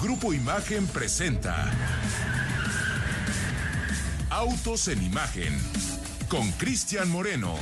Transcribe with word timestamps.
Grupo 0.00 0.34
Imagen 0.34 0.86
presenta 0.88 1.72
Autos 4.28 4.88
en 4.88 5.02
Imagen 5.02 5.58
con 6.28 6.50
Cristian 6.52 7.10
Moreno. 7.10 7.54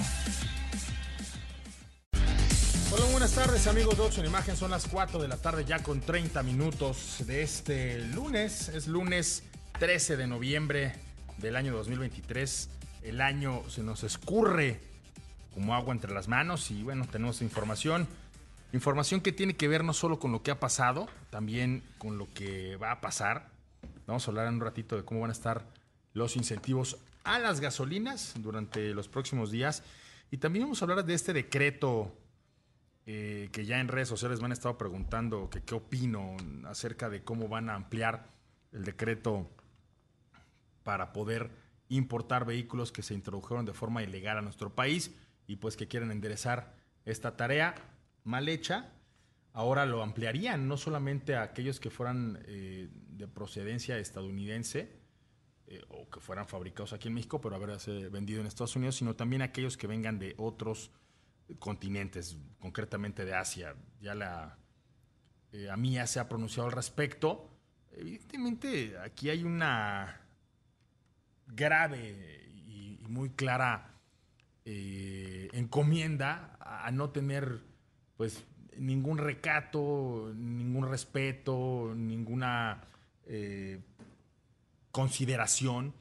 Hola, 2.91 3.05
buenas 3.13 3.33
tardes 3.33 3.69
amigos 3.69 3.97
de 3.97 4.03
Autos 4.03 4.19
en 4.19 4.27
Imagen. 4.27 4.57
Son 4.57 4.73
las 4.73 4.89
4 4.89 5.23
de 5.23 5.29
la 5.29 5.37
tarde 5.37 5.65
ya 5.65 5.79
con 5.81 6.01
30 6.01 6.43
minutos 6.43 7.19
de 7.25 7.43
este 7.43 8.01
lunes. 8.01 8.69
Es 8.69 8.89
lunes 8.89 9.45
13 9.79 10.17
de 10.17 10.27
noviembre 10.27 10.93
del 11.39 11.55
año 11.55 11.73
2023. 11.73 12.69
El 13.05 13.21
año 13.21 13.63
se 13.69 13.85
nos 13.85 14.03
escurre 14.03 14.81
como 15.55 15.77
agua 15.77 15.95
entre 15.95 16.13
las 16.13 16.27
manos 16.27 16.73
y 16.73 16.83
bueno, 16.83 17.07
tenemos 17.07 17.43
información. 17.43 18.09
Información 18.75 19.21
que 19.21 19.31
tiene 19.31 19.55
que 19.55 19.69
ver 19.69 19.85
no 19.85 19.93
solo 19.93 20.19
con 20.19 20.33
lo 20.33 20.43
que 20.43 20.51
ha 20.51 20.59
pasado, 20.59 21.07
también 21.31 21.85
con 21.97 22.19
lo 22.19 22.29
que 22.35 22.75
va 22.75 22.91
a 22.91 23.01
pasar. 23.01 23.53
Vamos 24.05 24.27
a 24.27 24.33
hablar 24.33 24.49
en 24.49 24.55
un 24.55 24.63
ratito 24.63 24.97
de 24.97 25.05
cómo 25.05 25.21
van 25.21 25.31
a 25.31 25.33
estar 25.33 25.65
los 26.13 26.35
incentivos 26.35 26.99
a 27.23 27.39
las 27.39 27.61
gasolinas 27.61 28.35
durante 28.39 28.93
los 28.93 29.07
próximos 29.07 29.53
días. 29.53 29.85
Y 30.33 30.39
también 30.39 30.65
vamos 30.65 30.83
a 30.83 30.87
hablar 30.87 31.05
de 31.05 31.15
este 31.15 31.33
decreto 31.33 32.19
eh, 33.07 33.49
que 33.53 33.65
ya 33.65 33.79
en 33.79 33.87
redes 33.87 34.09
sociales 34.09 34.41
me 34.41 34.47
han 34.47 34.53
estado 34.53 34.77
preguntando 34.77 35.49
qué 35.51 35.75
opino 35.77 36.37
acerca 36.67 37.09
de 37.09 37.23
cómo 37.23 37.47
van 37.47 37.71
a 37.71 37.77
ampliar 37.77 38.27
el 38.73 38.83
decreto 38.83 39.49
para 40.83 41.13
poder 41.13 41.53
importar 41.91 42.45
vehículos 42.45 42.91
que 42.91 43.05
se 43.05 43.15
introdujeron 43.15 43.67
de 43.67 43.73
forma 43.73 44.03
ilegal 44.03 44.39
a 44.39 44.43
nuestro 44.43 44.75
país 44.75 45.13
y 45.47 45.57
pues 45.57 45.77
que 45.77 45.87
quieren 45.87 46.11
enderezar 46.11 46.75
esta 47.05 47.37
tarea 47.37 47.77
mal 48.25 48.49
hecha, 48.49 48.91
ahora 49.53 49.87
lo 49.87 50.03
ampliarían, 50.03 50.67
no 50.67 50.77
solamente 50.77 51.37
a 51.37 51.43
aquellos 51.43 51.79
que 51.79 51.91
fueran 51.91 52.43
eh, 52.47 52.89
de 52.93 53.29
procedencia 53.29 53.99
estadounidense 53.99 54.99
eh, 55.67 55.81
o 55.89 56.11
que 56.11 56.21
fueran 56.21 56.49
fabricados 56.49 56.93
aquí 56.93 57.09
en 57.09 57.15
México, 57.15 57.41
pero 57.41 57.55
haberse 57.55 58.09
vendido 58.09 58.41
en 58.41 58.47
Estados 58.47 58.77
Unidos, 58.77 58.97
sino 58.97 59.15
también 59.15 59.43
a 59.43 59.47
aquellos 59.47 59.77
que 59.77 59.87
vengan 59.87 60.19
de 60.19 60.35
otros 60.39 60.91
continentes, 61.59 62.37
concretamente 62.59 63.25
de 63.25 63.35
Asia. 63.35 63.77
Ya 64.01 64.15
la 64.15 64.59
eh, 65.53 65.71
a 65.71 65.77
mí 65.77 65.93
ya 65.93 66.07
se 66.07 66.19
ha 66.19 66.29
pronunciado 66.29 66.69
al 66.69 66.75
respecto. 66.75 67.51
Evidentemente, 67.93 68.99
aquí 68.99 69.31
hay 69.31 69.45
una 69.45 70.21
grave 71.47 72.51
y, 72.67 72.99
y 73.03 73.07
muy 73.09 73.31
clara 73.31 73.91
encomienda 74.67 76.57
a 76.59 76.91
no 76.91 77.11
tener 77.11 77.61
pues 78.17 78.45
ningún 78.77 79.19
recato, 79.19 80.33
ningún 80.37 80.89
respeto, 80.89 81.93
ninguna 81.95 82.83
eh, 83.27 83.81
consideración 84.91 85.95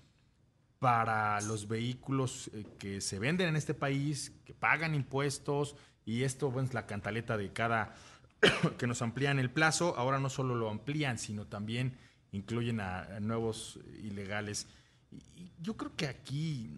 para 0.79 1.39
los 1.41 1.67
vehículos 1.67 2.51
eh, 2.53 2.65
que 2.77 2.99
se 2.99 3.19
venden 3.19 3.49
en 3.49 3.55
este 3.55 3.73
país, 3.73 4.33
que 4.45 4.53
pagan 4.53 4.95
impuestos, 4.95 5.75
y 6.05 6.23
esto 6.23 6.51
bueno, 6.51 6.67
es 6.67 6.73
la 6.73 6.85
cantaleta 6.85 7.37
de 7.37 7.53
cada 7.53 7.95
que 8.77 8.87
nos 8.87 9.01
amplían 9.01 9.39
el 9.39 9.49
plazo. 9.49 9.95
Ahora 9.97 10.19
no 10.19 10.29
solo 10.29 10.55
lo 10.55 10.69
amplían, 10.69 11.17
sino 11.17 11.47
también 11.47 11.97
incluyen 12.31 12.81
a, 12.81 13.19
nuevos 13.21 13.79
ilegales. 14.03 14.67
Y 15.35 15.51
yo 15.61 15.77
creo 15.77 15.95
que 15.95 16.07
aquí, 16.07 16.69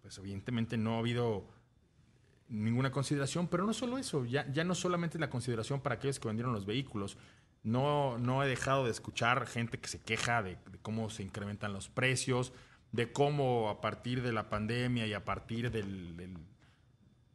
pues 0.00 0.16
evidentemente 0.18 0.76
no 0.76 0.96
ha 0.96 0.98
habido 1.00 1.46
ninguna 2.52 2.92
consideración, 2.92 3.48
pero 3.48 3.64
no 3.64 3.72
solo 3.72 3.96
eso, 3.96 4.26
ya, 4.26 4.46
ya 4.52 4.62
no 4.62 4.74
solamente 4.74 5.18
la 5.18 5.30
consideración 5.30 5.80
para 5.80 5.94
aquellos 5.94 6.20
que 6.20 6.28
vendieron 6.28 6.52
los 6.52 6.66
vehículos. 6.66 7.16
No, 7.62 8.18
no 8.18 8.42
he 8.42 8.48
dejado 8.48 8.84
de 8.84 8.90
escuchar 8.90 9.46
gente 9.46 9.78
que 9.78 9.88
se 9.88 10.00
queja 10.00 10.42
de, 10.42 10.58
cómo 10.82 11.08
se 11.08 11.22
incrementan 11.22 11.72
los 11.72 11.88
precios, 11.88 12.52
de 12.90 13.10
cómo 13.10 13.70
a 13.70 13.80
partir 13.80 14.20
de 14.22 14.32
la 14.32 14.50
pandemia 14.50 15.06
y 15.06 15.14
a 15.14 15.24
partir 15.24 15.70
del, 15.70 16.36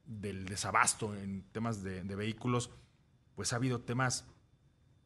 del, 0.06 0.46
desabasto 0.46 1.16
en 1.16 1.42
temas 1.52 1.82
de, 1.82 2.04
vehículos, 2.04 2.70
pues 3.36 3.54
ha 3.54 3.56
habido 3.56 3.82
temas 3.82 4.28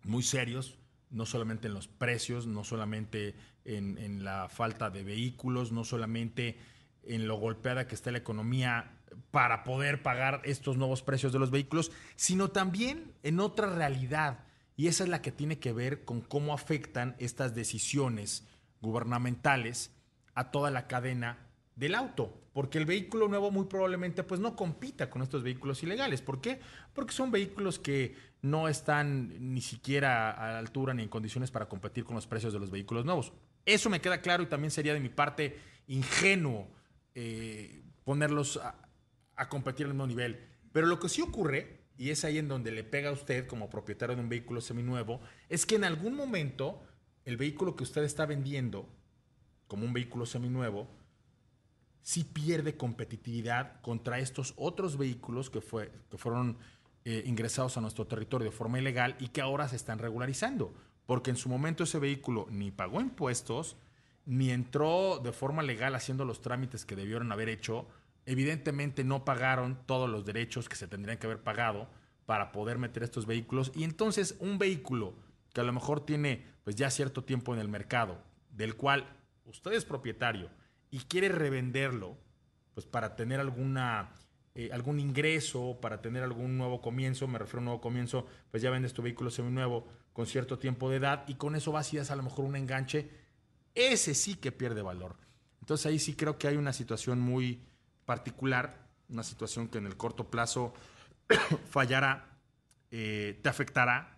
muy 0.03 0.24
serios, 0.24 0.78
no 1.09 1.25
solamente 1.25 1.68
en 1.68 1.74
los 1.74 1.88
precios, 1.88 2.47
no 2.47 2.66
solamente 2.66 3.35
en, 3.64 3.97
en 3.97 4.25
la 4.25 4.50
falta 4.50 4.90
de 4.90 5.03
vehículos, 5.03 5.72
no 5.72 5.85
solamente 5.85 6.58
en 7.03 7.28
lo 7.28 7.38
golpeada 7.38 7.88
que 7.88 7.96
está 7.96 8.12
la 8.12 8.18
economía 8.18 9.00
para 9.31 9.63
poder 9.63 10.01
pagar 10.01 10.41
estos 10.44 10.77
nuevos 10.77 11.01
precios 11.01 11.33
de 11.33 11.39
los 11.39 11.51
vehículos, 11.51 11.91
sino 12.16 12.49
también 12.49 13.13
en 13.23 13.39
otra 13.39 13.73
realidad. 13.73 14.45
Y 14.75 14.88
esa 14.88 15.03
es 15.03 15.09
la 15.09 15.22
que 15.22 15.31
tiene 15.31 15.59
que 15.59 15.73
ver 15.73 16.05
con 16.05 16.22
cómo 16.22 16.53
afectan 16.53 17.16
estas 17.19 17.53
decisiones 17.53 18.47
gubernamentales 18.81 19.91
a 20.33 20.51
toda 20.51 20.72
la 20.72 20.88
cadena 20.88 21.38
del 21.75 21.95
auto, 21.95 22.41
porque 22.53 22.77
el 22.77 22.85
vehículo 22.85 23.27
nuevo 23.27 23.49
muy 23.49 23.66
probablemente 23.66 24.23
pues 24.23 24.39
no 24.39 24.55
compita 24.55 25.09
con 25.09 25.22
estos 25.22 25.43
vehículos 25.43 25.81
ilegales. 25.83 26.22
¿Por 26.22 26.41
qué? 26.41 26.59
Porque 26.93 27.13
son 27.13 27.31
vehículos 27.31 27.79
que 27.79 28.16
no 28.41 28.67
están 28.67 29.53
ni 29.53 29.61
siquiera 29.61 30.31
a 30.31 30.53
la 30.53 30.59
altura 30.59 30.93
ni 30.93 31.03
en 31.03 31.09
condiciones 31.09 31.51
para 31.51 31.69
competir 31.69 32.03
con 32.03 32.16
los 32.16 32.28
precios 32.28 32.53
de 32.53 32.59
los 32.59 32.72
vehículos 32.72 33.05
nuevos. 33.05 33.33
Eso 33.66 33.89
me 33.89 34.01
queda 34.01 34.22
claro 34.22 34.43
y 34.43 34.47
también 34.47 34.72
sería 34.72 34.93
de 34.93 34.99
mi 34.99 35.09
parte 35.09 35.59
ingenuo 35.88 36.67
eh, 37.13 37.83
ponerlos 38.03 38.57
a, 38.57 38.75
competir 39.50 39.85
al 39.85 39.94
mismo 39.94 40.07
nivel. 40.07 40.40
Pero 40.72 40.88
lo 40.88 41.00
que 41.00 41.09
sí 41.09 41.22
ocurre, 41.22 41.81
y 41.97 42.09
es 42.09 42.24
ahí 42.24 42.38
en 42.38 42.47
donde 42.47 42.72
le 42.72 42.84
pega 42.84 43.09
a 43.09 43.13
usted 43.13 43.47
como 43.47 43.69
propietario 43.69 44.16
de 44.16 44.22
un 44.22 44.29
vehículo 44.29 44.62
seminuevo, 44.62 45.22
es 45.50 45.66
que 45.66 45.75
en 45.75 45.84
algún 45.84 46.16
momento 46.16 46.81
el 47.25 47.38
vehículo 47.38 47.75
que 47.75 47.84
usted 47.84 48.03
está 48.03 48.25
vendiendo 48.25 48.88
como 49.68 49.85
un 49.85 49.94
vehículo 49.94 50.25
seminuevo, 50.25 50.88
sí 52.02 52.24
pierde 52.24 52.75
competitividad 52.75 53.79
contra 53.81 54.19
estos 54.19 54.53
otros 54.57 54.97
vehículos 54.97 55.50
que, 55.50 55.62
fue, 55.62 55.91
que 56.09 56.18
fueron 56.18 56.58
eh, 57.06 57.23
ingresados 57.25 57.78
a 57.78 57.81
nuestro 57.81 58.06
territorio 58.08 58.50
de 58.50 58.56
forma 58.56 58.79
ilegal 58.79 59.16
y 59.19 59.29
que 59.29 59.41
ahora 59.41 59.68
se 59.68 59.75
están 59.75 60.00
regularizando. 60.00 60.73
Porque 61.06 61.29
en 61.29 61.38
su 61.38 61.50
momento 61.50 61.84
ese 61.84 62.00
vehículo 62.00 62.47
ni 62.50 62.72
pagó 62.72 63.02
impuestos, 63.02 63.78
ni 64.25 64.52
entró 64.52 65.19
de 65.23 65.31
forma 65.31 65.63
legal 65.63 65.96
haciendo 65.96 66.25
los 66.25 66.41
trámites 66.41 66.85
que 66.85 66.96
debieron 66.96 67.31
haber 67.31 67.50
hecho, 67.50 67.88
evidentemente 68.26 69.04
no 69.04 69.26
pagaron 69.26 69.80
todos 69.86 70.09
los 70.09 70.26
derechos 70.26 70.70
que 70.70 70.76
se 70.76 70.88
tendrían 70.88 71.18
que 71.18 71.28
haber 71.28 71.42
pagado 71.42 71.90
para 72.26 72.52
poder 72.52 72.78
meter 72.78 73.04
estos 73.04 73.26
vehículos. 73.26 73.72
Y 73.76 73.84
entonces 73.84 74.36
un 74.40 74.58
vehículo 74.58 75.16
que 75.54 75.62
a 75.62 75.64
lo 75.64 75.74
mejor 75.74 76.06
tiene 76.06 76.46
pues 76.64 76.76
ya 76.76 76.90
cierto 76.90 77.24
tiempo 77.24 77.54
en 77.54 77.59
el 77.59 77.68
mercado, 77.68 78.24
del 78.52 78.76
cual 78.76 79.06
usted 79.46 79.74
es 79.74 79.86
propietario 79.86 80.50
y 80.90 81.00
quiere 81.00 81.30
revenderlo, 81.30 82.18
pues 82.74 82.86
para 82.86 83.16
tener 83.16 83.40
alguna, 83.40 84.14
eh, 84.56 84.70
algún 84.72 85.00
ingreso, 85.00 85.80
para 85.82 86.02
tener 86.02 86.24
algún 86.24 86.58
nuevo 86.58 86.82
comienzo, 86.82 87.28
me 87.28 87.40
refiero 87.40 87.58
a 87.58 87.62
un 87.62 87.66
nuevo 87.66 87.82
comienzo, 87.82 88.28
pues 88.50 88.62
ya 88.62 88.70
vendes 88.70 88.94
tu 88.94 89.02
vehículo 89.02 89.30
seminuevo 89.30 89.88
con 90.14 90.26
cierto 90.26 90.59
tiempo 90.59 90.90
de 90.90 90.98
edad 90.98 91.24
y 91.28 91.36
con 91.36 91.56
eso 91.56 91.72
vas 91.72 91.94
y 91.94 91.98
das 91.98 92.12
a 92.12 92.16
lo 92.16 92.24
mejor 92.24 92.46
un 92.46 92.56
enganche 92.56 93.09
ese 93.74 94.14
sí 94.14 94.36
que 94.36 94.52
pierde 94.52 94.82
valor. 94.82 95.16
Entonces 95.62 95.86
ahí 95.86 96.00
sí 96.00 96.16
creo 96.16 96.38
que 96.38 96.48
hay 96.48 96.58
una 96.58 96.74
situación 96.74 97.20
muy 97.20 97.62
particular, 98.06 98.88
una 99.09 99.23
situación 99.23 99.67
que 99.67 99.78
en 99.78 99.85
el 99.85 99.97
corto 99.97 100.29
plazo 100.29 100.73
fallará, 101.69 102.38
eh, 102.91 103.39
te 103.41 103.50
afectará 103.50 104.17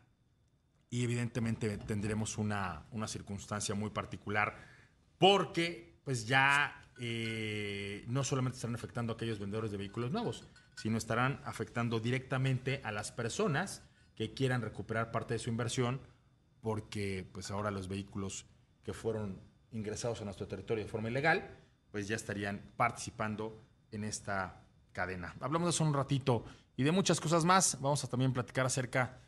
y 0.89 1.03
evidentemente 1.03 1.77
tendremos 1.77 2.37
una, 2.37 2.85
circunstancia 3.07 3.75
muy 3.75 3.89
particular 3.89 4.55
porque 5.17 5.99
pues 6.03 6.27
ya 6.27 6.89
eh, 6.99 8.03
no 8.07 8.23
solamente 8.23 8.57
estarán 8.57 8.75
afectando 8.75 9.13
a 9.13 9.15
aquellos 9.15 9.39
vendedores 9.39 9.71
de 9.71 9.77
vehículos 9.77 10.11
nuevos, 10.11 10.47
sino 10.75 10.97
estarán 10.97 11.41
afectando 11.45 11.99
directamente 11.99 12.81
a 12.83 12.91
las 12.91 13.11
personas 13.11 13.83
que 14.15 14.33
quieran 14.33 14.61
recuperar 14.61 15.11
parte 15.11 15.33
de 15.33 15.39
su 15.39 15.49
inversión 15.49 16.01
porque 16.61 17.27
pues 17.31 17.51
ahora 17.51 17.71
los 17.71 17.87
vehículos 17.87 18.45
que 18.83 18.93
fueron 18.93 19.39
ingresados 19.71 20.21
a 20.21 20.25
nuestro 20.25 20.47
territorio 20.47 20.83
de 20.83 20.89
forma 20.89 21.09
ilegal, 21.09 21.57
pues 21.91 22.07
ya 22.07 22.15
estarían 22.15 22.61
participando 22.77 23.59
en 23.93 24.03
esta 24.03 24.61
cadena. 24.91 25.35
Hablamos 25.39 25.67
de 25.67 25.69
eso 25.71 25.83
un 25.83 25.93
ratito 25.93 26.45
y 26.75 26.83
de 26.83 26.91
muchas 26.91 27.19
cosas 27.19 27.45
más. 27.45 27.77
Vamos 27.81 28.03
a 28.03 28.07
también 28.07 28.33
platicar 28.33 28.65
acerca 28.65 29.19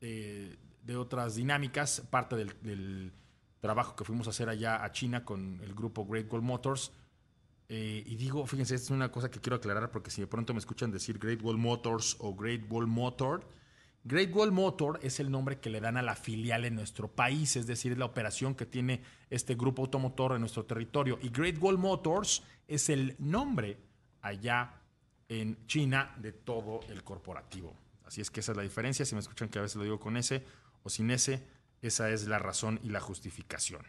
eh, 0.00 0.56
de 0.82 0.96
otras 0.96 1.34
dinámicas, 1.34 2.02
parte 2.10 2.36
del, 2.36 3.12
trabajo 3.60 3.96
que 3.96 4.04
fuimos 4.04 4.26
a 4.26 4.30
hacer 4.30 4.50
allá 4.50 4.84
a 4.84 4.92
China 4.92 5.24
con 5.24 5.58
el 5.62 5.74
grupo 5.74 6.04
Great 6.04 6.30
Wall 6.30 6.42
Motors. 6.42 6.92
Eh, 7.70 8.04
y 8.04 8.16
digo, 8.16 8.46
fíjense, 8.46 8.74
esta 8.74 8.88
es 8.88 8.90
una 8.90 9.10
cosa 9.10 9.30
que 9.30 9.40
quiero 9.40 9.56
aclarar 9.56 9.90
porque 9.90 10.10
si 10.10 10.20
de 10.20 10.26
pronto 10.26 10.52
me 10.52 10.58
escuchan 10.58 10.90
decir 10.90 11.18
Great 11.18 11.40
Wall 11.42 11.56
Motors 11.56 12.18
o 12.18 12.34
Great 12.34 12.70
Wall 12.70 12.86
Motor, 12.86 13.48
Great 14.06 14.34
Wall 14.34 14.52
Motor 14.52 15.00
es 15.02 15.18
el 15.18 15.30
nombre 15.30 15.60
que 15.60 15.70
le 15.70 15.80
dan 15.80 15.96
a 15.96 16.02
la 16.02 16.14
filial 16.14 16.66
en 16.66 16.74
nuestro 16.74 17.08
país, 17.08 17.56
es 17.56 17.66
decir, 17.66 17.96
la 17.96 18.04
operación 18.04 18.54
que 18.54 18.66
tiene 18.66 19.00
este 19.30 19.54
grupo 19.54 19.80
automotor 19.80 20.34
en 20.34 20.40
nuestro 20.40 20.66
territorio. 20.66 21.18
Y 21.22 21.30
Great 21.30 21.56
Wall 21.58 21.78
Motors 21.78 22.42
es 22.68 22.90
el 22.90 23.16
nombre 23.18 23.78
allá 24.24 24.80
en 25.28 25.66
China 25.66 26.14
de 26.18 26.32
todo 26.32 26.80
el 26.88 27.04
corporativo. 27.04 27.76
Así 28.04 28.20
es 28.20 28.30
que 28.30 28.40
esa 28.40 28.52
es 28.52 28.56
la 28.56 28.62
diferencia. 28.62 29.04
Si 29.04 29.14
me 29.14 29.20
escuchan 29.20 29.48
que 29.48 29.58
a 29.58 29.62
veces 29.62 29.76
lo 29.76 29.84
digo 29.84 30.00
con 30.00 30.16
S 30.16 30.42
o 30.82 30.90
sin 30.90 31.10
S, 31.10 31.46
Esa 31.82 32.08
es 32.08 32.26
la 32.26 32.38
razón 32.38 32.80
y 32.82 32.88
la 32.88 33.00
justificación. 33.00 33.82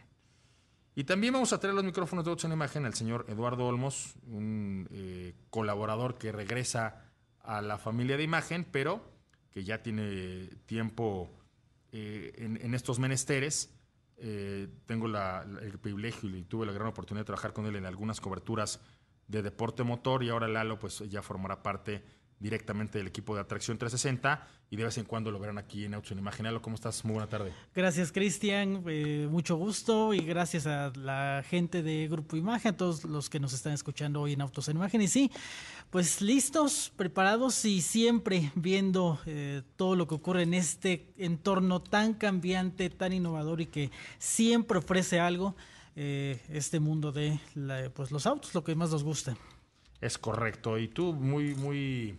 Y 0.94 1.04
también 1.04 1.32
vamos 1.32 1.54
a 1.54 1.60
traer 1.60 1.74
los 1.74 1.84
micrófonos 1.84 2.26
de 2.26 2.30
Autos 2.30 2.44
en 2.44 2.52
Imagen 2.52 2.84
al 2.84 2.92
señor 2.92 3.24
Eduardo 3.28 3.66
Olmos, 3.66 4.14
un 4.26 4.86
eh, 4.90 5.34
colaborador 5.48 6.18
que 6.18 6.30
regresa 6.30 7.04
a 7.40 7.62
la 7.62 7.78
familia 7.78 8.18
de 8.18 8.24
Imagen, 8.24 8.66
pero 8.70 9.02
que 9.50 9.64
ya 9.64 9.82
tiene 9.82 10.50
tiempo 10.66 11.30
eh, 11.92 12.32
en, 12.36 12.74
estos 12.74 12.98
menesteres. 12.98 13.74
Eh, 14.18 14.68
tengo 14.84 15.06
el 15.06 15.78
privilegio 15.78 16.34
y 16.34 16.42
tuve 16.42 16.66
la 16.66 16.72
gran 16.72 16.88
oportunidad 16.88 17.22
de 17.22 17.26
trabajar 17.26 17.54
con 17.54 17.64
él 17.64 17.76
en 17.76 17.86
algunas 17.86 18.20
coberturas 18.20 18.80
de 19.28 19.42
deporte 19.42 19.82
motor 19.82 20.22
y 20.22 20.30
ahora 20.30 20.48
Lalo 20.48 20.78
pues 20.78 21.02
ya 21.08 21.22
formará 21.22 21.62
parte 21.62 22.02
directamente 22.38 22.98
del 22.98 23.06
equipo 23.06 23.34
de 23.34 23.40
Atracción 23.40 23.78
360 23.78 24.46
y 24.68 24.76
de 24.76 24.84
vez 24.84 24.98
en 24.98 25.04
cuando 25.04 25.30
lo 25.30 25.38
verán 25.38 25.58
aquí 25.58 25.84
en 25.84 25.94
Autos 25.94 26.12
en 26.12 26.18
Imagen. 26.18 26.46
¿cómo 26.60 26.74
estás? 26.74 27.04
Muy 27.04 27.14
buena 27.14 27.28
tarde. 27.28 27.52
Gracias, 27.74 28.12
Cristian. 28.12 28.82
Eh, 28.86 29.28
mucho 29.30 29.56
gusto 29.56 30.12
y 30.12 30.20
gracias 30.20 30.66
a 30.66 30.92
la 30.96 31.44
gente 31.48 31.82
de 31.82 32.08
Grupo 32.08 32.36
Imagen, 32.36 32.74
a 32.74 32.76
todos 32.76 33.04
los 33.04 33.30
que 33.30 33.40
nos 33.40 33.52
están 33.52 33.72
escuchando 33.72 34.20
hoy 34.20 34.32
en 34.32 34.40
Autos 34.40 34.68
en 34.68 34.76
Imagen. 34.76 35.02
Y 35.02 35.08
sí, 35.08 35.30
pues 35.90 36.20
listos, 36.20 36.92
preparados 36.96 37.64
y 37.64 37.80
siempre 37.80 38.50
viendo 38.54 39.18
eh, 39.26 39.62
todo 39.76 39.94
lo 39.96 40.06
que 40.06 40.16
ocurre 40.16 40.42
en 40.42 40.54
este 40.54 41.12
entorno 41.16 41.80
tan 41.80 42.14
cambiante, 42.14 42.90
tan 42.90 43.12
innovador 43.12 43.60
y 43.60 43.66
que 43.66 43.90
siempre 44.18 44.78
ofrece 44.78 45.20
algo. 45.20 45.56
Eh, 45.96 46.40
este 46.50 46.78
mundo 46.78 47.10
de 47.10 47.40
pues 47.94 48.10
los 48.10 48.26
autos, 48.26 48.54
lo 48.54 48.62
que 48.62 48.74
más 48.74 48.90
nos 48.90 49.02
gusta. 49.02 49.36
Es 50.00 50.18
correcto. 50.18 50.78
Y 50.78 50.88
tú 50.88 51.14
muy, 51.14 51.54
muy 51.54 52.18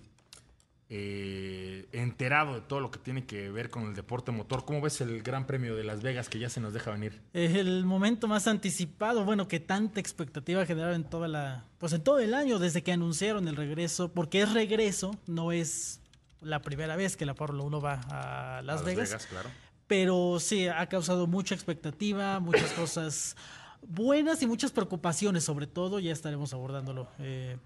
eh, 0.90 1.86
enterado 1.92 2.56
de 2.56 2.62
todo 2.62 2.80
lo 2.80 2.92
que 2.92 3.00
tiene 3.00 3.26
que 3.26 3.52
ver 3.52 3.70
con 3.70 3.84
el 3.88 3.94
deporte 3.94 4.32
motor. 4.32 4.64
¿Cómo 4.66 4.82
ves 4.82 5.02
el 5.02 5.22
Gran 5.22 5.46
Premio 5.46 5.76
de 5.76 5.84
Las 5.84 6.02
Vegas 6.02 6.30
que 6.30 6.40
ya 6.40 6.50
se 6.50 6.62
nos 6.62 6.74
deja 6.74 6.92
venir? 6.92 7.22
Es 7.34 7.56
el 7.56 7.86
momento 7.86 8.28
más 8.28 8.48
anticipado, 8.48 9.26
bueno, 9.26 9.48
que 9.48 9.60
tanta 9.60 10.00
expectativa 10.00 10.66
generaron 10.66 10.96
en 10.96 11.04
toda 11.04 11.28
la, 11.28 11.66
pues 11.78 11.94
en 11.94 12.02
todo 12.02 12.20
el 12.20 12.34
año 12.34 12.58
desde 12.58 12.84
que 12.84 12.94
anunciaron 12.94 13.48
el 13.48 13.58
regreso, 13.58 14.14
porque 14.14 14.42
es 14.42 14.54
regreso, 14.54 15.16
no 15.28 15.52
es 15.52 16.00
la 16.42 16.62
primera 16.62 16.96
vez 16.96 17.18
que 17.18 17.26
la 17.26 17.36
Fórmula 17.36 17.64
1 17.64 17.82
va 17.82 18.02
a 18.10 18.62
Las, 18.62 18.84
Vegas. 18.86 19.28
claro. 19.28 19.50
Pero 19.88 20.38
sí, 20.40 20.68
ha 20.68 20.88
causado 20.88 21.28
mucha 21.28 21.54
expectativa, 21.54 22.40
muchas 22.40 22.72
cosas 22.74 23.36
buenas 23.82 24.42
y 24.42 24.48
muchas 24.48 24.72
preocupaciones, 24.72 25.44
sobre 25.44 25.68
todo, 25.68 26.00
ya 26.00 26.12
estaremos 26.12 26.54
abordándolo. 26.54 27.08
Eh, 27.20 27.58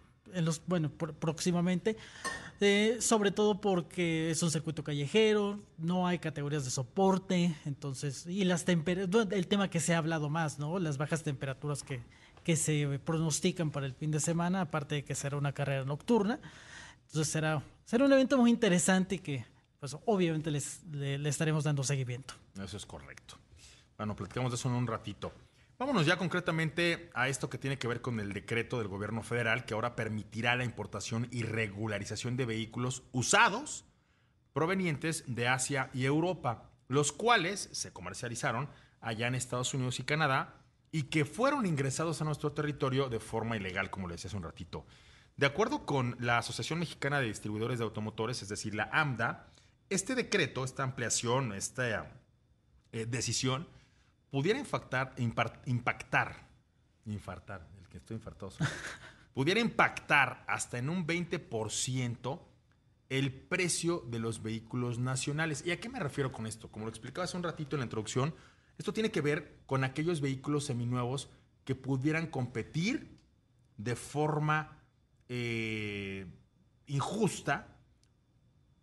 bueno, 0.68 0.90
próximamente, 0.92 1.98
eh, 2.60 2.98
sobre 3.00 3.32
todo 3.32 3.60
porque 3.60 4.32
es 4.32 4.42
un 4.44 4.52
circuito 4.52 4.84
callejero, 4.84 5.60
no 5.78 6.08
hay 6.08 6.20
categorías 6.20 6.64
de 6.64 6.72
soporte, 6.72 7.56
entonces, 7.66 8.26
y 8.28 8.44
las 8.46 8.64
temperaturas, 8.66 9.28
el 9.32 9.48
tema 9.48 9.70
que 9.70 9.80
se 9.80 9.94
ha 9.94 9.98
hablado 9.98 10.30
más, 10.30 10.60
¿no? 10.60 10.80
Las 10.80 10.98
bajas 10.98 11.24
temperaturas 11.24 11.84
que, 11.84 12.02
que 12.44 12.56
se 12.56 13.00
pronostican 13.04 13.72
para 13.72 13.86
el 13.86 13.94
fin 13.94 14.12
de 14.12 14.20
semana, 14.20 14.62
aparte 14.62 14.96
de 14.96 15.04
que 15.04 15.16
será 15.16 15.38
una 15.38 15.54
carrera 15.54 15.84
nocturna, 15.86 16.40
entonces 17.08 17.32
será, 17.32 17.62
será 17.86 18.06
un 18.06 18.14
evento 18.14 18.38
muy 18.38 18.52
interesante 18.52 19.16
y 19.16 19.20
que, 19.20 19.46
pues, 19.80 19.98
obviamente 20.06 20.50
les, 20.52 20.84
le 20.86 21.28
estaremos 21.28 21.64
dando 21.64 21.84
seguimiento. 21.84 22.36
Eso 22.62 22.78
es 22.78 22.86
correcto. 22.86 23.36
Bueno, 23.98 24.16
platicamos 24.16 24.52
de 24.52 24.56
eso 24.56 24.70
en 24.70 24.76
un 24.76 24.88
ratito. 24.88 25.32
Vámonos 25.82 26.06
ya 26.06 26.16
concretamente 26.16 27.10
a 27.16 27.28
esto 27.28 27.50
que 27.50 27.58
tiene 27.58 27.80
que 27.80 27.88
ver 27.88 28.02
con 28.02 28.20
el 28.20 28.34
decreto 28.34 28.78
del 28.78 28.88
gobierno 28.88 29.24
federal 29.24 29.66
que 29.66 29.74
ahora 29.74 29.96
permitirá 29.96 30.56
la 30.56 30.64
importación 30.64 31.28
y 31.32 31.42
regularización 31.42 32.38
de 32.38 32.46
vehículos 32.46 33.02
usados 33.14 33.84
provenientes 34.54 35.24
de 35.26 35.48
Asia 35.48 35.90
y 35.92 36.06
Europa, 36.06 36.70
los 36.88 37.12
cuales 37.12 37.68
se 37.72 37.92
comercializaron 37.92 38.70
allá 39.00 39.26
en 39.26 39.34
Estados 39.34 39.74
Unidos 39.74 40.00
y 40.00 40.04
Canadá 40.04 40.54
y 40.92 41.06
que 41.06 41.26
fueron 41.26 41.66
ingresados 41.66 42.22
a 42.22 42.26
nuestro 42.26 42.52
territorio 42.52 43.10
de 43.10 43.20
forma 43.20 43.58
ilegal, 43.58 43.90
como 43.90 44.08
le 44.08 44.14
decía 44.14 44.28
hace 44.28 44.38
un 44.38 44.44
ratito. 44.44 44.86
De 45.36 45.48
acuerdo 45.48 45.88
con 45.88 46.16
la 46.20 46.38
Asociación 46.38 46.78
Mexicana 46.78 47.20
de 47.20 47.26
Distribuidores 47.26 47.80
de 47.80 47.86
Automotores, 47.86 48.44
es 48.44 48.50
decir, 48.50 48.76
la 48.76 48.88
AMDA, 48.94 49.48
este 49.90 50.14
decreto, 50.14 50.64
esta 50.64 50.84
ampliación, 50.84 51.54
esta 51.54 52.08
eh, 52.92 53.08
decisión, 53.08 53.68
pudiera 54.32 54.58
impactar, 54.58 55.14
impactar, 55.18 56.48
infartar, 57.06 57.68
el 57.80 57.88
que 57.90 57.98
estoy 57.98 58.16
infartado, 58.16 58.54
pudiera 59.34 59.60
impactar 59.60 60.44
hasta 60.48 60.80
en 60.80 60.90
un 60.90 61.06
20% 61.06 62.42
el 63.10 63.34
precio 63.34 64.00
de 64.10 64.20
los 64.20 64.42
vehículos 64.42 64.98
nacionales. 64.98 65.64
¿Y 65.66 65.72
a 65.72 65.80
qué 65.80 65.90
me 65.90 66.00
refiero 66.00 66.32
con 66.32 66.48
esto? 66.48 66.72
Como 66.72 66.86
lo 66.86 66.90
explicaba 66.90 67.26
hace 67.26 67.36
un 67.36 67.44
ratito 67.44 67.76
en 67.76 67.82
la 67.82 67.86
introducción, 67.86 68.34
esto 68.78 68.94
tiene 68.94 69.12
que 69.12 69.22
ver 69.22 69.60
con 69.66 69.84
aquellos 69.84 70.22
vehículos 70.22 70.66
seminuevos 70.66 71.30
que 71.66 71.76
pudieran 71.76 72.28
competir 72.28 73.20
de 73.76 73.96
forma 73.98 74.80
eh, 75.28 76.26
injusta 76.88 77.78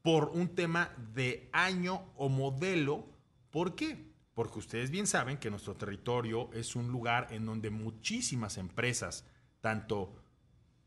por 0.02 0.28
un 0.28 0.54
tema 0.54 0.90
de 1.14 1.48
año 1.52 2.12
o 2.16 2.28
modelo. 2.28 3.06
¿Por 3.50 3.74
qué? 3.74 4.07
Porque 4.38 4.60
ustedes 4.60 4.92
bien 4.92 5.08
saben 5.08 5.38
que 5.38 5.50
nuestro 5.50 5.74
territorio 5.74 6.48
es 6.52 6.76
un 6.76 6.92
lugar 6.92 7.26
en 7.32 7.44
donde 7.44 7.70
muchísimas 7.70 8.56
empresas, 8.56 9.24
tanto 9.60 10.14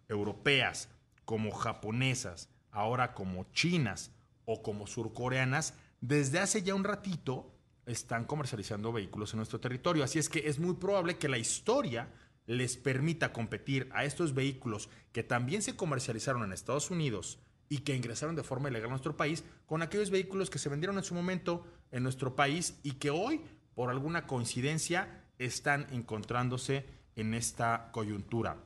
europeas 0.07 0.87
como 1.25 1.51
japonesas, 1.51 2.47
ahora 2.71 3.13
como 3.13 3.51
chinas 3.51 4.13
o 4.45 4.63
como 4.63 4.87
surcoreanas, 4.87 5.73
desde 5.99 6.39
hace 6.39 6.63
ya 6.63 6.75
un 6.75 6.85
ratito 6.85 7.53
están 7.85 8.23
comercializando 8.23 8.93
vehículos 8.93 9.33
en 9.33 9.39
nuestro 9.39 9.59
territorio. 9.59 10.05
Así 10.05 10.17
es 10.17 10.29
que 10.29 10.47
es 10.47 10.57
muy 10.57 10.75
probable 10.75 11.17
que 11.17 11.27
la 11.27 11.37
historia 11.37 12.07
les 12.45 12.77
permita 12.77 13.33
competir 13.33 13.89
a 13.91 14.05
estos 14.05 14.33
vehículos 14.33 14.87
que 15.11 15.23
también 15.23 15.61
se 15.61 15.75
comercializaron 15.75 16.43
en 16.43 16.53
Estados 16.53 16.89
Unidos 16.89 17.37
y 17.71 17.79
que 17.79 17.95
ingresaron 17.95 18.35
de 18.35 18.43
forma 18.43 18.67
ilegal 18.67 18.87
a 18.87 18.89
nuestro 18.89 19.15
país 19.15 19.45
con 19.65 19.81
aquellos 19.81 20.09
vehículos 20.09 20.49
que 20.49 20.59
se 20.59 20.67
vendieron 20.67 20.97
en 20.97 21.05
su 21.05 21.15
momento 21.15 21.65
en 21.93 22.03
nuestro 22.03 22.35
país 22.35 22.77
y 22.83 22.95
que 22.95 23.11
hoy, 23.11 23.39
por 23.75 23.89
alguna 23.89 24.27
coincidencia, 24.27 25.23
están 25.39 25.87
encontrándose 25.89 26.85
en 27.15 27.33
esta 27.33 27.89
coyuntura. 27.93 28.57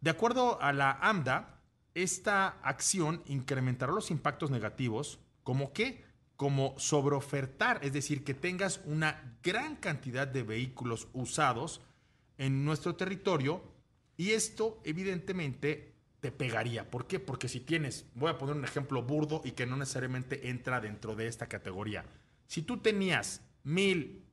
De 0.00 0.10
acuerdo 0.10 0.62
a 0.62 0.72
la 0.72 0.92
AMDA, 0.92 1.60
esta 1.94 2.60
acción 2.62 3.20
incrementará 3.26 3.90
los 3.90 4.12
impactos 4.12 4.52
negativos 4.52 5.18
como 5.42 5.72
que 5.72 6.04
como 6.36 6.78
sobreofertar, 6.78 7.80
es 7.82 7.92
decir, 7.92 8.22
que 8.22 8.34
tengas 8.34 8.80
una 8.84 9.36
gran 9.42 9.74
cantidad 9.74 10.28
de 10.28 10.44
vehículos 10.44 11.08
usados 11.14 11.80
en 12.38 12.64
nuestro 12.64 12.94
territorio 12.94 13.60
y 14.16 14.30
esto 14.30 14.80
evidentemente 14.84 15.89
te 16.20 16.30
pegaría. 16.30 16.90
¿Por 16.90 17.06
qué? 17.06 17.18
Porque 17.18 17.48
si 17.48 17.60
tienes, 17.60 18.06
voy 18.14 18.30
a 18.30 18.38
poner 18.38 18.54
un 18.54 18.64
ejemplo 18.64 19.02
burdo 19.02 19.40
y 19.44 19.52
que 19.52 19.66
no 19.66 19.76
necesariamente 19.76 20.50
entra 20.50 20.80
dentro 20.80 21.14
de 21.14 21.26
esta 21.26 21.46
categoría. 21.48 22.04
Si 22.46 22.62
tú 22.62 22.78
tenías 22.78 23.42
mil 23.64 24.24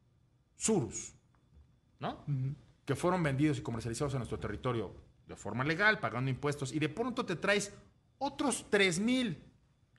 surus, 0.55 1.13
¿no? 1.99 2.23
Que 2.85 2.95
fueron 2.95 3.23
vendidos 3.23 3.57
y 3.57 3.61
comercializados 3.61 4.13
en 4.13 4.19
nuestro 4.19 4.39
territorio 4.39 4.93
de 5.27 5.35
forma 5.35 5.63
legal, 5.63 5.99
pagando 5.99 6.29
impuestos, 6.29 6.73
y 6.73 6.79
de 6.79 6.89
pronto 6.89 7.25
te 7.25 7.35
traes 7.35 7.73
otros 8.17 8.65
tres 8.69 8.99
mil 8.99 9.43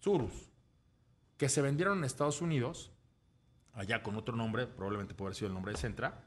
surus 0.01 0.51
que 1.37 1.49
se 1.49 1.63
vendieron 1.63 1.99
en 1.99 2.05
Estados 2.05 2.43
Unidos 2.43 2.91
allá 3.79 4.03
con 4.03 4.17
otro 4.17 4.37
nombre, 4.37 4.67
probablemente 4.67 5.15
puede 5.15 5.29
haber 5.29 5.37
sido 5.37 5.49
el 5.49 5.55
nombre 5.55 5.73
de 5.73 5.79
Centra, 5.79 6.25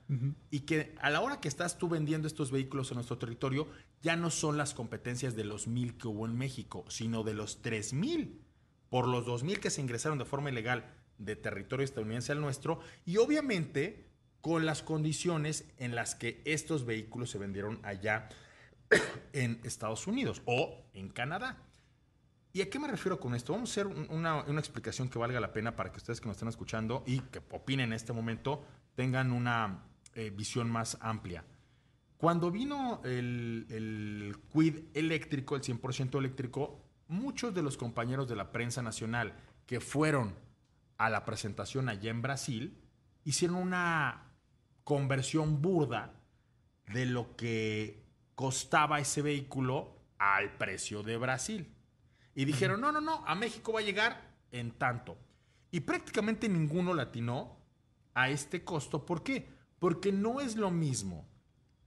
y 0.50 0.62
que 0.62 0.96
a 1.01 1.10
la 1.10 1.20
hora 1.20 1.41
que 1.41 1.50
estás 1.50 1.77
tú 1.77 1.89
vendiendo 1.89 2.25
estos 2.25 2.50
vehículos 2.50 2.91
en 2.91 2.96
nuestro 2.96 3.17
territorio, 3.17 3.67
ya 4.01 4.15
no 4.15 4.29
son 4.29 4.58
las 4.58 4.74
competencias 4.74 5.36
de 5.36 5.43
los 5.43 5.67
mil 5.67 5.98
que 5.98 6.08
hubo 6.08 6.25
en 6.25 6.38
México, 6.38 6.86
sino 6.88 7.24
de 7.24 7.34
los 7.34 7.62
tres 7.62 7.91
mil, 7.91 8.41
por 8.89 9.05
los 9.05 9.25
dos 9.25 9.43
mil 9.43 9.60
que 9.60 9.70
se 9.70 9.81
ingresaron 9.81 10.17
de 10.17 10.24
forma 10.24 10.50
ilegal 10.50 10.86
de 11.17 11.36
territorio 11.36 11.84
estadounidense 11.84 12.31
al 12.31 12.39
nuestro, 12.39 12.79
y 13.05 13.17
obviamente 13.17 14.08
con 14.39 14.65
las 14.65 14.81
condiciones 14.81 15.65
en 15.77 15.93
las 15.93 16.15
que 16.15 16.41
estos 16.46 16.86
vehículos 16.86 17.29
se 17.31 17.38
vendieron 17.38 17.81
allá 17.84 18.29
en 19.34 19.60
Estados 19.65 20.08
Unidos 20.08 20.41
o 20.46 20.86
en 20.93 21.10
Canadá. 21.10 21.58
¿Y 22.53 22.62
a 22.62 22.70
qué 22.70 22.79
me 22.79 22.88
refiero 22.88 23.20
con 23.20 23.34
esto? 23.34 23.53
Vamos 23.53 23.70
a 23.70 23.72
hacer 23.72 23.88
una, 23.88 24.41
explicación 24.58 25.10
que 25.10 25.17
valga 25.17 25.39
la 25.39 25.53
pena 25.53 25.75
para 25.75 25.91
que 25.91 25.98
ustedes 25.98 26.20
que 26.20 26.27
nos 26.27 26.36
estén 26.36 26.50
escuchando 26.50 27.03
y 27.08 27.20
que 27.20 27.39
opinen 27.51 27.89
en 27.89 27.93
este 27.93 28.12
momento 28.12 28.65
tengan 28.96 29.31
una 29.31 29.86
eh, 30.15 30.31
visión 30.31 30.70
más 30.70 30.98
amplia. 31.00 31.46
Cuando 32.17 32.51
vino 32.51 33.01
el, 33.05 33.65
el 33.70 34.36
Quid 34.51 34.79
eléctrico, 34.93 35.55
el 35.55 35.62
100% 35.62 36.20
eléctrico, 36.20 36.84
muchos 37.08 37.53
de 37.53 37.63
los 37.63 37.77
compañeros 37.77 38.27
de 38.27 38.36
la 38.36 38.51
prensa 38.51 38.81
nacional 38.81 39.34
que 39.65 39.79
fueron 39.79 40.36
a 40.98 41.10
la 41.10 41.24
presentación 41.25 41.89
allá 41.89 42.12
en 42.12 42.22
Brasil 42.22 42.77
hicieron 43.24 43.58
una 43.58 44.31
conversión 44.84 45.62
burda 45.62 46.13
de 46.93 47.05
lo 47.05 47.36
que 47.36 48.03
costaba 48.36 49.00
ese 49.00 49.22
vehículo 49.22 49.96
al 50.17 50.58
precio 50.58 51.01
de 51.01 51.17
Brasil. 51.17 51.74
Y 52.36 52.46
dijeron, 52.46 52.82
no, 52.82 52.92
no, 52.92 53.02
no, 53.02 53.26
a 53.26 53.36
México 53.36 53.74
va 53.74 53.82
a 53.82 53.84
llegar 53.84 54.32
en 54.52 54.72
tanto. 54.72 55.18
Y 55.72 55.82
prácticamente 55.82 56.50
ninguno 56.50 56.94
latino 56.94 57.58
a 58.14 58.30
este 58.30 58.64
costo. 58.64 59.06
¿Por 59.06 59.24
qué? 59.24 59.48
Porque 59.80 60.12
no 60.12 60.42
es 60.42 60.56
lo 60.56 60.72
mismo 60.72 61.28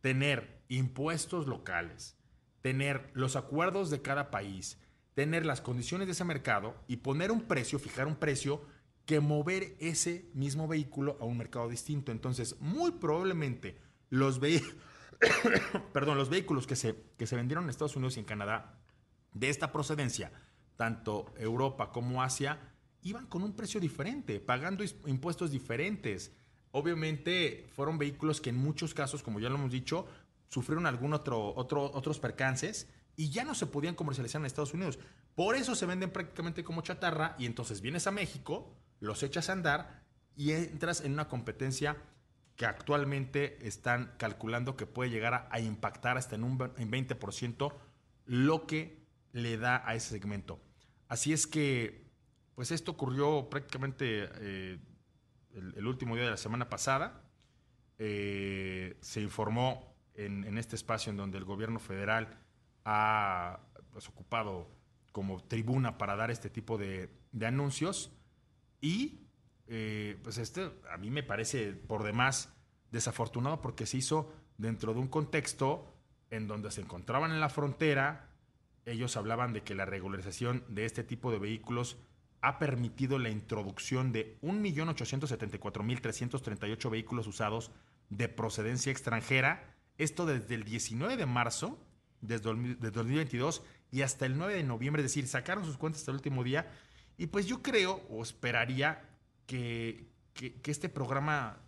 tener 0.01 0.63
impuestos 0.69 1.47
locales, 1.47 2.17
tener 2.61 3.11
los 3.15 3.37
acuerdos 3.37 3.91
de 3.91 4.03
cada 4.03 4.31
país, 4.31 4.79
tener 5.15 5.47
las 5.47 5.61
condiciones 5.61 6.07
de 6.07 6.13
ese 6.13 6.25
mercado 6.25 6.75
y 6.89 6.97
poner 6.97 7.31
un 7.31 7.43
precio, 7.43 7.79
fijar 7.79 8.07
un 8.07 8.17
precio, 8.17 8.63
que 9.07 9.21
mover 9.21 9.77
ese 9.81 10.31
mismo 10.33 10.67
vehículo 10.67 11.19
a 11.21 11.25
un 11.25 11.37
mercado 11.37 11.69
distinto. 11.69 12.11
Entonces, 12.11 12.57
muy 12.61 12.93
probablemente 12.93 13.79
los, 14.09 14.41
Perdón, 15.93 16.17
los 16.17 16.31
vehículos 16.31 16.67
que 16.67 16.77
se, 16.77 16.97
que 17.19 17.27
se 17.27 17.37
vendieron 17.37 17.65
en 17.65 17.71
Estados 17.71 17.97
Unidos 17.97 18.17
y 18.17 18.21
en 18.21 18.27
Canadá 18.27 18.79
de 19.35 19.51
esta 19.51 19.73
procedencia, 19.73 20.33
tanto 20.77 21.35
Europa 21.37 21.93
como 21.93 22.23
Asia, 22.23 22.59
iban 23.03 23.27
con 23.27 23.43
un 23.43 23.55
precio 23.55 23.81
diferente, 23.81 24.41
pagando 24.41 24.83
impuestos 25.07 25.51
diferentes. 25.51 26.33
Obviamente 26.71 27.67
fueron 27.75 27.99
vehículos 27.99 28.41
que 28.41 28.51
en 28.51 28.57
muchos 28.57 28.95
casos, 28.95 29.23
como 29.23 29.39
ya 29.39 29.51
lo 29.51 29.57
hemos 29.57 29.71
dicho, 29.71 30.07
sufrieron 30.49 30.87
algún 30.87 31.13
otro, 31.13 31.55
otro, 31.55 31.91
otros 31.93 32.19
percances 32.19 32.89
y 33.17 33.31
ya 33.31 33.45
no 33.45 33.55
se 33.55 33.67
podían 33.67 33.95
comercializar 33.95 34.41
en 34.41 34.47
Estados 34.47 34.75
Unidos. 34.75 34.99
Por 35.35 35.57
eso 35.57 35.75
se 35.75 35.87
venden 35.87 36.11
prácticamente 36.11 36.65
como 36.65 36.83
chatarra 36.83 37.37
y 37.39 37.47
entonces 37.47 37.81
vienes 37.81 38.07
a 38.07 38.13
México, 38.13 38.75
los 39.01 39.23
echas 39.23 39.49
a 39.49 39.53
andar 39.53 40.03
y 40.37 40.53
entras 40.53 41.01
en 41.03 41.13
una 41.13 41.29
competencia 41.29 41.97
que 42.57 42.67
actualmente 42.67 43.67
están 43.67 44.15
calculando 44.17 44.77
que 44.77 44.87
puede 44.87 45.11
llegar 45.11 45.49
a, 45.51 45.61
impactar 45.61 46.17
hasta 46.17 46.37
en 46.37 46.45
un 46.45 46.59
20% 46.59 47.73
lo 48.27 48.67
que 48.67 49.04
le 49.35 49.59
da 49.59 49.83
a 49.85 49.95
ese 49.95 50.11
segmento. 50.11 50.61
Así 51.09 51.33
es 51.33 51.47
que, 51.47 52.07
pues 52.55 52.71
esto 52.71 52.93
ocurrió 52.93 53.51
prácticamente 53.51 54.29
eh, 54.37 54.79
el, 55.53 55.87
último 55.87 56.15
día 56.15 56.25
de 56.25 56.31
la 56.31 56.37
semana 56.37 56.69
pasada. 56.69 57.21
Eh, 57.99 58.97
se 59.01 59.21
informó 59.21 59.97
en, 60.15 60.57
este 60.57 60.77
espacio 60.77 61.11
en 61.11 61.17
donde 61.17 61.39
el 61.39 61.45
gobierno 61.45 61.81
federal 61.81 62.39
ha 62.85 63.61
pues, 63.91 64.09
ocupado 64.09 64.71
como 65.11 65.43
tribuna 65.43 65.99
para 65.99 66.15
dar 66.17 66.31
este 66.31 66.49
tipo 66.49 66.79
de, 66.79 67.11
anuncios 67.45 68.13
y 68.81 69.27
eh, 69.67 70.19
pues 70.23 70.39
este 70.39 70.71
a 70.91 70.97
mí 70.97 71.11
me 71.11 71.23
parece 71.23 71.73
por 71.73 72.05
demás 72.05 72.53
desafortunado 72.91 73.61
porque 73.61 73.87
se 73.87 73.97
hizo 73.97 74.33
dentro 74.59 74.93
de 74.93 75.01
un 75.01 75.09
contexto 75.09 75.93
en 76.31 76.47
donde 76.47 76.71
se 76.71 76.81
encontraban 76.81 77.31
en 77.33 77.41
la 77.41 77.49
frontera, 77.49 78.34
ellos 78.87 79.17
hablaban 79.17 79.53
de 79.53 79.63
que 79.63 79.75
la 79.75 79.85
regularización 79.85 80.65
de 80.69 80.85
este 80.85 81.03
tipo 81.05 81.31
de 81.31 81.39
vehículos 81.39 81.99
ha 82.41 82.59
permitido 82.59 83.19
la 83.19 83.31
introducción 83.31 84.13
de 84.13 84.39
1.874.338 84.43 86.91
vehículos 86.91 87.27
usados 87.27 87.71
de 88.11 88.29
procedencia 88.29 88.93
extranjera 88.93 89.75
esto 89.97 90.27
desde 90.27 90.57
el 90.57 90.65
19 90.65 91.17
de 91.17 91.25
marzo 91.27 91.79
de 92.21 92.39
2022 92.39 93.65
y 93.91 94.03
hasta 94.03 94.27
el 94.27 94.37
9 94.37 94.55
de 94.55 94.65
noviembre, 94.65 95.01
es 95.03 95.11
decir, 95.11 95.27
sacaron 95.29 95.65
sus 95.65 95.79
cuentas 95.79 96.03
hasta 96.03 96.11
el 96.11 96.17
último 96.17 96.43
día. 96.43 96.69
Y 97.17 97.29
pues 97.29 97.47
yo 97.47 97.63
creo 97.63 98.03
o 98.11 98.21
esperaría 98.23 99.09
que, 99.47 100.13
este 100.65 100.89
programa 100.89 101.61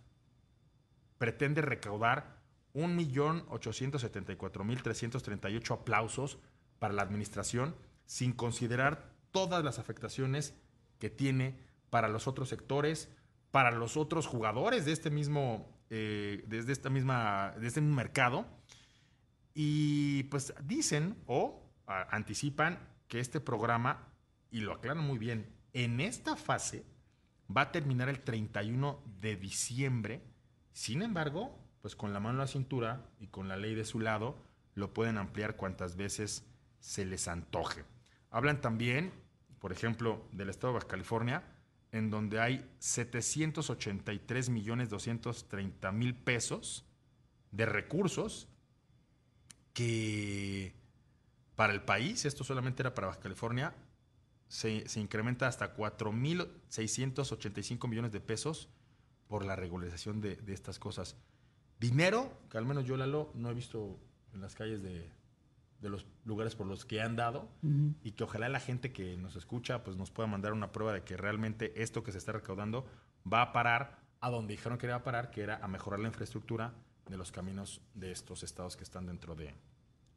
pretende 1.17 1.61
recaudar 1.61 2.41
1.874.338 2.73 5.73
aplausos 5.73 6.37
para 6.79 6.93
la 6.93 7.01
administración, 7.01 7.75
sin 8.05 8.33
considerar 8.33 9.11
todas 9.31 9.63
las 9.63 9.79
afectaciones 9.79 10.55
que 10.99 11.09
tiene 11.09 11.59
para 11.89 12.07
los 12.07 12.27
otros 12.27 12.49
sectores, 12.49 13.09
para 13.51 13.71
los 13.71 13.97
otros 13.97 14.27
jugadores 14.27 14.85
de 14.85 14.91
este 14.91 15.09
mismo 15.09 15.77
eh, 15.89 16.43
desde 16.47 16.73
esta 16.73 16.89
misma, 16.89 17.53
desde 17.59 17.81
un 17.81 17.95
mercado. 17.95 18.45
Y 19.53 20.23
pues 20.23 20.53
dicen 20.63 21.17
o 21.25 21.63
anticipan 21.87 22.79
que 23.07 23.19
este 23.19 23.39
programa, 23.39 24.09
y 24.51 24.59
lo 24.59 24.73
aclaran 24.73 25.03
muy 25.03 25.17
bien, 25.17 25.47
en 25.73 25.99
esta 25.99 26.35
fase 26.35 26.85
va 27.55 27.61
a 27.61 27.71
terminar 27.71 28.09
el 28.09 28.19
31 28.19 29.01
de 29.19 29.35
diciembre. 29.35 30.21
Sin 30.73 31.01
embargo, 31.01 31.57
pues 31.81 31.95
con 31.95 32.13
la 32.13 32.19
mano 32.19 32.35
en 32.35 32.39
la 32.39 32.47
cintura 32.47 33.09
y 33.19 33.27
con 33.27 33.47
la 33.47 33.55
ley 33.55 33.73
de 33.73 33.85
su 33.85 33.99
lado, 33.99 34.37
lo 34.75 34.93
pueden 34.93 35.17
ampliar 35.17 35.55
cuantas 35.55 35.95
veces 35.95 36.45
se 36.79 37.05
les 37.05 37.27
antoje. 37.27 37.85
Hablan 38.31 38.61
también, 38.61 39.11
por 39.59 39.71
ejemplo, 39.71 40.27
del 40.31 40.49
estado 40.49 40.73
de 40.73 40.79
Baja 40.79 40.87
California, 40.87 41.43
en 41.91 42.09
donde 42.09 42.39
hay 42.39 42.67
783 42.79 44.49
millones 44.49 44.89
230 44.89 45.91
mil 45.91 46.15
pesos 46.15 46.85
de 47.51 47.65
recursos 47.65 48.47
que 49.73 50.73
para 51.55 51.73
el 51.73 51.81
país, 51.81 52.23
esto 52.25 52.43
solamente 52.43 52.83
era 52.83 52.93
para 52.93 53.07
Baja 53.07 53.19
California, 53.19 53.73
se, 54.47 54.85
incrementa 54.95 55.47
hasta 55.47 55.75
4.685 55.75 57.87
millones 57.87 58.11
de 58.11 58.19
pesos 58.19 58.69
por 59.27 59.43
la 59.45 59.55
regularización 59.55 60.21
de, 60.21 60.35
de, 60.37 60.53
estas 60.53 60.79
cosas. 60.79 61.15
Dinero, 61.79 62.31
que 62.49 62.57
al 62.57 62.65
menos 62.65 62.85
yo, 62.85 62.97
Lalo, 62.97 63.31
no 63.33 63.49
he 63.49 63.53
visto 63.53 63.99
en 64.33 64.41
las 64.41 64.55
calles 64.55 64.81
de, 64.81 65.09
de 65.81 65.89
los 65.89 66.05
lugares 66.25 66.55
por 66.55 66.65
los 66.65 66.85
que 66.85 67.01
han 67.01 67.15
dado 67.15 67.49
y 68.03 68.11
que 68.11 68.23
ojalá 68.23 68.49
la 68.49 68.59
gente 68.59 68.91
que 68.91 69.15
nos 69.17 69.35
escucha 69.35 69.83
pues 69.83 69.95
nos 69.95 70.11
pueda 70.11 70.27
mandar 70.27 70.53
una 70.53 70.71
prueba 70.71 70.93
de 70.93 71.03
que 71.03 71.17
realmente 71.17 71.81
esto 71.81 72.03
que 72.03 72.11
se 72.11 72.17
está 72.17 72.31
recaudando 72.31 72.85
va 73.31 73.41
a 73.41 73.51
parar 73.53 73.99
a 74.19 74.29
donde 74.29 74.53
dijeron 74.53 74.77
que 74.77 74.87
iba 74.87 74.95
a 74.95 75.03
parar, 75.03 75.29
que 75.29 75.41
era 75.41 75.59
a 75.63 75.67
mejorar 75.67 75.99
la 75.99 76.07
infraestructura 76.07 76.73
de 77.07 77.17
los 77.17 77.31
caminos 77.31 77.81
de 77.93 78.11
estos 78.11 78.43
estados 78.43 78.75
que 78.75 78.83
están 78.83 79.05
dentro 79.05 79.35
de, 79.35 79.53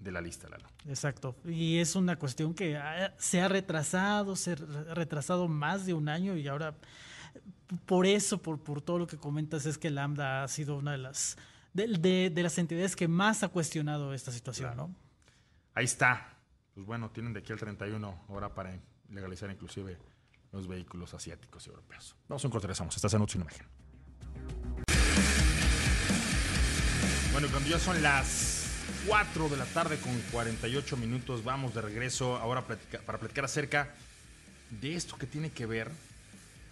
la 0.00 0.20
lista, 0.22 0.48
Lalo. 0.48 0.66
Exacto. 0.88 1.36
Y 1.44 1.78
es 1.78 1.94
una 1.94 2.16
cuestión 2.16 2.54
que 2.54 2.80
se 3.18 3.40
ha 3.42 3.48
retrasado, 3.48 4.34
se 4.36 4.52
ha 4.52 4.94
retrasado 4.94 5.46
más 5.46 5.84
de 5.84 5.92
un 5.92 6.08
año 6.08 6.36
y 6.36 6.48
ahora 6.48 6.74
por 7.84 8.06
eso, 8.06 8.40
por, 8.40 8.58
por 8.60 8.80
todo 8.80 8.98
lo 8.98 9.06
que 9.06 9.18
comentas, 9.18 9.66
es 9.66 9.76
que 9.76 9.90
Lambda 9.90 10.42
ha 10.42 10.48
sido 10.48 10.78
una 10.78 10.92
de 10.92 10.98
las 10.98 11.36
de, 11.72 12.32
las 12.36 12.58
entidades 12.58 12.96
que 12.96 13.08
más 13.08 13.42
ha 13.42 13.48
cuestionado 13.48 14.12
esta 14.14 14.32
situación, 14.32 14.76
¿no? 14.76 14.94
Ahí 15.74 15.84
está. 15.84 16.36
Pues 16.74 16.86
bueno, 16.86 17.10
tienen 17.10 17.32
de 17.32 17.40
aquí 17.40 17.52
al 17.52 17.58
31 17.58 18.24
ahora 18.28 18.54
para 18.54 18.78
legalizar 19.10 19.50
inclusive 19.50 19.98
los 20.52 20.66
vehículos 20.66 21.14
asiáticos 21.14 21.66
y 21.66 21.70
europeos. 21.70 22.16
Vamos 22.28 22.44
a 22.44 22.48
regresamos. 22.48 22.96
Estás 22.96 23.14
en 23.14 23.28
Sin 23.28 23.42
Imagen. 23.42 23.66
Bueno, 27.32 27.48
cuando 27.50 27.68
ya 27.68 27.78
son 27.78 28.02
las 28.02 28.68
4 29.06 29.48
de 29.48 29.56
la 29.56 29.64
tarde 29.66 29.98
con 29.98 30.18
48 30.32 30.96
minutos, 30.96 31.44
vamos 31.44 31.74
de 31.74 31.80
regreso 31.80 32.36
ahora 32.36 32.64
para 33.06 33.18
platicar 33.18 33.44
acerca 33.44 33.94
de 34.70 34.94
esto 34.94 35.16
que 35.16 35.26
tiene 35.26 35.50
que 35.50 35.66
ver 35.66 35.90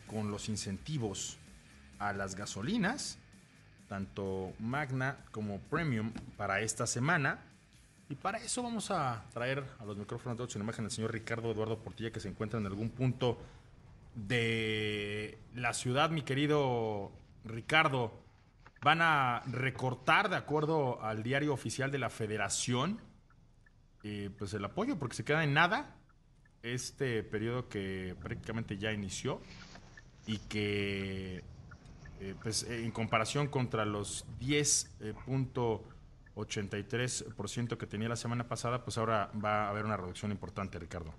con 0.09 0.31
los 0.31 0.49
incentivos 0.49 1.39
a 1.99 2.13
las 2.13 2.35
gasolinas, 2.35 3.19
tanto 3.89 4.53
Magna 4.59 5.19
como 5.31 5.59
Premium, 5.59 6.13
para 6.37 6.61
esta 6.61 6.87
semana. 6.87 7.39
Y 8.11 8.15
para 8.15 8.39
eso 8.39 8.63
vamos 8.63 8.91
a 8.91 9.25
traer 9.35 9.63
a 9.79 9.85
los 9.85 9.97
micrófonos 9.97 10.39
de 10.39 10.45
ocho 10.45 10.59
en 10.59 10.65
imagen 10.65 10.87
al 10.87 10.91
señor 10.91 11.13
Ricardo 11.13 11.51
Eduardo 11.51 11.79
Portilla, 11.79 12.11
que 12.11 12.21
se 12.21 12.29
encuentra 12.29 12.59
en 12.59 12.65
algún 12.65 12.89
punto 12.89 13.39
de 14.15 15.39
la 15.55 15.75
ciudad, 15.75 16.09
mi 16.09 16.23
querido 16.23 17.13
Ricardo. 17.45 18.13
Van 18.81 19.03
a 19.03 19.43
recortar, 19.47 20.31
de 20.31 20.37
acuerdo 20.37 21.03
al 21.03 21.23
diario 21.23 21.53
oficial 21.53 21.91
de 21.91 21.99
la 21.99 22.09
Federación, 22.09 22.99
eh, 24.05 24.31
pues 24.39 24.55
el 24.55 24.65
apoyo, 24.65 24.99
porque 24.99 25.17
se 25.17 25.25
queda 25.25 25.45
en 25.45 25.53
nada 25.53 25.95
este 26.63 27.23
periodo 27.23 27.69
que 27.69 28.17
prácticamente 28.23 28.79
ya 28.79 28.93
inició 28.93 29.43
y 30.27 30.39
que, 30.39 31.45
eh, 32.21 32.35
pues 32.43 32.63
en 32.63 32.91
comparación 32.91 33.49
contra 33.49 33.85
los 33.85 34.25
10 34.39 34.97
puntos 35.27 35.81
83% 36.39 37.77
que 37.77 37.87
tenía 37.87 38.09
la 38.09 38.17
semana 38.17 38.49
pasada, 38.49 38.85
pues 38.85 38.99
ahora 38.99 39.31
va 39.45 39.67
a 39.67 39.71
haber 39.71 39.85
una 39.85 39.97
reducción 39.97 40.31
importante, 40.31 40.79
Ricardo. 40.79 41.13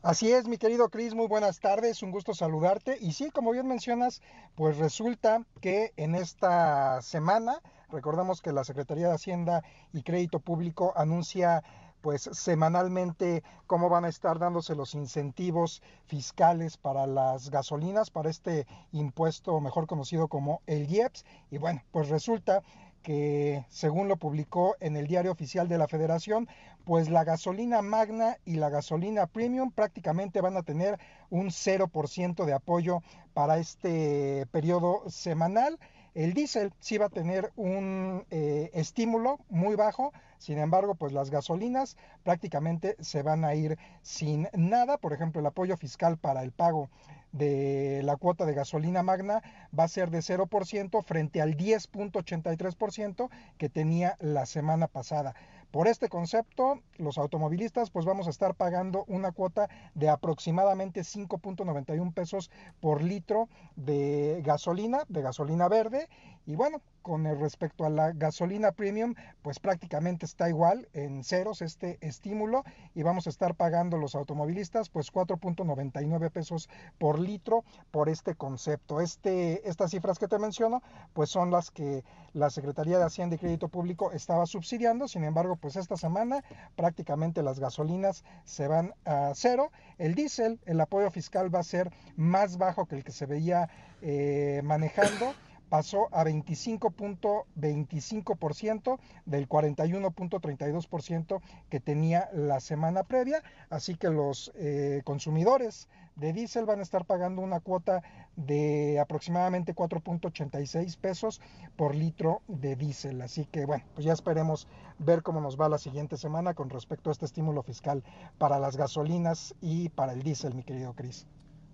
Así 0.00 0.30
es, 0.30 0.46
mi 0.46 0.58
querido 0.58 0.90
Cris, 0.90 1.14
muy 1.14 1.26
buenas 1.26 1.58
tardes, 1.58 2.04
un 2.04 2.12
gusto 2.12 2.32
saludarte. 2.32 2.98
Y 3.00 3.12
sí, 3.12 3.30
como 3.30 3.50
bien 3.50 3.66
mencionas, 3.66 4.22
pues 4.54 4.78
resulta 4.78 5.44
que 5.60 5.92
en 5.96 6.14
esta 6.14 7.02
semana, 7.02 7.60
recordamos 7.90 8.40
que 8.40 8.52
la 8.52 8.62
Secretaría 8.62 9.08
de 9.08 9.14
Hacienda 9.14 9.64
y 9.92 10.04
Crédito 10.04 10.38
Público 10.38 10.92
anuncia 10.96 11.64
pues 12.00 12.30
semanalmente 12.32 13.42
cómo 13.66 13.88
van 13.88 14.04
a 14.04 14.08
estar 14.08 14.38
dándose 14.38 14.76
los 14.76 14.94
incentivos 14.94 15.82
fiscales 16.06 16.76
para 16.76 17.08
las 17.08 17.50
gasolinas, 17.50 18.10
para 18.10 18.30
este 18.30 18.66
impuesto 18.92 19.60
mejor 19.60 19.86
conocido 19.86 20.28
como 20.28 20.62
el 20.66 20.88
IEPS. 20.88 21.24
Y 21.50 21.58
bueno, 21.58 21.82
pues 21.90 22.08
resulta 22.08 22.62
que 23.02 23.64
según 23.68 24.08
lo 24.08 24.16
publicó 24.16 24.76
en 24.80 24.96
el 24.96 25.06
diario 25.06 25.32
oficial 25.32 25.68
de 25.68 25.78
la 25.78 25.88
federación, 25.88 26.48
pues 26.84 27.08
la 27.08 27.24
gasolina 27.24 27.82
magna 27.82 28.38
y 28.44 28.56
la 28.56 28.70
gasolina 28.70 29.26
premium 29.26 29.70
prácticamente 29.70 30.40
van 30.40 30.56
a 30.56 30.62
tener 30.62 30.98
un 31.30 31.48
0% 31.48 32.44
de 32.44 32.52
apoyo 32.52 33.02
para 33.34 33.58
este 33.58 34.46
periodo 34.50 35.02
semanal. 35.08 35.78
El 36.18 36.34
diésel 36.34 36.72
sí 36.80 36.98
va 36.98 37.06
a 37.06 37.10
tener 37.10 37.52
un 37.54 38.24
eh, 38.32 38.72
estímulo 38.74 39.38
muy 39.50 39.76
bajo, 39.76 40.12
sin 40.38 40.58
embargo, 40.58 40.96
pues 40.96 41.12
las 41.12 41.30
gasolinas 41.30 41.96
prácticamente 42.24 42.96
se 42.98 43.22
van 43.22 43.44
a 43.44 43.54
ir 43.54 43.78
sin 44.02 44.48
nada. 44.52 44.98
Por 44.98 45.12
ejemplo, 45.12 45.38
el 45.40 45.46
apoyo 45.46 45.76
fiscal 45.76 46.18
para 46.18 46.42
el 46.42 46.50
pago 46.50 46.90
de 47.30 48.00
la 48.02 48.16
cuota 48.16 48.46
de 48.46 48.54
gasolina 48.54 49.04
magna 49.04 49.44
va 49.78 49.84
a 49.84 49.88
ser 49.88 50.10
de 50.10 50.18
0% 50.18 51.04
frente 51.04 51.40
al 51.40 51.56
10.83% 51.56 53.30
que 53.56 53.68
tenía 53.68 54.16
la 54.18 54.44
semana 54.44 54.88
pasada. 54.88 55.36
Por 55.70 55.86
este 55.86 56.08
concepto, 56.08 56.80
los 56.96 57.18
automovilistas 57.18 57.90
pues 57.90 58.06
vamos 58.06 58.26
a 58.26 58.30
estar 58.30 58.54
pagando 58.54 59.04
una 59.06 59.32
cuota 59.32 59.68
de 59.94 60.08
aproximadamente 60.08 61.02
5.91 61.02 62.14
pesos 62.14 62.50
por 62.80 63.02
litro 63.02 63.50
de 63.76 64.40
gasolina, 64.44 65.02
de 65.08 65.20
gasolina 65.20 65.68
verde. 65.68 66.08
Y 66.48 66.56
bueno, 66.56 66.80
con 67.02 67.24
respecto 67.24 67.84
a 67.84 67.90
la 67.90 68.12
gasolina 68.12 68.72
premium, 68.72 69.14
pues 69.42 69.58
prácticamente 69.58 70.24
está 70.24 70.48
igual 70.48 70.88
en 70.94 71.22
ceros 71.22 71.60
este 71.60 71.98
estímulo 72.00 72.64
y 72.94 73.02
vamos 73.02 73.26
a 73.26 73.30
estar 73.30 73.54
pagando 73.54 73.98
los 73.98 74.14
automovilistas 74.14 74.88
pues 74.88 75.12
4.99 75.12 76.30
pesos 76.30 76.70
por 76.96 77.18
litro 77.18 77.64
por 77.90 78.08
este 78.08 78.34
concepto. 78.34 79.02
Este, 79.02 79.68
estas 79.68 79.90
cifras 79.90 80.18
que 80.18 80.26
te 80.26 80.38
menciono 80.38 80.82
pues 81.12 81.28
son 81.28 81.50
las 81.50 81.70
que 81.70 82.02
la 82.32 82.48
Secretaría 82.48 82.98
de 82.98 83.04
Hacienda 83.04 83.36
y 83.36 83.40
Crédito 83.40 83.68
Público 83.68 84.12
estaba 84.12 84.46
subsidiando, 84.46 85.06
sin 85.06 85.24
embargo 85.24 85.56
pues 85.56 85.76
esta 85.76 85.98
semana 85.98 86.42
prácticamente 86.76 87.42
las 87.42 87.60
gasolinas 87.60 88.24
se 88.44 88.68
van 88.68 88.94
a 89.04 89.32
cero. 89.34 89.70
El 89.98 90.14
diésel, 90.14 90.60
el 90.64 90.80
apoyo 90.80 91.10
fiscal 91.10 91.54
va 91.54 91.60
a 91.60 91.64
ser 91.64 91.92
más 92.16 92.56
bajo 92.56 92.86
que 92.86 92.96
el 92.96 93.04
que 93.04 93.12
se 93.12 93.26
veía 93.26 93.68
eh, 94.00 94.62
manejando 94.64 95.34
pasó 95.68 96.08
a 96.12 96.24
25.25% 96.24 98.98
del 99.26 99.48
41.32% 99.48 101.40
que 101.68 101.80
tenía 101.80 102.30
la 102.32 102.60
semana 102.60 103.02
previa, 103.04 103.42
así 103.70 103.96
que 103.96 104.10
los 104.10 104.52
eh, 104.54 105.02
consumidores 105.04 105.88
de 106.18 106.32
diésel 106.32 106.66
van 106.66 106.80
a 106.80 106.82
estar 106.82 107.04
pagando 107.04 107.42
una 107.42 107.60
cuota 107.60 108.02
de 108.36 108.98
aproximadamente 108.98 109.74
4.86 109.74 110.98
pesos 110.98 111.40
por 111.76 111.94
litro 111.94 112.42
de 112.48 112.76
diésel. 112.76 113.22
Así 113.22 113.46
que 113.46 113.66
bueno, 113.66 113.84
pues 113.94 114.04
ya 114.04 114.12
esperemos 114.12 114.66
ver 114.98 115.22
cómo 115.22 115.40
nos 115.40 115.58
va 115.58 115.68
la 115.68 115.78
siguiente 115.78 116.16
semana 116.16 116.54
con 116.54 116.70
respecto 116.70 117.10
a 117.10 117.12
este 117.12 117.24
estímulo 117.24 117.62
fiscal 117.62 118.02
para 118.38 118.58
las 118.58 118.76
gasolinas 118.76 119.54
y 119.60 119.90
para 119.90 120.12
el 120.12 120.22
diésel, 120.22 120.54
mi 120.54 120.64
querido 120.64 120.94
Cris. 120.94 121.26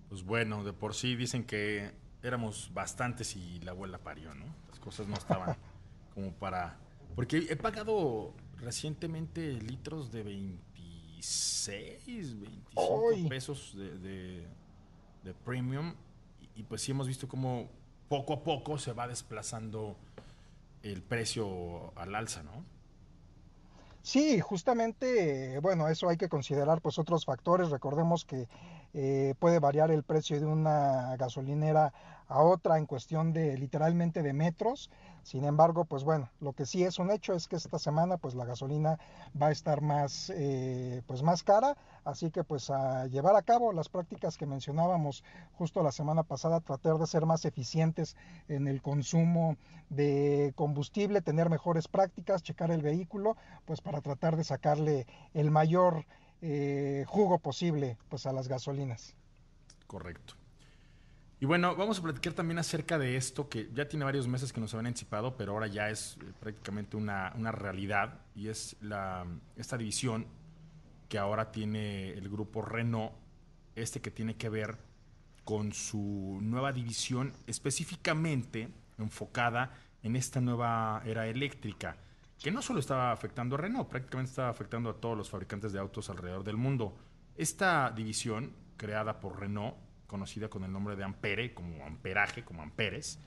Pues 0.09 0.23
bueno, 0.23 0.63
de 0.63 0.73
por 0.73 0.93
sí 0.93 1.15
dicen 1.15 1.43
que 1.43 1.91
éramos 2.25 2.71
bastantes 2.73 3.35
y 3.35 3.59
la 3.59 3.71
abuela 3.71 3.99
parió, 3.99 4.33
¿no? 4.33 4.45
Las 4.69 4.79
cosas 4.79 5.07
no 5.07 5.15
estaban 5.15 5.55
como 6.13 6.31
para... 6.33 6.77
Porque 7.15 7.45
he 7.49 7.55
pagado 7.55 8.33
recientemente 8.57 9.53
litros 9.53 10.11
de 10.11 10.23
26, 10.23 12.39
25 12.39 13.29
pesos 13.29 13.75
de, 13.77 14.45
de, 15.23 15.33
premium 15.45 15.93
y, 16.55 16.63
pues 16.63 16.81
sí 16.81 16.91
hemos 16.91 17.07
visto 17.07 17.27
como 17.27 17.69
poco 18.09 18.33
a 18.33 18.43
poco 18.43 18.77
se 18.77 18.93
va 18.93 19.07
desplazando 19.07 19.95
el 20.83 21.01
precio 21.01 21.97
al 21.97 22.15
alza, 22.15 22.43
¿no? 22.43 22.63
Sí, 24.01 24.39
justamente, 24.39 25.59
bueno, 25.59 25.87
eso 25.87 26.09
hay 26.09 26.17
que 26.17 26.29
considerar 26.29 26.79
pues 26.79 26.99
otros 26.99 27.25
factores. 27.25 27.71
Recordemos 27.71 28.23
que 28.23 28.47
eh, 28.93 29.33
puede 29.39 29.59
variar 29.59 29.89
el 29.89 30.03
precio 30.03 30.39
de 30.39 30.45
una 30.45 31.15
gasolinera 31.17 31.91
a 32.27 32.41
otra 32.41 32.77
en 32.77 32.85
cuestión 32.85 33.33
de 33.33 33.57
literalmente 33.57 34.21
de 34.21 34.33
metros. 34.33 34.89
Sin 35.23 35.43
embargo, 35.43 35.85
pues 35.85 36.03
bueno, 36.03 36.29
lo 36.39 36.53
que 36.53 36.65
sí 36.65 36.83
es 36.83 36.99
un 36.99 37.09
hecho 37.09 37.33
es 37.33 37.47
que 37.47 37.55
esta 37.55 37.79
semana 37.79 38.17
pues 38.17 38.35
la 38.35 38.45
gasolina 38.45 38.99
va 39.41 39.47
a 39.47 39.51
estar 39.51 39.81
más, 39.81 40.31
eh, 40.35 41.01
pues 41.07 41.23
más 41.23 41.41
cara, 41.41 41.75
así 42.03 42.29
que 42.29 42.43
pues 42.43 42.69
a 42.69 43.07
llevar 43.07 43.35
a 43.35 43.41
cabo 43.41 43.73
las 43.73 43.89
prácticas 43.89 44.37
que 44.37 44.45
mencionábamos 44.45 45.23
justo 45.53 45.81
la 45.81 45.91
semana 45.91 46.23
pasada, 46.23 46.59
tratar 46.59 46.97
de 46.97 47.07
ser 47.07 47.25
más 47.25 47.43
eficientes 47.45 48.15
en 48.47 48.67
el 48.67 48.83
consumo 48.83 49.57
de 49.89 50.53
combustible, 50.55 51.21
tener 51.21 51.49
mejores 51.49 51.87
prácticas, 51.87 52.43
checar 52.43 52.69
el 52.69 52.83
vehículo, 52.83 53.35
pues 53.65 53.81
para 53.81 54.01
tratar 54.01 54.35
de 54.35 54.43
sacarle 54.43 55.07
el 55.33 55.49
mayor 55.49 56.05
eh, 56.41 57.03
jugo 57.07 57.39
posible 57.39 57.97
pues 58.09 58.27
a 58.27 58.33
las 58.33 58.47
gasolinas. 58.47 59.15
Correcto. 59.87 60.35
Y 61.39 61.45
bueno, 61.45 61.75
vamos 61.75 61.99
a 61.99 62.01
platicar 62.01 62.33
también 62.33 62.59
acerca 62.59 62.97
de 62.97 63.17
esto 63.17 63.49
que 63.49 63.69
ya 63.73 63.87
tiene 63.89 64.05
varios 64.05 64.27
meses 64.27 64.53
que 64.53 64.61
nos 64.61 64.73
habían 64.73 64.87
anticipado, 64.87 65.35
pero 65.35 65.51
ahora 65.51 65.67
ya 65.67 65.89
es 65.89 66.17
eh, 66.21 66.31
prácticamente 66.39 66.95
una, 66.95 67.31
realidad 67.51 68.21
y 68.35 68.47
es 68.47 68.77
la, 68.81 69.25
esta 69.57 69.77
división 69.77 70.27
que 71.09 71.17
ahora 71.17 71.51
tiene 71.51 72.13
el 72.13 72.29
grupo 72.29 72.61
Renault, 72.61 73.11
este 73.75 74.01
que 74.01 74.11
tiene 74.11 74.37
que 74.37 74.47
ver 74.47 74.77
con 75.43 75.73
su 75.73 76.39
nueva 76.41 76.71
división 76.71 77.33
específicamente 77.47 78.69
enfocada 78.97 79.73
en 80.03 80.15
esta 80.15 80.39
nueva 80.39 81.03
era 81.05 81.27
eléctrica, 81.27 81.97
que 82.41 82.49
no 82.49 82.61
solo 82.61 82.79
estaba 82.79 83.11
afectando 83.11 83.55
a 83.55 83.59
Renault, 83.59 83.89
prácticamente 83.89 84.29
estaba 84.29 84.49
afectando 84.49 84.89
a 84.89 84.95
todos 84.95 85.17
los 85.17 85.29
fabricantes 85.29 85.73
de 85.73 85.79
autos 85.79 86.09
alrededor 86.09 86.45
del 86.45 86.57
mundo. 86.57 86.95
Esta 87.35 87.91
división, 87.91 88.53
creada 88.77 89.19
por 89.19 89.39
Renault, 89.39 89.75
conocida 90.07 90.49
con 90.49 90.63
el 90.63 90.71
nombre 90.71 90.95
de 90.95 91.03
Ampere, 91.03 91.53
como 91.53 91.85
amperaje, 91.85 92.43
como 92.43 92.61
amperes, 92.61 93.19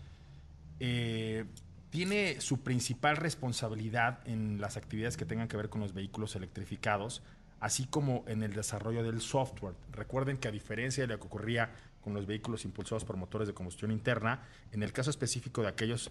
eh, 0.81 1.45
tiene 1.91 2.41
su 2.41 2.61
principal 2.62 3.17
responsabilidad 3.17 4.21
en 4.27 4.61
las 4.61 4.77
actividades 4.77 5.17
que 5.17 5.25
tengan 5.25 5.49
que 5.49 5.57
ver 5.57 5.69
con 5.69 5.81
los 5.81 5.95
vehículos 5.95 6.37
electrificados, 6.37 7.23
así 7.61 7.87
como 7.87 8.25
en 8.29 8.43
el 8.43 8.53
desarrollo 8.53 9.03
del 9.03 9.21
software. 9.21 9.75
Recuerden 9.93 10.37
que 10.37 10.49
a 10.49 10.51
diferencia 10.51 11.05
de 11.05 11.14
lo 11.14 11.19
que 11.19 11.27
ocurría 11.27 11.73
con 12.01 12.14
los 12.14 12.27
vehículos 12.27 12.64
impulsados 12.64 13.05
por 13.05 13.17
motores 13.17 13.49
de 13.49 13.55
combustión 13.55 13.91
interna, 13.91 14.43
en 14.73 14.83
el 14.83 14.93
caso 14.93 15.11
específico 15.11 15.62
de 15.62 15.69
aquellos 15.69 16.11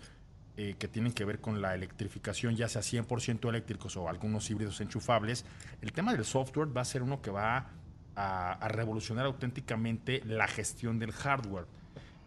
eh, 0.58 0.76
que 0.80 0.88
tienen 0.88 1.14
que 1.14 1.24
ver 1.24 1.40
con 1.40 1.62
la 1.62 1.76
electrificación, 1.76 2.56
ya 2.56 2.68
sea 2.68 2.82
100% 2.82 3.48
eléctricos 3.48 3.96
o 3.96 4.10
algunos 4.10 4.50
híbridos 4.50 4.82
enchufables, 4.82 5.46
el 5.82 5.92
tema 5.92 6.14
del 6.14 6.26
software 6.26 6.76
va 6.76 6.82
a 6.82 6.86
ser 6.86 7.04
uno 7.04 7.22
que 7.22 7.30
va 7.30 7.70
a, 8.18 8.68
revolucionar 8.68 9.26
auténticamente 9.28 10.22
la 10.26 10.48
gestión 10.48 10.98
del 11.00 11.12
hardware. 11.12 11.68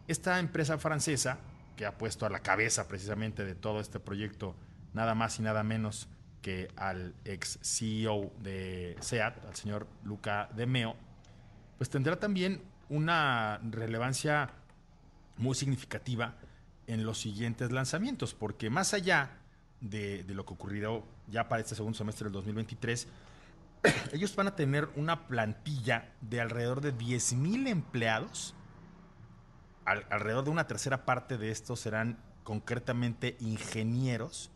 Esta 0.07 0.39
empresa 0.39 0.79
francesa, 0.79 1.39
que 1.77 1.85
ha 1.85 1.99
puesto 1.99 2.27
a 2.27 2.31
la 2.31 2.41
cabeza 2.41 2.87
precisamente 2.87 3.45
de 3.45 3.55
todo 3.55 3.81
este 3.81 3.99
proyecto, 3.99 4.55
nada 4.95 5.15
más 5.15 5.39
y 5.39 5.43
nada 5.43 5.63
menos 5.63 6.09
que 6.43 6.69
al 6.77 7.15
ex 7.25 7.59
CEO 7.63 8.33
de 8.41 8.97
SEAT, 9.01 9.45
al 9.45 9.57
señor 9.57 9.87
Luca 10.05 10.49
De 10.55 10.67
Meo, 10.67 10.95
pues 11.77 11.91
tendrá 11.91 12.17
también 12.17 12.63
una 12.89 13.61
relevancia 13.71 14.51
muy 15.37 15.55
significativa 15.55 16.37
en 16.87 17.05
los 17.05 17.19
siguientes 17.19 17.73
lanzamientos, 17.73 18.35
porque 18.35 18.71
más 18.71 18.95
allá 18.95 19.39
de, 19.81 20.23
de, 20.25 20.35
lo 20.35 20.45
que 20.45 20.55
ocurrirá 20.55 20.91
ya 21.29 21.49
para 21.49 21.63
este 21.63 21.75
segundo 21.75 21.97
semestre 21.97 22.25
del 22.25 22.33
2023, 22.33 23.09
ellos 24.13 24.35
van 24.37 24.49
a 24.49 24.57
tener 24.57 24.89
una 24.97 25.27
plantilla 25.27 26.13
de 26.21 26.41
alrededor 26.41 26.81
de 26.81 26.95
10.000 26.95 27.69
empleados. 27.69 28.55
alrededor 29.85 30.45
de 30.45 30.51
una 30.51 30.67
tercera 30.67 31.05
parte 31.05 31.39
de 31.39 31.51
estos 31.51 31.81
serán 31.81 32.19
concretamente 32.45 33.37
ingenieros. 33.41 34.51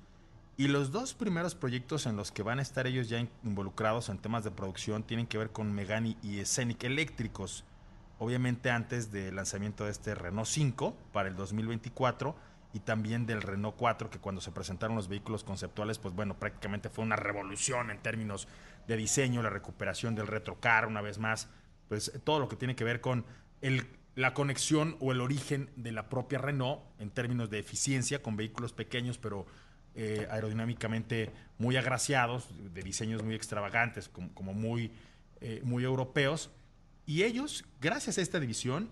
Y 0.57 0.69
los 0.69 0.93
dos 0.93 1.15
primeros 1.15 1.57
proyectos 1.57 2.07
en 2.07 2.17
los 2.17 2.31
que 2.31 2.45
van 2.45 2.61
a 2.61 2.63
estar 2.63 2.87
ellos 2.87 3.09
ya 3.09 3.27
involucrados 3.43 4.09
en 4.09 4.19
temas 4.19 4.45
de 4.45 4.53
producción 4.53 5.03
tienen 5.03 5.27
que 5.27 5.39
ver 5.39 5.51
con 5.51 5.73
Megani 5.73 6.17
y 6.23 6.45
Scenic 6.45 6.85
eléctricos. 6.85 7.65
Obviamente 8.21 8.71
antes 8.71 9.11
del 9.11 9.35
lanzamiento 9.35 9.85
de 9.85 9.91
este 9.91 10.15
Renault 10.15 10.47
5 10.47 10.97
para 11.13 11.29
el 11.29 11.35
2024 11.35 12.37
y 12.75 12.81
también 12.81 13.25
del 13.25 13.41
Renault 13.41 13.77
4 13.77 14.11
que 14.11 14.19
cuando 14.19 14.43
se 14.43 14.53
presentaron 14.53 14.97
los 14.97 15.09
vehículos 15.09 15.45
conceptuales 15.45 15.99
pues 15.99 16.15
bueno 16.15 16.39
prácticamente 16.39 16.91
fue 16.91 17.05
una 17.05 17.17
revolución 17.17 17.91
en 17.91 18.03
términos 18.03 18.49
de 18.87 18.97
diseño, 18.97 19.43
la 19.43 19.49
recuperación 19.49 20.15
del 20.15 20.27
retrocar, 20.27 20.87
una 20.87 21.01
vez 21.01 21.19
más, 21.19 21.49
pues 21.89 22.13
todo 22.25 22.39
lo 22.39 22.49
que 22.49 22.57
tiene 22.57 22.77
que 22.77 22.85
ver 22.85 23.01
con 23.01 23.25
el, 23.63 23.87
la 24.15 24.35
conexión 24.35 24.97
o 25.01 25.13
el 25.13 25.21
origen 25.21 25.71
de 25.77 25.93
la 25.93 26.09
propia 26.09 26.39
Renault 26.39 26.83
en 26.99 27.11
términos 27.11 27.49
de 27.49 27.61
eficiencia 27.61 28.23
con 28.23 28.37
vehículos 28.37 28.73
pequeños, 28.73 29.17
pero 29.17 29.47
eh, 29.95 30.27
aerodinámicamente 30.31 31.31
muy 31.59 31.77
agraciados, 31.77 32.49
de 32.75 32.83
diseños 32.83 33.23
muy 33.23 33.35
extravagantes, 33.35 34.09
como, 34.09 34.53
muy, 34.53 34.93
eh, 35.41 35.61
muy 35.65 35.85
europeos. 35.85 36.51
Y 37.07 37.23
ellos, 37.23 37.65
gracias 37.81 38.19
a 38.19 38.23
esta 38.23 38.41
división, 38.41 38.91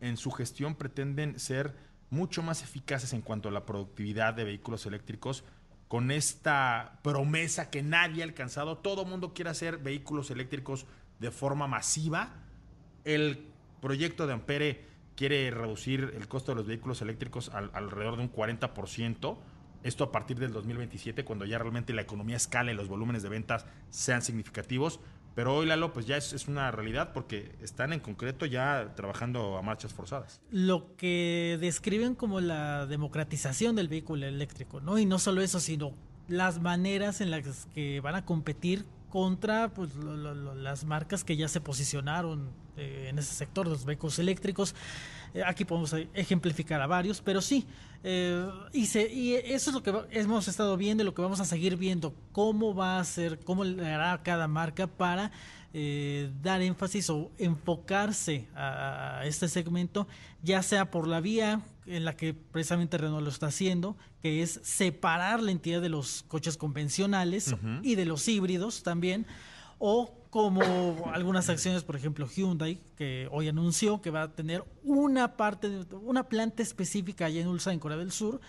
en 0.00 0.16
su 0.16 0.30
gestión 0.30 0.74
pretenden 0.74 1.38
ser 1.38 1.74
mucho 2.14 2.42
más 2.42 2.62
eficaces 2.62 3.12
en 3.12 3.20
cuanto 3.20 3.48
a 3.48 3.52
la 3.52 3.66
productividad 3.66 4.34
de 4.34 4.44
vehículos 4.44 4.86
eléctricos 4.86 5.44
con 5.88 6.10
esta 6.10 6.98
promesa 7.02 7.70
que 7.70 7.82
nadie 7.82 8.22
ha 8.22 8.26
alcanzado. 8.26 8.78
Todo 8.78 9.04
mundo 9.04 9.34
quiere 9.34 9.50
hacer 9.50 9.78
vehículos 9.78 10.30
eléctricos 10.30 10.86
de 11.18 11.30
forma 11.30 11.66
masiva. 11.66 12.30
El 13.04 13.46
proyecto 13.80 14.26
de 14.26 14.32
Ampere 14.32 14.84
quiere 15.16 15.50
reducir 15.50 16.14
el 16.16 16.26
costo 16.26 16.52
de 16.52 16.56
los 16.56 16.66
vehículos 16.66 17.02
eléctricos 17.02 17.50
alrededor 17.50 18.16
de 18.16 18.22
un 18.22 18.32
40%. 18.32 19.36
Esto 19.82 20.04
a 20.04 20.12
partir 20.12 20.38
del 20.38 20.52
2027, 20.52 21.24
cuando 21.24 21.44
ya 21.44 21.58
realmente 21.58 21.92
la 21.92 22.02
economía 22.02 22.36
escala 22.36 22.72
y 22.72 22.74
los 22.74 22.88
volúmenes 22.88 23.22
de 23.22 23.28
ventas 23.28 23.66
sean 23.90 24.22
significativos. 24.22 25.00
Pero 25.34 25.56
hoy, 25.56 25.66
Lalo, 25.66 25.92
pues 25.92 26.06
ya 26.06 26.16
es, 26.16 26.46
una 26.46 26.70
realidad 26.70 27.12
porque 27.12 27.56
están 27.60 27.92
en 27.92 28.00
concreto 28.00 28.46
ya 28.46 28.92
trabajando 28.94 29.56
a 29.56 29.62
marchas 29.62 29.92
forzadas. 29.92 30.40
Lo 30.50 30.94
que 30.96 31.58
describen 31.60 32.14
como 32.14 32.40
la 32.40 32.86
democratización 32.86 33.74
del 33.74 33.88
vehículo 33.88 34.26
eléctrico, 34.26 34.80
¿no? 34.80 34.98
Y 34.98 35.06
no 35.06 35.18
solo 35.18 35.42
eso, 35.42 35.58
sino 35.58 35.92
las 36.28 36.60
maneras 36.60 37.20
en 37.20 37.30
las 37.30 37.66
que 37.74 38.00
van 38.00 38.14
a 38.14 38.24
competir 38.24 38.84
contra 39.10 39.72
pues, 39.74 39.94
las 39.96 40.84
marcas 40.84 41.24
que 41.24 41.36
ya 41.36 41.48
se 41.48 41.60
posicionaron 41.60 42.50
eh, 42.76 43.06
en 43.08 43.18
ese 43.18 43.34
sector 43.34 43.66
los 43.66 43.84
vehículos 43.84 44.18
eléctricos. 44.18 44.74
Eh, 45.34 45.42
aquí 45.44 45.64
podemos 45.64 45.94
ejemplificar 46.14 46.80
a 46.80 46.86
varios, 46.86 47.20
pero 47.20 47.40
sí, 47.40 47.66
eh, 48.04 48.48
y, 48.72 48.82
y, 48.98 49.34
eso 49.34 49.70
es 49.70 49.74
lo 49.74 49.82
que 49.82 49.92
hemos 50.12 50.46
estado 50.46 50.76
viendo 50.76 51.02
y 51.02 51.06
lo 51.06 51.14
que 51.14 51.22
vamos 51.22 51.40
a 51.40 51.44
seguir 51.44 51.76
viendo, 51.76 52.14
cómo 52.32 52.74
va 52.74 53.00
a 53.00 53.04
ser, 53.04 53.40
cómo 53.40 53.64
le 53.64 53.84
hará 53.86 54.22
cada 54.22 54.46
marca 54.46 54.86
para 54.86 55.32
eh, 55.76 56.30
dar 56.40 56.62
énfasis 56.62 57.10
o 57.10 57.32
enfocarse 57.36 58.46
a, 58.54 59.22
este 59.24 59.48
segmento, 59.48 60.06
ya 60.40 60.62
sea 60.62 60.92
por 60.92 61.08
la 61.08 61.20
vía 61.20 61.62
en 61.86 62.04
la 62.04 62.16
que 62.16 62.32
precisamente 62.32 62.96
Renault 62.96 63.24
lo 63.24 63.28
está 63.28 63.48
haciendo, 63.48 63.96
que 64.22 64.42
es 64.42 64.60
separar 64.62 65.42
la 65.42 65.50
entidad 65.50 65.82
de 65.82 65.88
los 65.88 66.22
coches 66.28 66.56
convencionales 66.56 67.56
y 67.82 67.96
de 67.96 68.04
los 68.04 68.28
híbridos 68.28 68.84
también, 68.84 69.26
o 69.78 70.14
como 70.34 71.12
algunas 71.14 71.48
acciones, 71.48 71.84
por 71.84 71.94
ejemplo 71.94 72.26
Hyundai, 72.26 72.80
que 72.96 73.28
hoy 73.30 73.46
anunció 73.46 74.02
que 74.02 74.10
va 74.10 74.22
a 74.22 74.32
tener 74.32 74.64
una 74.82 75.36
parte, 75.36 75.68
una 75.92 76.24
planta 76.28 76.60
específica 76.60 77.26
allá 77.26 77.40
en 77.40 77.46
Ulsan, 77.46 77.74
en 77.74 77.78
Corea 77.78 77.96
del 77.96 78.10
Sur, 78.10 78.40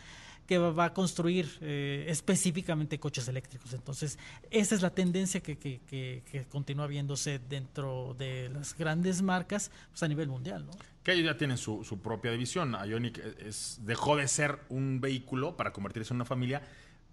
que 0.47 0.57
va 0.57 0.85
a 0.85 0.93
construir 0.95 1.47
eh, 1.61 2.07
específicamente 2.07 2.99
coches 2.99 3.27
eléctricos. 3.27 3.71
Entonces, 3.73 4.17
esa 4.49 4.73
es 4.73 4.81
la 4.81 4.89
tendencia 4.95 5.41
que, 5.41 5.59
que, 5.59 6.47
continúa 6.49 6.87
viéndose 6.87 7.37
dentro 7.37 8.15
de 8.17 8.49
las 8.49 8.75
grandes 8.75 9.21
marcas 9.21 9.69
pues, 9.91 10.01
a 10.01 10.07
nivel 10.07 10.27
mundial. 10.27 10.65
¿no? 10.65 10.71
Que 11.03 11.13
ellos 11.13 11.25
ya 11.25 11.37
tienen 11.37 11.59
su, 11.59 11.83
su 11.83 11.99
propia 11.99 12.31
división. 12.31 12.75
Ionic 12.83 13.19
es, 13.45 13.79
dejó 13.83 14.15
de 14.15 14.27
ser 14.27 14.57
un 14.69 15.01
vehículo 15.01 15.55
para 15.55 15.71
convertirse 15.71 16.13
en 16.13 16.15
una 16.15 16.25
familia 16.25 16.63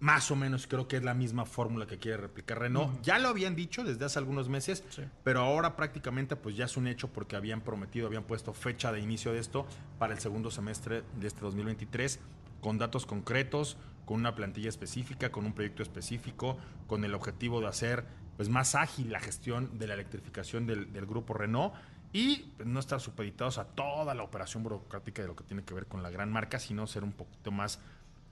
más 0.02 0.32
o 0.32 0.36
menos 0.36 0.66
creo 0.66 0.88
que 0.88 0.96
es 0.96 1.04
la 1.04 1.14
misma 1.14 1.46
fórmula 1.46 1.86
que 1.86 1.96
quiere 1.96 2.16
replicar 2.16 2.58
Renault. 2.58 3.00
Ya 3.02 3.20
lo 3.20 3.28
habían 3.28 3.54
dicho 3.54 3.84
desde 3.84 4.04
hace 4.04 4.18
algunos 4.18 4.48
meses, 4.48 4.82
pero 5.22 5.42
ahora 5.42 5.76
prácticamente 5.76 6.34
pues 6.34 6.56
ya 6.56 6.64
es 6.64 6.76
un 6.76 6.88
hecho 6.88 7.06
porque 7.06 7.36
habían 7.36 7.60
prometido, 7.60 8.08
habían 8.08 8.24
puesto 8.24 8.52
fecha 8.52 8.90
de 8.90 8.98
inicio 8.98 9.32
de 9.32 9.38
esto 9.38 9.64
para 10.00 10.12
el 10.12 10.18
segundo 10.18 10.50
semestre 10.50 11.04
de 11.20 11.28
este 11.28 11.40
2023 11.42 12.18
con 12.60 12.78
datos 12.78 13.06
concretos, 13.06 13.76
con 14.04 14.18
una 14.18 14.34
plantilla 14.34 14.70
específica, 14.70 15.30
con 15.30 15.46
un 15.46 15.52
proyecto 15.52 15.84
específico, 15.84 16.58
con 16.88 17.04
el 17.04 17.14
objetivo 17.14 17.60
de 17.60 17.68
hacer 17.68 18.04
pues 18.36 18.48
más 18.48 18.74
ágil 18.74 19.12
la 19.12 19.20
gestión 19.20 19.78
de 19.78 19.86
la 19.86 19.94
electrificación 19.94 20.66
del, 20.66 20.92
del 20.92 21.06
grupo 21.06 21.32
Renault. 21.32 21.74
Y 22.12 22.38
pues, 22.56 22.68
no 22.68 22.80
estar 22.80 23.00
supeditados 23.00 23.58
a 23.58 23.64
toda 23.64 24.14
la 24.14 24.24
operación 24.24 24.64
burocrática 24.64 25.22
de 25.22 25.28
lo 25.28 25.36
que 25.36 25.44
tiene 25.44 25.62
que 25.62 25.74
ver 25.74 25.86
con 25.86 26.02
la 26.02 26.10
gran 26.10 26.30
marca, 26.30 26.58
sino 26.58 26.86
ser 26.86 27.04
un 27.04 27.12
poquito 27.12 27.52
más 27.52 27.78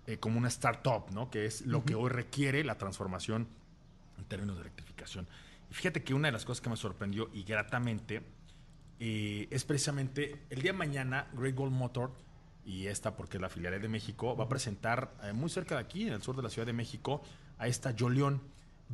eh, 0.06 0.18
como 0.18 0.38
una 0.38 0.48
startup, 0.48 1.10
¿no? 1.12 1.30
Que 1.30 1.46
es 1.46 1.66
lo 1.66 1.84
que 1.84 1.94
hoy 1.94 2.10
requiere 2.10 2.64
la 2.64 2.78
transformación 2.78 3.48
en 4.18 4.24
términos 4.24 4.56
de 4.56 4.62
electrificación. 4.62 5.28
Y 5.70 5.74
fíjate 5.74 6.02
que 6.02 6.14
una 6.14 6.28
de 6.28 6.32
las 6.32 6.44
cosas 6.44 6.60
que 6.60 6.70
me 6.70 6.76
sorprendió 6.76 7.30
y 7.32 7.44
gratamente 7.44 8.22
eh, 8.98 9.48
es 9.50 9.64
precisamente 9.64 10.42
el 10.50 10.62
día 10.62 10.72
de 10.72 10.78
mañana 10.78 11.28
Great 11.32 11.54
Gold 11.54 11.72
Motor 11.72 12.12
y 12.64 12.86
esta 12.86 13.16
porque 13.16 13.38
es 13.38 13.40
la 13.40 13.48
filial 13.48 13.80
de 13.80 13.88
México 13.88 14.36
va 14.36 14.44
a 14.44 14.48
presentar 14.48 15.14
eh, 15.22 15.32
muy 15.32 15.48
cerca 15.48 15.76
de 15.76 15.80
aquí 15.80 16.06
en 16.06 16.12
el 16.12 16.22
sur 16.22 16.36
de 16.36 16.42
la 16.42 16.50
Ciudad 16.50 16.66
de 16.66 16.72
México 16.72 17.22
a 17.58 17.66
esta 17.66 17.94
Jolion. 17.98 18.42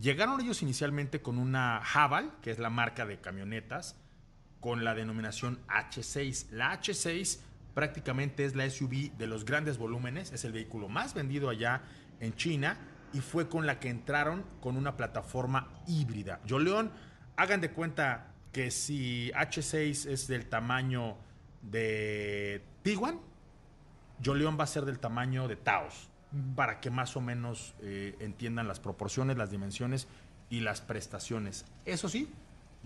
Llegaron 0.01 0.41
ellos 0.41 0.63
inicialmente 0.63 1.23
con 1.23 1.39
una 1.39 1.79
Haval, 1.79 2.33
que 2.43 2.51
es 2.51 2.59
la 2.59 2.71
marca 2.71 3.07
de 3.07 3.21
camionetas, 3.21 3.97
con 4.61 4.85
la 4.85 4.95
denominación 4.95 5.59
H6. 5.69 6.51
La 6.51 6.79
H6 6.79 7.41
prácticamente 7.77 8.47
es 8.47 8.57
la 8.57 8.69
SUV 8.71 9.19
de 9.19 9.27
los 9.27 9.45
grandes 9.45 9.77
volúmenes, 9.77 10.33
es 10.33 10.47
el 10.47 10.53
vehículo 10.53 10.89
más 10.89 11.13
vendido 11.13 11.51
allá 11.51 11.83
en 12.21 12.35
China 12.35 12.79
y 13.13 13.21
fue 13.21 13.51
con 13.51 13.67
la 13.67 13.79
que 13.79 13.91
entraron 13.91 14.47
con 14.63 14.79
una 14.79 14.97
plataforma 14.97 15.69
híbrida. 15.87 16.41
Yo 16.47 16.59
León, 16.59 16.91
hagan 17.37 17.61
de 17.61 17.71
cuenta 17.73 18.33
que 18.51 18.71
si 18.71 19.31
H6 19.33 20.09
es 20.09 20.27
del 20.27 20.47
tamaño 20.47 21.19
de 21.61 22.65
Tiguan, 22.83 23.21
Yo 24.21 24.35
León 24.35 24.57
va 24.59 24.65
a 24.65 24.69
ser 24.69 24.87
del 24.87 24.99
tamaño 24.99 25.47
de 25.47 25.57
Taos, 25.57 26.09
para 26.55 26.81
que 26.81 26.89
más 26.89 27.15
o 27.15 27.21
menos 27.21 27.75
eh, 27.83 28.17
entiendan 28.21 28.69
las 28.69 28.81
proporciones, 28.81 29.37
las 29.37 29.51
dimensiones 29.51 30.09
y 30.49 30.61
las 30.61 30.81
prestaciones. 30.81 31.67
Eso 31.85 32.09
sí, 32.09 32.33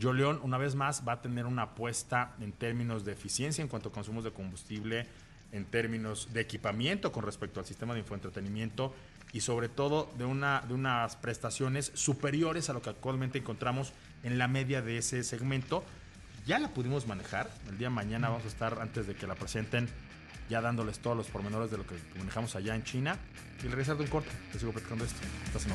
yo 0.01 0.15
León, 0.15 0.41
una 0.43 0.57
vez 0.57 0.75
más, 0.75 1.07
va 1.07 1.13
a 1.13 1.21
tener 1.21 1.45
una 1.45 1.63
apuesta 1.63 2.35
en 2.41 2.53
términos 2.53 3.05
de 3.05 3.13
eficiencia 3.13 3.61
en 3.61 3.69
cuanto 3.69 3.91
a 3.91 3.93
consumos 3.93 4.25
de 4.25 4.33
combustible, 4.33 5.07
en 5.53 5.67
términos 5.67 6.33
de 6.33 6.41
equipamiento 6.41 7.13
con 7.13 7.23
respecto 7.23 7.61
al 7.61 7.67
sistema 7.67 7.93
de 7.93 8.01
infoentretenimiento 8.01 8.95
y 9.33 9.43
sobre 9.43 9.69
todo 9.69 10.11
de, 10.17 10.25
una, 10.25 10.63
de 10.67 10.73
unas 10.73 11.17
prestaciones 11.17 11.93
superiores 11.95 12.71
a 12.71 12.73
lo 12.73 12.81
que 12.81 12.89
actualmente 12.89 13.39
encontramos 13.39 13.93
en 14.25 14.39
la 14.39 14.49
media 14.49 14.81
de 14.81 14.97
ese 14.97 15.23
segmento. 15.23 15.85
Ya 16.47 16.59
la 16.59 16.69
pudimos 16.69 17.07
manejar. 17.07 17.51
El 17.69 17.77
día 17.77 17.89
de 17.89 17.95
mañana 17.95 18.31
vamos 18.31 18.47
a 18.47 18.49
estar, 18.49 18.79
antes 18.81 19.07
de 19.07 19.15
que 19.15 19.27
la 19.27 19.35
presenten, 19.35 19.87
ya 20.49 20.63
dándoles 20.63 20.99
todos 21.01 21.17
los 21.17 21.27
pormenores 21.27 21.71
de 21.71 21.77
lo 21.77 21.87
que 21.87 21.97
manejamos 22.19 22.57
allá 22.57 22.75
en 22.75 22.85
China. 22.85 23.19
Y 23.63 23.69
regresar 23.69 23.99
de 23.99 24.05
un 24.05 24.09
corte, 24.09 24.31
te 24.51 24.59
sigo 24.59 24.73
esto. 24.73 25.21
Estás 25.45 25.67
en 25.67 25.73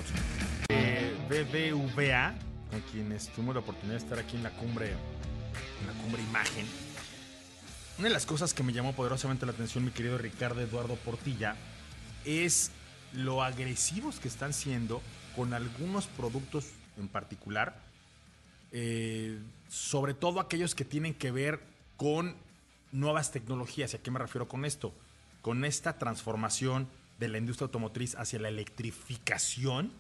BBVA 1.30 2.55
con 2.72 2.82
quienes 2.92 3.30
tuvimos 3.30 3.56
la 3.56 3.62
oportunidad 3.62 3.98
de 4.00 4.04
estar 4.04 4.20
aquí 4.20 4.36
en 4.36 4.44
la 4.44 4.52
cumbre, 4.52 4.92
en 4.92 5.88
la 5.88 5.94
cumbre 6.02 6.22
imagen. 6.22 6.66
Una 7.98 8.10
de 8.10 8.14
las 8.14 8.26
cosas 8.26 8.54
que 8.54 8.64
me 8.64 8.74
llamó 8.74 8.94
poderosamente 8.94 9.46
la 9.46 9.54
atención, 9.54 9.86
mi 9.86 9.92
querido 9.92 10.18
Ricardo 10.18 10.62
Eduardo 10.62 10.96
Portilla, 10.96 11.56
es 12.26 12.72
lo 13.14 13.44
agresivos 13.44 14.20
que 14.20 14.28
están 14.28 14.54
siendo 14.54 15.02
con 15.36 15.54
algunos 15.54 16.08
productos 16.08 16.68
en 16.98 17.08
particular, 17.08 17.80
eh, 18.72 19.40
sobre 19.70 20.14
todo 20.14 20.40
aquellos 20.40 20.76
que 20.76 20.86
tienen 20.86 21.14
que 21.14 21.32
ver 21.32 21.62
con 21.98 22.36
nuevas 22.92 23.32
tecnologías. 23.32 23.94
¿Y 23.94 23.98
a 23.98 24.02
qué 24.02 24.12
me 24.12 24.20
refiero 24.20 24.48
con 24.48 24.66
esto? 24.66 24.94
Con 25.42 25.64
esta 25.64 25.98
transformación 25.98 26.88
de 27.20 27.30
la 27.30 27.38
industria 27.38 27.66
automotriz 27.66 28.16
hacia 28.16 28.40
la 28.40 28.50
electrificación 28.50 29.92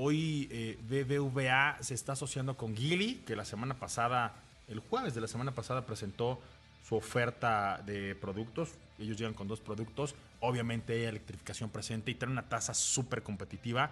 Hoy 0.00 0.46
eh, 0.52 0.78
BBVA 0.88 1.78
se 1.80 1.92
está 1.92 2.12
asociando 2.12 2.56
con 2.56 2.76
Gili, 2.76 3.16
que 3.26 3.34
la 3.34 3.44
semana 3.44 3.74
pasada, 3.74 4.36
el 4.68 4.78
jueves 4.78 5.12
de 5.12 5.20
la 5.20 5.26
semana 5.26 5.56
pasada, 5.56 5.86
presentó 5.86 6.38
su 6.88 6.94
oferta 6.94 7.82
de 7.84 8.14
productos. 8.14 8.68
Ellos 9.00 9.16
llegan 9.16 9.34
con 9.34 9.48
dos 9.48 9.58
productos. 9.58 10.14
Obviamente 10.38 10.92
hay 10.92 11.02
electrificación 11.02 11.68
presente 11.70 12.12
y 12.12 12.14
tienen 12.14 12.34
una 12.38 12.48
tasa 12.48 12.74
súper 12.74 13.24
competitiva. 13.24 13.90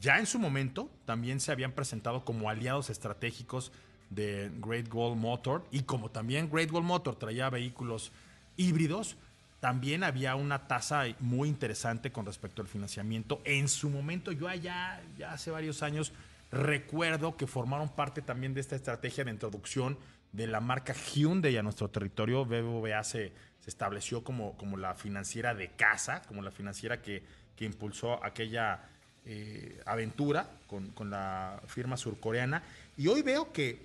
Ya 0.00 0.18
en 0.18 0.26
su 0.26 0.40
momento 0.40 0.90
también 1.04 1.38
se 1.38 1.52
habían 1.52 1.70
presentado 1.70 2.24
como 2.24 2.50
aliados 2.50 2.90
estratégicos 2.90 3.70
de 4.10 4.50
Great 4.58 4.92
Wall 4.92 5.14
Motor 5.14 5.64
y 5.70 5.82
como 5.82 6.10
también 6.10 6.50
Great 6.50 6.72
Wall 6.72 6.82
Motor 6.82 7.14
traía 7.14 7.48
vehículos 7.48 8.10
híbridos, 8.56 9.16
también 9.64 10.04
había 10.04 10.36
una 10.36 10.68
tasa 10.68 11.04
muy 11.20 11.48
interesante 11.48 12.12
con 12.12 12.26
respecto 12.26 12.60
al 12.60 12.68
financiamiento. 12.68 13.40
En 13.46 13.68
su 13.68 13.88
momento, 13.88 14.30
yo 14.30 14.46
allá, 14.46 15.00
ya 15.16 15.32
hace 15.32 15.50
varios 15.50 15.82
años, 15.82 16.12
recuerdo 16.52 17.38
que 17.38 17.46
formaron 17.46 17.88
parte 17.88 18.20
también 18.20 18.52
de 18.52 18.60
esta 18.60 18.76
estrategia 18.76 19.24
de 19.24 19.30
introducción 19.30 19.96
de 20.32 20.48
la 20.48 20.60
marca 20.60 20.92
Hyundai 20.92 21.56
a 21.56 21.62
nuestro 21.62 21.88
territorio. 21.88 22.44
BBVA 22.44 23.02
se, 23.04 23.32
se 23.58 23.70
estableció 23.70 24.22
como, 24.22 24.54
como 24.58 24.76
la 24.76 24.96
financiera 24.96 25.54
de 25.54 25.70
casa, 25.70 26.20
como 26.28 26.42
la 26.42 26.50
financiera 26.50 27.00
que, 27.00 27.22
que 27.56 27.64
impulsó 27.64 28.22
aquella 28.22 28.82
eh, 29.24 29.80
aventura 29.86 30.46
con, 30.66 30.90
con 30.90 31.08
la 31.08 31.62
firma 31.68 31.96
surcoreana. 31.96 32.62
Y 32.98 33.06
hoy 33.06 33.22
veo 33.22 33.50
que 33.50 33.80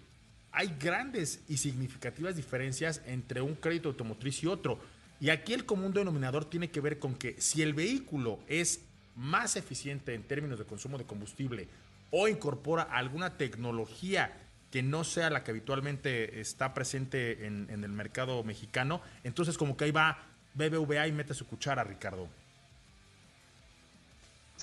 hay 0.51 0.75
grandes 0.77 1.39
y 1.47 1.55
significativas 1.55 2.35
diferencias 2.35 3.01
entre 3.05 3.39
un 3.39 3.55
crédito 3.55 3.87
automotriz 3.87 4.43
y 4.43 4.47
otro. 4.47 4.98
Y 5.19 5.29
aquí 5.29 5.53
el 5.53 5.65
común 5.65 5.93
denominador 5.93 6.45
tiene 6.45 6.69
que 6.69 6.81
ver 6.81 6.99
con 6.99 7.15
que 7.15 7.39
si 7.41 7.61
el 7.61 7.73
vehículo 7.73 8.39
es 8.47 8.81
más 9.15 9.57
eficiente 9.57 10.13
en 10.13 10.23
términos 10.23 10.59
de 10.59 10.65
consumo 10.65 10.97
de 10.97 11.05
combustible 11.05 11.67
o 12.11 12.27
incorpora 12.27 12.83
alguna 12.83 13.37
tecnología 13.37 14.33
que 14.71 14.81
no 14.81 15.03
sea 15.03 15.29
la 15.29 15.43
que 15.43 15.51
habitualmente 15.51 16.39
está 16.39 16.73
presente 16.73 17.45
en, 17.45 17.69
el 17.69 17.91
mercado 17.91 18.43
mexicano, 18.43 19.01
entonces 19.23 19.57
como 19.57 19.75
que 19.75 19.85
ahí 19.85 19.91
va 19.91 20.19
BBVA 20.53 21.07
y 21.07 21.11
mete 21.11 21.33
su 21.33 21.47
cuchara, 21.47 21.83
Ricardo. 21.83 22.27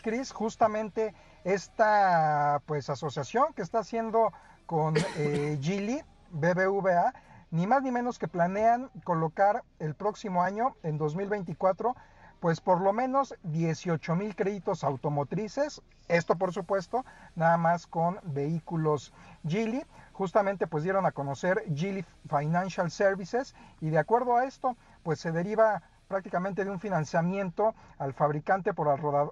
Cris, 0.03 0.31
justamente 0.31 1.15
esta 1.45 2.63
pues 2.67 2.89
asociación 2.91 3.53
que 3.55 3.63
está 3.63 3.81
haciendo 3.81 4.33
con 4.67 4.95
eh, 5.17 5.59
Gili, 5.61 6.01
BBVA, 6.31 7.13
ni 7.51 7.67
más 7.67 7.83
ni 7.83 7.91
menos 7.91 8.19
que 8.19 8.29
planean 8.29 8.91
colocar 9.05 9.63
el 9.79 9.95
próximo 9.95 10.43
año, 10.43 10.75
en 10.83 10.99
2024, 10.99 11.95
pues 12.41 12.61
por 12.61 12.81
lo 12.81 12.93
menos 12.93 13.35
18 13.45 14.15
mil 14.15 14.37
créditos 14.37 14.85
automotrices. 14.85 15.83
Esto, 16.09 16.37
por 16.37 16.53
supuesto, 16.53 17.05
nada 17.35 17.57
más 17.57 17.87
con 17.87 18.19
vehículos 18.23 19.13
Gili. 19.47 19.85
Justamente 20.13 20.67
pues 20.67 20.85
dieron 20.85 21.07
a 21.07 21.13
conocer 21.13 21.65
Gili 21.75 22.05
Financial 22.29 22.91
Services 22.91 23.55
y 23.81 23.91
de 23.91 23.99
acuerdo 23.99 24.37
a 24.37 24.45
esto, 24.45 24.77
pues 25.03 25.21
se 25.21 25.33
deriva 25.33 25.83
prácticamente 26.09 26.65
de 26.65 26.71
un 26.71 26.81
financiamiento 26.81 27.75
al 27.99 28.13
fabricante 28.13 28.75
por 28.75 28.89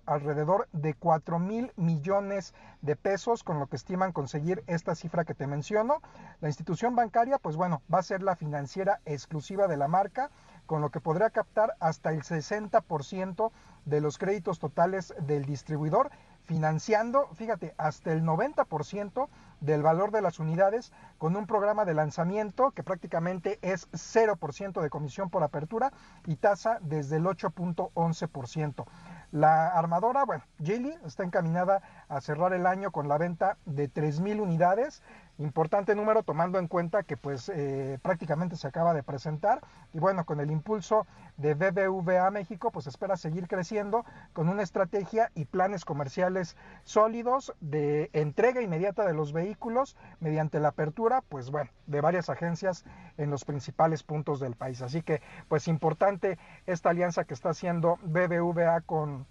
alrededor 0.06 0.68
de 0.72 0.94
4 0.94 1.38
mil 1.38 1.72
millones 1.76 2.54
de 2.82 2.96
pesos, 2.96 3.42
con 3.42 3.58
lo 3.58 3.66
que 3.66 3.76
estiman 3.76 4.12
conseguir 4.12 4.62
esta 4.66 4.94
cifra 4.94 5.24
que 5.24 5.34
te 5.34 5.46
menciono. 5.46 6.00
La 6.40 6.48
institución 6.48 6.94
bancaria, 6.96 7.38
pues 7.38 7.56
bueno, 7.56 7.82
va 7.92 8.00
a 8.00 8.02
ser 8.02 8.22
la 8.22 8.36
financiera 8.36 9.00
exclusiva 9.04 9.68
de 9.68 9.76
la 9.76 9.88
marca, 9.88 10.30
con 10.66 10.80
lo 10.80 10.90
que 10.90 11.00
podrá 11.00 11.30
captar 11.30 11.74
hasta 11.80 12.10
el 12.10 12.22
60% 12.22 13.52
de 13.84 14.00
los 14.00 14.18
créditos 14.18 14.58
totales 14.58 15.14
del 15.20 15.44
distribuidor, 15.44 16.10
financiando, 16.44 17.28
fíjate, 17.34 17.74
hasta 17.78 18.12
el 18.12 18.22
90% 18.22 19.28
del 19.64 19.82
valor 19.82 20.10
de 20.10 20.22
las 20.22 20.38
unidades 20.38 20.92
con 21.18 21.36
un 21.36 21.46
programa 21.46 21.84
de 21.84 21.94
lanzamiento 21.94 22.72
que 22.72 22.82
prácticamente 22.82 23.58
es 23.62 23.90
0% 23.92 24.82
de 24.82 24.90
comisión 24.90 25.30
por 25.30 25.42
apertura 25.42 25.92
y 26.26 26.36
tasa 26.36 26.78
desde 26.82 27.16
el 27.16 27.24
8.11%. 27.24 28.84
La 29.32 29.68
armadora, 29.68 30.24
bueno, 30.24 30.44
Geely 30.62 30.96
está 31.04 31.24
encaminada 31.24 31.82
a 32.08 32.20
cerrar 32.20 32.52
el 32.52 32.66
año 32.66 32.92
con 32.92 33.08
la 33.08 33.18
venta 33.18 33.56
de 33.64 33.90
3.000 33.90 34.40
unidades 34.40 35.02
Importante 35.38 35.96
número 35.96 36.22
tomando 36.22 36.60
en 36.60 36.68
cuenta 36.68 37.02
que 37.02 37.16
pues 37.16 37.48
eh, 37.48 37.98
prácticamente 38.02 38.54
se 38.54 38.68
acaba 38.68 38.94
de 38.94 39.02
presentar 39.02 39.60
y 39.92 39.98
bueno, 39.98 40.24
con 40.24 40.38
el 40.38 40.52
impulso 40.52 41.08
de 41.38 41.54
BBVA 41.54 42.30
México 42.30 42.70
pues 42.70 42.86
espera 42.86 43.16
seguir 43.16 43.48
creciendo 43.48 44.04
con 44.32 44.48
una 44.48 44.62
estrategia 44.62 45.32
y 45.34 45.46
planes 45.46 45.84
comerciales 45.84 46.56
sólidos 46.84 47.52
de 47.60 48.10
entrega 48.12 48.62
inmediata 48.62 49.04
de 49.04 49.12
los 49.12 49.32
vehículos 49.32 49.96
mediante 50.20 50.60
la 50.60 50.68
apertura 50.68 51.20
pues 51.28 51.50
bueno, 51.50 51.70
de 51.88 52.00
varias 52.00 52.30
agencias 52.30 52.84
en 53.16 53.30
los 53.30 53.44
principales 53.44 54.04
puntos 54.04 54.38
del 54.38 54.54
país. 54.54 54.82
Así 54.82 55.02
que 55.02 55.20
pues 55.48 55.66
importante 55.66 56.38
esta 56.66 56.90
alianza 56.90 57.24
que 57.24 57.34
está 57.34 57.50
haciendo 57.50 57.98
BBVA 58.04 58.82
con, 58.82 59.26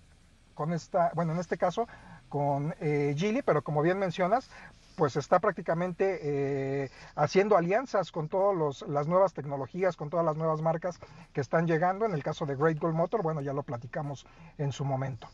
con 0.53 0.73
esta, 0.73 1.11
bueno, 1.15 1.31
en 1.31 1.39
este 1.39 1.57
caso 1.57 1.87
con 2.27 2.75
eh, 2.81 3.13
Gili, 3.15 3.41
pero 3.41 3.63
como 3.63 3.81
bien 3.83 3.99
mencionas, 3.99 4.49
pues 4.95 5.15
está 5.15 5.39
prácticamente 5.39 6.19
eh, 6.21 6.91
haciendo 7.15 7.57
alianzas 7.57 8.11
con 8.11 8.29
todas 8.29 8.83
las 8.87 9.07
nuevas 9.07 9.33
tecnologías, 9.33 9.95
con 9.95 10.09
todas 10.09 10.25
las 10.25 10.37
nuevas 10.37 10.61
marcas 10.61 10.99
que 11.33 11.41
están 11.41 11.67
llegando. 11.67 12.05
En 12.05 12.13
el 12.13 12.23
caso 12.23 12.45
de 12.45 12.55
Great 12.55 12.79
Gold 12.79 12.95
Motor, 12.95 13.21
bueno, 13.21 13.41
ya 13.41 13.53
lo 13.53 13.63
platicamos 13.63 14.25
en 14.57 14.71
su 14.71 14.85
momento. 14.85 15.27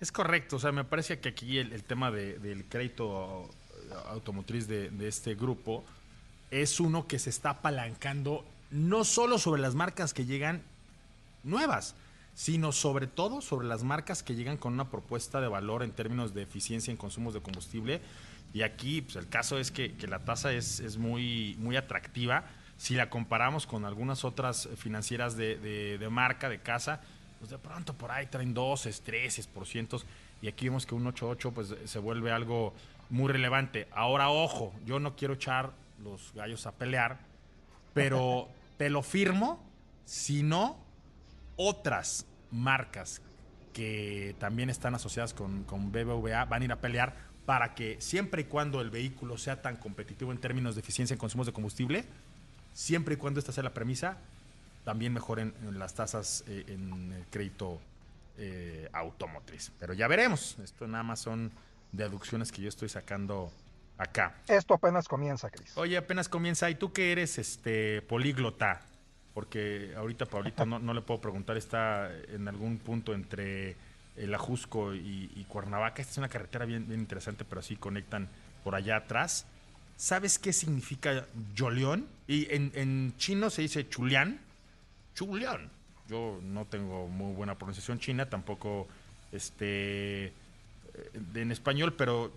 Es 0.00 0.12
correcto, 0.12 0.56
o 0.56 0.58
sea, 0.58 0.70
me 0.70 0.84
parece 0.84 1.18
que 1.18 1.30
aquí 1.30 1.58
el, 1.58 1.82
tema 1.82 2.10
del 2.10 2.64
crédito 2.68 3.50
automotriz 4.10 4.68
de, 4.68 4.90
de, 4.90 5.08
este 5.08 5.34
grupo 5.34 5.82
es 6.50 6.78
uno 6.78 7.06
que 7.06 7.18
se 7.18 7.30
está 7.30 7.50
apalancando 7.50 8.44
no 8.70 9.04
solo 9.04 9.38
sobre 9.38 9.60
las 9.60 9.74
marcas 9.74 10.14
que 10.14 10.24
llegan 10.24 10.62
nuevas, 11.42 11.94
sino 12.34 12.70
sobre 12.70 13.08
todo 13.08 13.40
sobre 13.40 13.66
las 13.66 13.82
marcas 13.82 14.22
que 14.22 14.36
llegan 14.36 14.56
con 14.56 14.72
una 14.72 14.90
propuesta 14.90 15.40
de 15.40 15.48
valor 15.48 15.82
en 15.82 15.90
términos 15.90 16.34
de 16.34 16.42
eficiencia 16.42 16.92
en 16.92 16.96
consumos 16.96 17.34
de 17.34 17.40
combustible 17.40 18.00
y 18.52 18.62
aquí 18.62 19.02
pues, 19.02 19.16
el 19.16 19.28
caso 19.28 19.58
es 19.58 19.70
que, 19.70 19.94
la 20.08 20.20
tasa 20.20 20.52
es, 20.52 20.96
muy, 20.96 21.56
muy 21.58 21.76
atractiva. 21.76 22.44
Si 22.76 22.94
la 22.94 23.10
comparamos 23.10 23.66
con 23.66 23.84
algunas 23.84 24.24
otras 24.24 24.68
financieras 24.76 25.36
de, 25.36 26.06
marca, 26.10 26.48
de 26.48 26.60
casa, 26.60 27.00
pues 27.38 27.50
de 27.50 27.58
pronto 27.58 27.94
por 27.94 28.10
ahí 28.10 28.26
traen 28.26 28.54
2, 28.54 29.02
3 29.04 29.46
por 29.48 29.66
cientos. 29.66 30.06
Y 30.40 30.48
aquí 30.48 30.68
vemos 30.68 30.86
que 30.86 30.94
un 30.94 31.04
8.8 31.04 31.52
pues 31.52 31.74
se 31.84 31.98
vuelve 31.98 32.30
algo 32.30 32.72
muy 33.10 33.32
relevante. 33.32 33.88
Ahora, 33.92 34.30
ojo, 34.30 34.72
yo 34.86 35.00
no 35.00 35.16
quiero 35.16 35.34
echar 35.34 35.72
los 36.02 36.32
gallos 36.34 36.66
a 36.66 36.72
pelear, 36.72 37.18
pero 37.92 38.48
te 38.78 38.88
lo 38.90 39.02
firmo 39.02 39.62
si 40.04 40.42
no 40.42 40.78
otras 41.56 42.26
marcas 42.50 43.20
que 43.72 44.34
también 44.38 44.70
están 44.70 44.94
asociadas 44.94 45.34
con, 45.34 45.64
con 45.64 45.92
BBVA 45.92 46.44
van 46.46 46.62
a 46.62 46.64
ir 46.64 46.72
a 46.72 46.80
pelear 46.80 47.14
para 47.48 47.74
que 47.74 47.96
siempre 47.98 48.42
y 48.42 48.44
cuando 48.44 48.82
el 48.82 48.90
vehículo 48.90 49.38
sea 49.38 49.62
tan 49.62 49.76
competitivo 49.76 50.32
en 50.32 50.36
términos 50.36 50.74
de 50.74 50.82
eficiencia 50.82 51.14
en 51.14 51.18
consumos 51.18 51.46
de 51.46 51.54
combustible, 51.54 52.04
siempre 52.74 53.14
y 53.14 53.16
cuando 53.16 53.40
esta 53.40 53.52
sea 53.52 53.62
la 53.62 53.72
premisa, 53.72 54.18
también 54.84 55.14
mejoren 55.14 55.54
las 55.72 55.94
tasas 55.94 56.44
eh, 56.46 56.66
en 56.68 57.10
el 57.10 57.24
crédito 57.30 57.80
eh, 58.36 58.90
automotriz. 58.92 59.72
Pero 59.80 59.94
ya 59.94 60.06
veremos. 60.08 60.58
Esto 60.62 60.86
nada 60.86 61.02
más 61.02 61.20
son 61.20 61.50
deducciones 61.90 62.52
que 62.52 62.60
yo 62.60 62.68
estoy 62.68 62.90
sacando 62.90 63.50
acá. 63.96 64.34
Esto 64.46 64.74
apenas 64.74 65.08
comienza, 65.08 65.48
Cris. 65.48 65.74
Oye, 65.78 65.96
apenas 65.96 66.28
comienza. 66.28 66.68
¿Y 66.68 66.74
tú 66.74 66.92
que 66.92 67.12
eres 67.12 67.38
este 67.38 68.02
políglota? 68.02 68.82
Porque 69.32 69.94
ahorita 69.96 70.26
Paulito 70.26 70.66
no, 70.66 70.78
no 70.80 70.92
le 70.92 71.00
puedo 71.00 71.22
preguntar, 71.22 71.56
está 71.56 72.10
en 72.28 72.46
algún 72.46 72.76
punto 72.76 73.14
entre 73.14 73.74
el 74.18 74.34
Ajusco 74.34 74.94
y, 74.94 75.44
Cuernavaca. 75.48 76.02
Esta 76.02 76.12
es 76.12 76.18
una 76.18 76.28
carretera 76.28 76.64
bien, 76.64 76.86
interesante, 76.92 77.44
pero 77.44 77.60
así 77.60 77.76
conectan 77.76 78.28
por 78.64 78.74
allá 78.74 78.96
atrás. 78.96 79.46
¿Sabes 79.96 80.38
qué 80.38 80.52
significa 80.52 81.26
Yoleón? 81.54 82.06
Y 82.26 82.46
en, 82.52 83.14
chino 83.16 83.50
se 83.50 83.62
dice 83.62 83.88
Chulián. 83.88 84.40
Chulián. 85.14 85.70
Yo 86.08 86.40
no 86.42 86.64
tengo 86.64 87.08
muy 87.08 87.34
buena 87.34 87.56
pronunciación 87.56 87.98
china, 87.98 88.28
tampoco 88.30 88.88
este, 89.32 90.26
eh, 90.26 90.32
en 91.34 91.52
español, 91.52 91.94
pero 91.94 92.32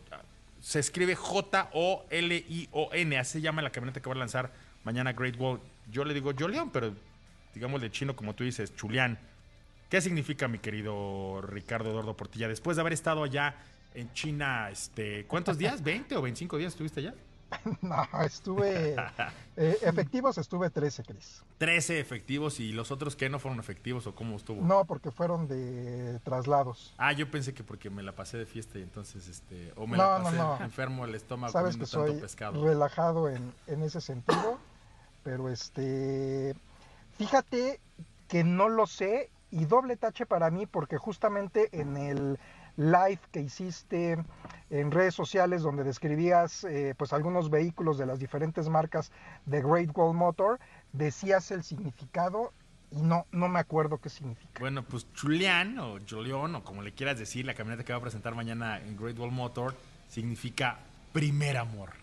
se 0.59 0.79
escribe 0.79 1.15
J-O-L-I-O-N. 1.15 1.57
Así 3.17 3.41
llama 3.41 3.61
la 3.61 3.71
camioneta 3.71 4.01
que 4.01 4.09
va 4.09 4.15
a 4.15 4.19
lanzar 4.19 4.51
mañana 4.83 5.13
Great 5.13 5.39
Wall. 5.39 5.59
Yo 5.91 6.03
le 6.03 6.13
digo 6.13 6.31
Yoleón, 6.31 6.69
pero 6.71 6.93
digamos 7.53 7.81
de 7.81 7.91
chino, 7.91 8.15
como 8.15 8.33
tú 8.33 8.43
dices, 8.43 8.75
Chulián. 8.75 9.17
¿Qué 9.91 9.99
significa, 9.99 10.47
mi 10.47 10.60
querido 10.60 11.41
Ricardo 11.41 11.89
Eduardo 11.89 12.15
Portilla? 12.15 12.47
Después 12.47 12.77
de 12.77 12.82
haber 12.82 12.93
estado 12.93 13.23
allá 13.23 13.58
en 13.93 14.13
China, 14.13 14.69
este, 14.69 15.25
¿cuántos 15.25 15.58
días? 15.58 15.84
¿20 15.84 16.15
o 16.15 16.21
25 16.21 16.58
días 16.58 16.71
estuviste 16.71 17.01
allá? 17.01 17.13
No, 17.82 18.08
estuve. 18.25 18.95
Eh, 19.58 19.77
efectivos 19.82 20.38
estuve 20.38 20.69
13, 20.69 21.04
Cris. 21.04 21.43
13 21.58 21.99
efectivos 21.99 22.62
y 22.62 22.71
los 22.71 22.89
otros 22.89 23.17
que 23.17 23.27
no 23.27 23.38
fueron 23.38 23.60
efectivos 23.60 24.08
o 24.08 24.15
cómo 24.15 24.38
estuvo? 24.38 24.62
No, 24.62 24.86
porque 24.86 25.12
fueron 25.12 25.49
de 25.49 26.19
traslados. 26.23 26.93
Ah, 26.97 27.12
yo 27.12 27.30
pensé 27.30 27.54
que 27.54 27.62
porque 27.62 27.89
me 27.89 28.01
la 28.01 28.13
pasé 28.13 28.38
de 28.38 28.45
fiesta 28.45 28.80
y 28.80 28.84
entonces, 28.84 29.27
este. 29.27 29.73
O 29.75 29.88
me 29.88 29.97
la 29.97 30.23
pasé 30.23 30.63
enfermo 30.63 31.04
el 31.04 31.13
estómago 31.15 31.51
Sabes 31.51 31.75
que 31.75 31.86
soy 31.86 32.17
relajado 32.63 33.30
en, 33.30 33.54
en 33.67 33.84
ese 33.84 33.99
sentido, 33.99 34.58
pero 35.21 35.49
este. 35.49 36.56
Fíjate 37.17 37.82
que 38.30 38.45
no 38.45 38.69
lo 38.69 38.88
sé 38.88 39.30
y 39.51 39.65
doble 39.65 39.97
tache 39.97 40.25
para 40.25 40.49
mí 40.49 40.65
porque 40.65 40.97
justamente 40.97 41.69
en 41.73 41.97
el 41.97 42.39
live 42.77 43.19
que 43.31 43.41
hiciste 43.41 44.17
en 44.69 44.91
redes 44.91 45.13
sociales 45.13 45.61
donde 45.61 45.83
describías 45.83 46.63
eh, 46.63 46.95
pues 46.97 47.13
algunos 47.13 47.49
vehículos 47.49 47.97
de 47.97 48.05
las 48.05 48.19
diferentes 48.19 48.69
marcas 48.69 49.11
de 49.45 49.61
Great 49.61 49.91
Wall 49.95 50.15
Motor, 50.15 50.59
decías 50.93 51.51
el 51.51 51.63
significado 51.63 52.53
y 52.91 53.01
no, 53.01 53.25
no 53.31 53.47
me 53.47 53.59
acuerdo 53.59 53.99
qué 53.99 54.09
significa. 54.09 54.59
Bueno, 54.59 54.83
pues 54.83 55.07
Julian 55.19 55.79
o 55.79 55.97
Julián 56.09 56.55
o 56.55 56.63
como 56.63 56.81
le 56.81 56.93
quieras 56.93 57.19
decir, 57.19 57.45
la 57.45 57.53
camioneta 57.53 57.83
que 57.83 57.93
va 57.93 57.99
a 57.99 58.01
presentar 58.01 58.35
mañana 58.35 58.79
en 58.79 58.97
Great 58.97 59.17
Wall 59.17 59.31
Motor 59.31 59.75
significa 60.07 60.79
primer 61.13 61.57
amor. 61.57 62.00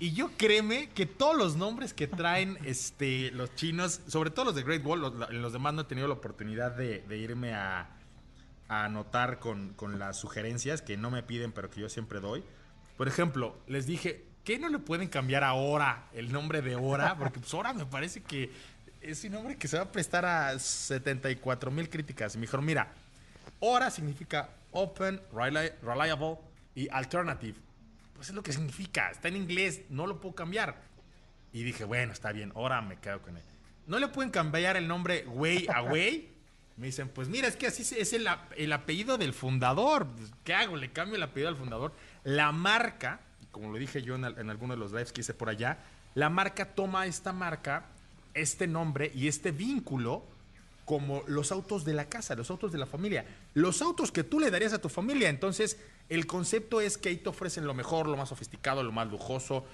Y, 0.00 0.12
yo 0.12 0.30
créeme 0.36 0.88
que 0.90 1.06
todos 1.06 1.36
los 1.36 1.56
nombres 1.56 1.92
que 1.92 2.06
traen 2.06 2.58
este, 2.64 3.30
los 3.32 3.54
chinos, 3.54 4.00
sobre 4.06 4.30
todo 4.30 4.46
los 4.46 4.54
de 4.54 4.62
Great 4.62 4.84
Wall, 4.84 5.00
los, 5.00 5.52
demás 5.52 5.74
no 5.74 5.82
he 5.82 5.84
tenido 5.84 6.06
la 6.06 6.14
oportunidad 6.14 6.72
de, 6.72 7.04
irme 7.16 7.54
a, 7.54 7.90
anotar 8.68 9.38
con, 9.38 9.74
las 9.98 10.18
sugerencias 10.18 10.82
que 10.82 10.96
no 10.96 11.10
me 11.10 11.22
piden, 11.22 11.52
pero 11.52 11.70
que 11.70 11.80
yo 11.80 11.88
siempre 11.88 12.20
doy. 12.20 12.44
Por 12.96 13.08
ejemplo, 13.08 13.56
les 13.66 13.86
dije, 13.86 14.24
¿qué 14.44 14.58
no 14.58 14.68
le 14.68 14.78
pueden 14.78 15.08
cambiar 15.08 15.44
ahora 15.44 16.06
el 16.12 16.32
nombre 16.32 16.62
de 16.62 16.76
Hora? 16.76 17.16
Porque 17.18 17.40
pues 17.40 17.52
Hora 17.54 17.72
me 17.72 17.86
parece 17.86 18.22
que 18.22 18.52
es 19.00 19.24
un 19.24 19.32
nombre 19.32 19.56
que 19.56 19.68
se 19.68 19.76
va 19.76 19.84
a 19.84 19.92
prestar 19.92 20.24
a 20.24 20.58
74 20.58 21.70
mil 21.70 21.88
críticas. 21.88 22.34
Y 22.34 22.38
me 22.38 22.42
dijeron, 22.42 22.64
mira, 22.64 22.92
Hora 23.60 23.90
significa 23.90 24.50
open, 24.70 25.20
reliable 25.32 26.38
y 26.74 26.88
alternative. 26.90 27.67
Pues 28.18 28.30
es 28.30 28.34
lo 28.34 28.42
que 28.42 28.52
significa. 28.52 29.12
Está 29.12 29.28
en 29.28 29.36
inglés, 29.36 29.82
no 29.90 30.04
lo 30.04 30.20
puedo 30.20 30.34
cambiar. 30.34 30.82
Y 31.52 31.62
dije, 31.62 31.84
bueno, 31.84 32.12
está 32.12 32.32
bien, 32.32 32.52
ahora 32.56 32.82
me 32.82 32.98
quedo 32.98 33.22
con 33.22 33.36
él. 33.36 33.42
¿No 33.86 34.00
le 34.00 34.08
pueden 34.08 34.32
cambiar 34.32 34.76
el 34.76 34.88
nombre 34.88 35.24
Way 35.28 35.68
a 35.72 35.82
Way? 35.84 36.28
Me 36.76 36.86
dicen, 36.86 37.08
pues 37.10 37.28
mira, 37.28 37.46
es 37.46 37.54
que 37.54 37.68
así 37.68 37.82
es 37.96 38.12
el, 38.12 38.28
el 38.56 38.72
apellido 38.72 39.18
del 39.18 39.32
fundador. 39.32 40.08
¿Qué 40.42 40.52
hago? 40.52 40.76
Le 40.76 40.90
cambio 40.90 41.14
el 41.14 41.22
apellido 41.22 41.48
al 41.48 41.56
fundador. 41.56 41.94
La 42.24 42.50
marca, 42.50 43.20
como 43.52 43.70
lo 43.70 43.78
dije 43.78 44.02
yo 44.02 44.16
en, 44.16 44.24
en 44.24 44.50
alguno 44.50 44.74
de 44.74 44.80
los 44.80 44.90
lives 44.90 45.12
que 45.12 45.20
hice 45.20 45.32
por 45.32 45.48
allá, 45.48 45.78
la 46.14 46.28
marca 46.28 46.74
toma 46.74 47.06
esta 47.06 47.32
marca, 47.32 47.86
este 48.34 48.66
nombre 48.66 49.12
y 49.14 49.28
este 49.28 49.52
vínculo 49.52 50.24
como 50.88 51.22
los 51.26 51.52
autos 51.52 51.84
de 51.84 51.92
la 51.92 52.06
casa, 52.06 52.34
los 52.34 52.50
autos 52.50 52.72
de 52.72 52.78
la 52.78 52.86
familia, 52.86 53.26
los 53.52 53.82
autos 53.82 54.10
que 54.10 54.24
tú 54.24 54.40
le 54.40 54.50
darías 54.50 54.72
a 54.72 54.80
tu 54.80 54.88
familia. 54.88 55.28
Entonces, 55.28 55.78
el 56.08 56.26
concepto 56.26 56.80
es 56.80 56.96
que 56.96 57.10
ahí 57.10 57.18
te 57.18 57.28
ofrecen 57.28 57.66
lo 57.66 57.74
mejor, 57.74 58.08
lo 58.08 58.16
más 58.16 58.30
sofisticado, 58.30 58.82
lo 58.82 58.90
más 58.90 59.06
lujoso. 59.06 59.66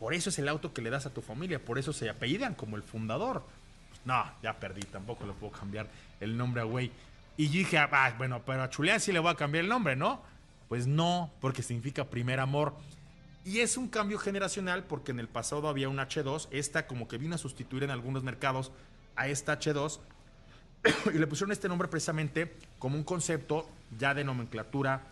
Por 0.00 0.12
eso 0.12 0.30
es 0.30 0.38
el 0.40 0.48
auto 0.48 0.74
que 0.74 0.82
le 0.82 0.90
das 0.90 1.06
a 1.06 1.14
tu 1.14 1.22
familia, 1.22 1.64
por 1.64 1.78
eso 1.78 1.92
se 1.92 2.10
apellidan 2.10 2.56
como 2.56 2.74
el 2.74 2.82
fundador. 2.82 3.44
Pues, 3.88 4.00
no, 4.04 4.24
ya 4.42 4.58
perdí, 4.58 4.82
tampoco 4.82 5.24
le 5.24 5.32
puedo 5.32 5.52
cambiar 5.52 5.86
el 6.18 6.36
nombre 6.36 6.62
a 6.62 6.64
güey. 6.64 6.90
Y 7.36 7.46
yo 7.46 7.60
dije, 7.60 7.78
ah, 7.78 8.14
bueno, 8.18 8.42
pero 8.44 8.64
a 8.64 8.68
Chuleán 8.68 8.98
sí 8.98 9.12
le 9.12 9.20
voy 9.20 9.30
a 9.30 9.36
cambiar 9.36 9.62
el 9.62 9.70
nombre, 9.70 9.94
¿no? 9.94 10.20
Pues 10.68 10.88
no, 10.88 11.30
porque 11.40 11.62
significa 11.62 12.06
primer 12.06 12.40
amor. 12.40 12.74
Y 13.44 13.60
es 13.60 13.76
un 13.76 13.86
cambio 13.86 14.18
generacional 14.18 14.82
porque 14.82 15.12
en 15.12 15.20
el 15.20 15.28
pasado 15.28 15.68
había 15.68 15.88
un 15.88 15.98
H2, 15.98 16.48
esta 16.50 16.88
como 16.88 17.06
que 17.06 17.16
vino 17.16 17.36
a 17.36 17.38
sustituir 17.38 17.84
en 17.84 17.90
algunos 17.90 18.24
mercados 18.24 18.72
a 19.20 19.28
esta 19.28 19.58
H2 19.58 20.00
y 21.14 21.18
le 21.18 21.26
pusieron 21.26 21.52
este 21.52 21.68
nombre 21.68 21.88
precisamente 21.88 22.56
como 22.78 22.96
un 22.96 23.04
concepto 23.04 23.68
ya 23.98 24.14
de 24.14 24.24
nomenclatura 24.24 25.02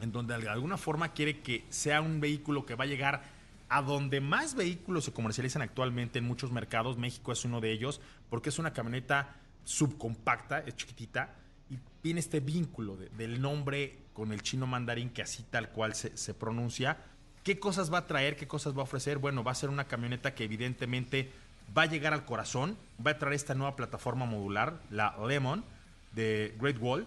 en 0.00 0.12
donde 0.12 0.36
de 0.36 0.48
alguna 0.48 0.76
forma 0.76 1.12
quiere 1.12 1.40
que 1.40 1.64
sea 1.70 2.02
un 2.02 2.20
vehículo 2.20 2.66
que 2.66 2.74
va 2.74 2.84
a 2.84 2.86
llegar 2.86 3.22
a 3.70 3.80
donde 3.80 4.20
más 4.20 4.54
vehículos 4.54 5.04
se 5.04 5.12
comercializan 5.12 5.62
actualmente 5.62 6.18
en 6.18 6.26
muchos 6.26 6.52
mercados. 6.52 6.98
México 6.98 7.32
es 7.32 7.44
uno 7.44 7.60
de 7.60 7.72
ellos 7.72 8.00
porque 8.28 8.50
es 8.50 8.58
una 8.58 8.72
camioneta 8.72 9.36
subcompacta, 9.64 10.60
es 10.60 10.76
chiquitita 10.76 11.34
y 11.70 11.78
tiene 12.02 12.20
este 12.20 12.40
vínculo 12.40 12.96
del 12.96 13.40
nombre 13.40 13.98
con 14.12 14.32
el 14.32 14.42
chino 14.42 14.66
mandarín 14.66 15.10
que 15.10 15.22
así 15.22 15.44
tal 15.44 15.70
cual 15.70 15.94
se, 15.94 16.14
se 16.16 16.34
pronuncia 16.34 16.98
¿Qué 17.42 17.58
cosas 17.58 17.92
va 17.92 17.98
a 17.98 18.06
traer? 18.06 18.36
¿Qué 18.36 18.46
cosas 18.46 18.74
va 18.76 18.80
a 18.80 18.84
ofrecer? 18.84 19.18
Bueno, 19.18 19.42
va 19.42 19.52
a 19.52 19.54
ser 19.54 19.70
una 19.70 19.86
camioneta 19.88 20.34
que 20.34 20.44
evidentemente 20.44 21.32
va 21.76 21.82
a 21.82 21.86
llegar 21.86 22.12
al 22.12 22.24
corazón, 22.24 22.76
va 23.04 23.12
a 23.12 23.18
traer 23.18 23.34
esta 23.34 23.54
nueva 23.54 23.76
plataforma 23.76 24.26
modular, 24.26 24.80
la 24.90 25.16
Lemon 25.26 25.64
de 26.12 26.54
Great 26.58 26.78
Wall. 26.80 27.06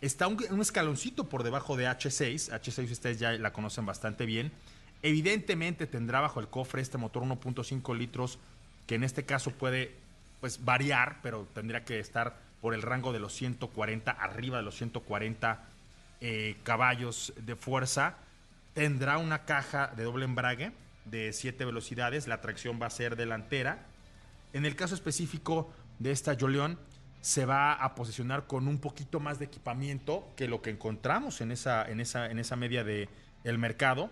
Está 0.00 0.28
un, 0.28 0.60
escaloncito 0.60 1.28
por 1.28 1.42
debajo 1.42 1.76
de 1.76 1.86
H6. 1.86 2.50
H6 2.50 2.90
ustedes 2.90 3.18
ya 3.18 3.32
la 3.32 3.52
conocen 3.52 3.86
bastante 3.86 4.26
bien. 4.26 4.52
Evidentemente 5.02 5.86
tendrá 5.86 6.20
bajo 6.20 6.40
el 6.40 6.48
cofre 6.48 6.82
este 6.82 6.98
motor 6.98 7.22
1.5 7.22 7.96
litros 7.96 8.38
que 8.86 8.94
en 8.94 9.04
este 9.04 9.24
caso 9.24 9.50
puede 9.50 9.94
pues 10.40 10.64
variar, 10.64 11.18
pero 11.22 11.46
tendría 11.54 11.84
que 11.84 11.98
estar 11.98 12.36
por 12.60 12.74
el 12.74 12.82
rango 12.82 13.12
de 13.12 13.18
los 13.18 13.34
140, 13.34 14.10
arriba 14.10 14.58
de 14.58 14.62
los 14.62 14.76
140 14.76 15.64
eh, 16.20 16.56
caballos 16.62 17.32
de 17.36 17.56
fuerza 17.56 18.16
Tendrá 18.76 19.16
una 19.16 19.46
caja 19.46 19.90
de 19.96 20.04
doble 20.04 20.26
embrague 20.26 20.70
de 21.06 21.32
7 21.32 21.64
velocidades, 21.64 22.28
la 22.28 22.42
tracción 22.42 22.78
va 22.78 22.88
a 22.88 22.90
ser 22.90 23.16
delantera. 23.16 23.78
En 24.56 24.64
el 24.64 24.74
caso 24.74 24.94
específico 24.94 25.70
de 25.98 26.12
esta 26.12 26.34
Joleon, 26.34 26.78
se 27.20 27.44
va 27.44 27.74
a 27.74 27.94
posicionar 27.94 28.46
con 28.46 28.68
un 28.68 28.78
poquito 28.78 29.20
más 29.20 29.38
de 29.38 29.44
equipamiento 29.44 30.32
que 30.34 30.48
lo 30.48 30.62
que 30.62 30.70
encontramos 30.70 31.42
en 31.42 31.52
esa, 31.52 31.86
en 31.86 32.00
esa, 32.00 32.30
en 32.30 32.38
esa 32.38 32.56
media 32.56 32.82
del 32.82 33.10
el 33.44 33.58
mercado 33.58 34.10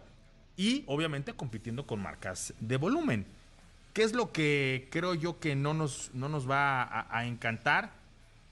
y 0.54 0.84
obviamente 0.86 1.32
compitiendo 1.32 1.86
con 1.86 2.02
marcas 2.02 2.52
de 2.60 2.76
volumen. 2.76 3.24
¿Qué 3.94 4.02
es 4.02 4.12
lo 4.12 4.32
que 4.32 4.86
creo 4.92 5.14
yo 5.14 5.40
que 5.40 5.56
no 5.56 5.72
nos, 5.72 6.10
no 6.12 6.28
nos 6.28 6.48
va 6.48 7.06
a, 7.10 7.24
encantar? 7.24 7.94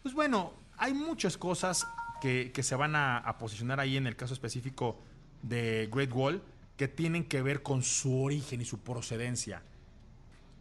Pues 0.03 0.15
bueno, 0.15 0.55
hay 0.79 0.95
muchas 0.95 1.37
cosas 1.37 1.87
que, 2.23 2.51
se 2.63 2.75
van 2.75 2.97
a, 2.97 3.19
a, 3.19 3.37
posicionar 3.37 3.81
ahí 3.81 3.99
en 3.99 4.07
el 4.07 4.17
caso 4.17 4.33
específico 4.33 4.99
de 5.43 5.91
Great 5.93 6.13
Wall 6.15 6.43
que 6.79 6.89
tienen 6.89 7.25
que 7.25 7.43
ver 7.43 7.63
con 7.63 7.83
su 7.83 8.23
origen 8.23 8.63
y 8.63 8.65
su 8.65 8.79
procedencia. 8.79 9.63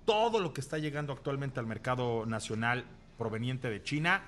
Todo 0.05 0.39
lo 0.39 0.53
que 0.53 0.61
está 0.61 0.77
llegando 0.77 1.13
actualmente 1.13 1.59
al 1.59 1.67
mercado 1.67 2.25
nacional 2.25 2.85
proveniente 3.17 3.69
de 3.69 3.83
China, 3.83 4.23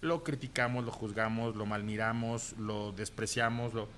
lo 0.00 0.22
criticamos, 0.22 0.84
lo 0.84 0.92
juzgamos, 0.92 1.56
lo 1.56 1.66
malmiramos, 1.66 2.54
lo 2.58 2.92
despreciamos, 2.92 3.74
lo... 3.74 3.88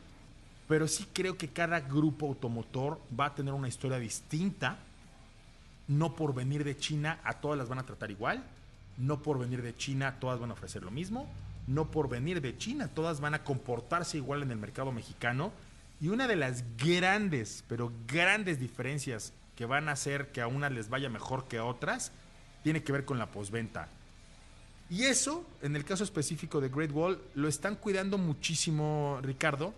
pero 0.67 0.89
sí 0.89 1.07
creo 1.13 1.37
que 1.37 1.49
cada 1.49 1.81
grupo 1.81 2.27
automotor 2.27 3.01
va 3.19 3.27
a 3.27 3.35
tener 3.35 3.53
una 3.53 3.69
historia 3.69 3.99
distinta. 3.99 4.79
No 5.89 6.15
por 6.15 6.35
venir 6.35 6.65
de 6.65 6.77
China 6.77 7.19
a 7.25 7.35
todas 7.35 7.59
las 7.59 7.69
van 7.69 7.81
a 7.81 7.83
tratar 7.83 8.11
igual, 8.11 8.45
no 8.97 9.23
por 9.23 9.39
venir 9.39 9.61
de 9.61 9.77
China 9.77 10.17
todas 10.21 10.39
van 10.39 10.51
a 10.51 10.53
ofrecer 10.55 10.85
lo 10.85 10.91
mismo, 10.93 11.29
no 11.67 11.91
por 11.91 12.09
venir 12.09 12.41
de 12.41 12.57
China 12.57 12.89
todas 12.89 13.21
van 13.21 13.35
a 13.35 13.43
comportarse 13.43 14.17
igual 14.17 14.43
en 14.43 14.53
el 14.53 14.59
mercado 14.59 14.93
mexicano. 14.93 15.53
Y 16.01 16.09
una 16.09 16.29
de 16.29 16.37
las 16.37 16.65
grandes, 16.79 17.65
pero 17.69 17.93
grandes 18.07 18.59
diferencias 18.59 19.35
que 19.61 19.67
van 19.67 19.91
a 19.91 19.93
hacer 19.93 20.33
que 20.33 20.41
a 20.41 20.47
unas 20.47 20.73
les 20.73 20.89
vaya 20.89 21.11
mejor 21.11 21.47
que 21.47 21.59
a 21.59 21.67
otras, 21.67 22.13
tiene 22.63 22.83
que 22.83 22.93
ver 22.93 23.05
con 23.05 23.19
la 23.19 23.31
posventa. 23.31 23.89
Y 24.89 25.05
eso, 25.05 25.45
en 25.61 25.77
el 25.77 25.85
caso 25.85 26.03
específico 26.03 26.63
de 26.63 26.71
Great 26.71 26.91
Wall, 26.93 27.23
lo 27.35 27.47
están 27.47 27.77
cuidando 27.77 28.17
muchísimo, 28.17 29.19
Ricardo, 29.21 29.75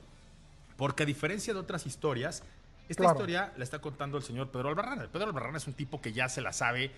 porque 0.77 1.03
a 1.03 1.07
diferencia 1.07 1.53
de 1.53 1.59
otras 1.59 1.85
historias, 1.85 2.45
esta 2.89 3.07
historia 3.07 3.53
la 3.57 3.65
está 3.65 3.81
contando 3.81 4.17
el 4.19 4.23
señor 4.23 4.53
Pedro 4.53 4.69
Albarrán. 4.69 5.09
Pedro 5.13 5.27
Albarrán 5.27 5.57
es 5.57 5.67
un 5.67 5.75
tipo 5.75 6.01
que 6.01 6.13
ya 6.13 6.29
se 6.29 6.43
la 6.43 6.53
sabe 6.53 6.93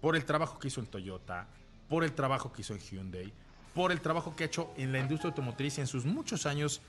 por 0.00 0.14
el 0.14 0.24
trabajo 0.24 0.60
que 0.60 0.68
hizo 0.68 0.78
en 0.78 0.86
Toyota, 0.86 1.48
por 1.88 2.04
el 2.04 2.12
trabajo 2.12 2.52
que 2.52 2.60
hizo 2.60 2.72
en 2.72 2.78
Hyundai, 2.78 3.32
por 3.74 3.90
el 3.90 4.00
trabajo 4.00 4.36
que 4.36 4.44
ha 4.44 4.46
hecho 4.46 4.72
en 4.76 4.92
la 4.92 5.00
industria 5.00 5.30
automotriz 5.30 5.80
en 5.80 5.88
sus 5.88 6.04
muchos 6.04 6.46
años 6.46 6.82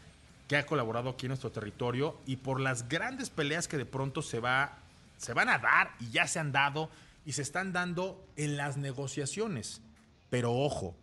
que 0.47 0.57
ha 0.57 0.65
colaborado 0.67 1.09
aquí 1.09 1.25
en 1.25 1.29
nuestro 1.29 1.51
territorio 1.51 2.19
y 2.27 2.35
por 2.35 2.59
las 2.59 2.87
grandes 2.87 3.31
peleas 3.31 3.67
que 3.67 3.77
de 3.77 3.87
pronto 3.87 4.21
se, 4.21 4.39
va, 4.39 4.82
se 5.17 5.33
van 5.33 5.49
a 5.49 5.59
dar 5.59 5.91
y 5.99 6.09
ya 6.09 6.27
se 6.27 6.39
han 6.39 6.51
dado 6.51 6.89
y 7.25 7.33
se 7.33 7.41
están 7.41 7.73
dando 7.73 8.25
en 8.35 8.57
las 8.57 8.77
negociaciones. 8.77 9.81
Pero 10.29 10.53
ojo, 10.53 10.95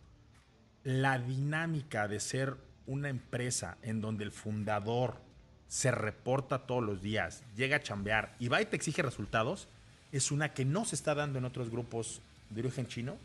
la 0.83 1.19
dinámica 1.19 2.07
de 2.07 2.19
ser 2.19 2.57
una 2.87 3.09
empresa 3.09 3.77
en 3.81 4.01
donde 4.01 4.23
el 4.23 4.31
fundador 4.31 5.21
se 5.67 5.91
reporta 5.91 6.65
todos 6.65 6.83
los 6.83 7.01
días, 7.01 7.43
llega 7.55 7.77
a 7.77 7.81
chambear 7.81 8.35
y 8.39 8.49
va 8.49 8.61
y 8.61 8.65
te 8.65 8.75
exige 8.75 9.01
resultados, 9.01 9.69
es 10.11 10.31
una 10.31 10.53
que 10.53 10.65
no 10.65 10.83
se 10.83 10.95
está 10.95 11.15
dando 11.15 11.39
en 11.39 11.45
otros 11.45 11.69
grupos 11.69 12.21
de 12.49 12.61
origen 12.61 12.87
chino 12.87 13.17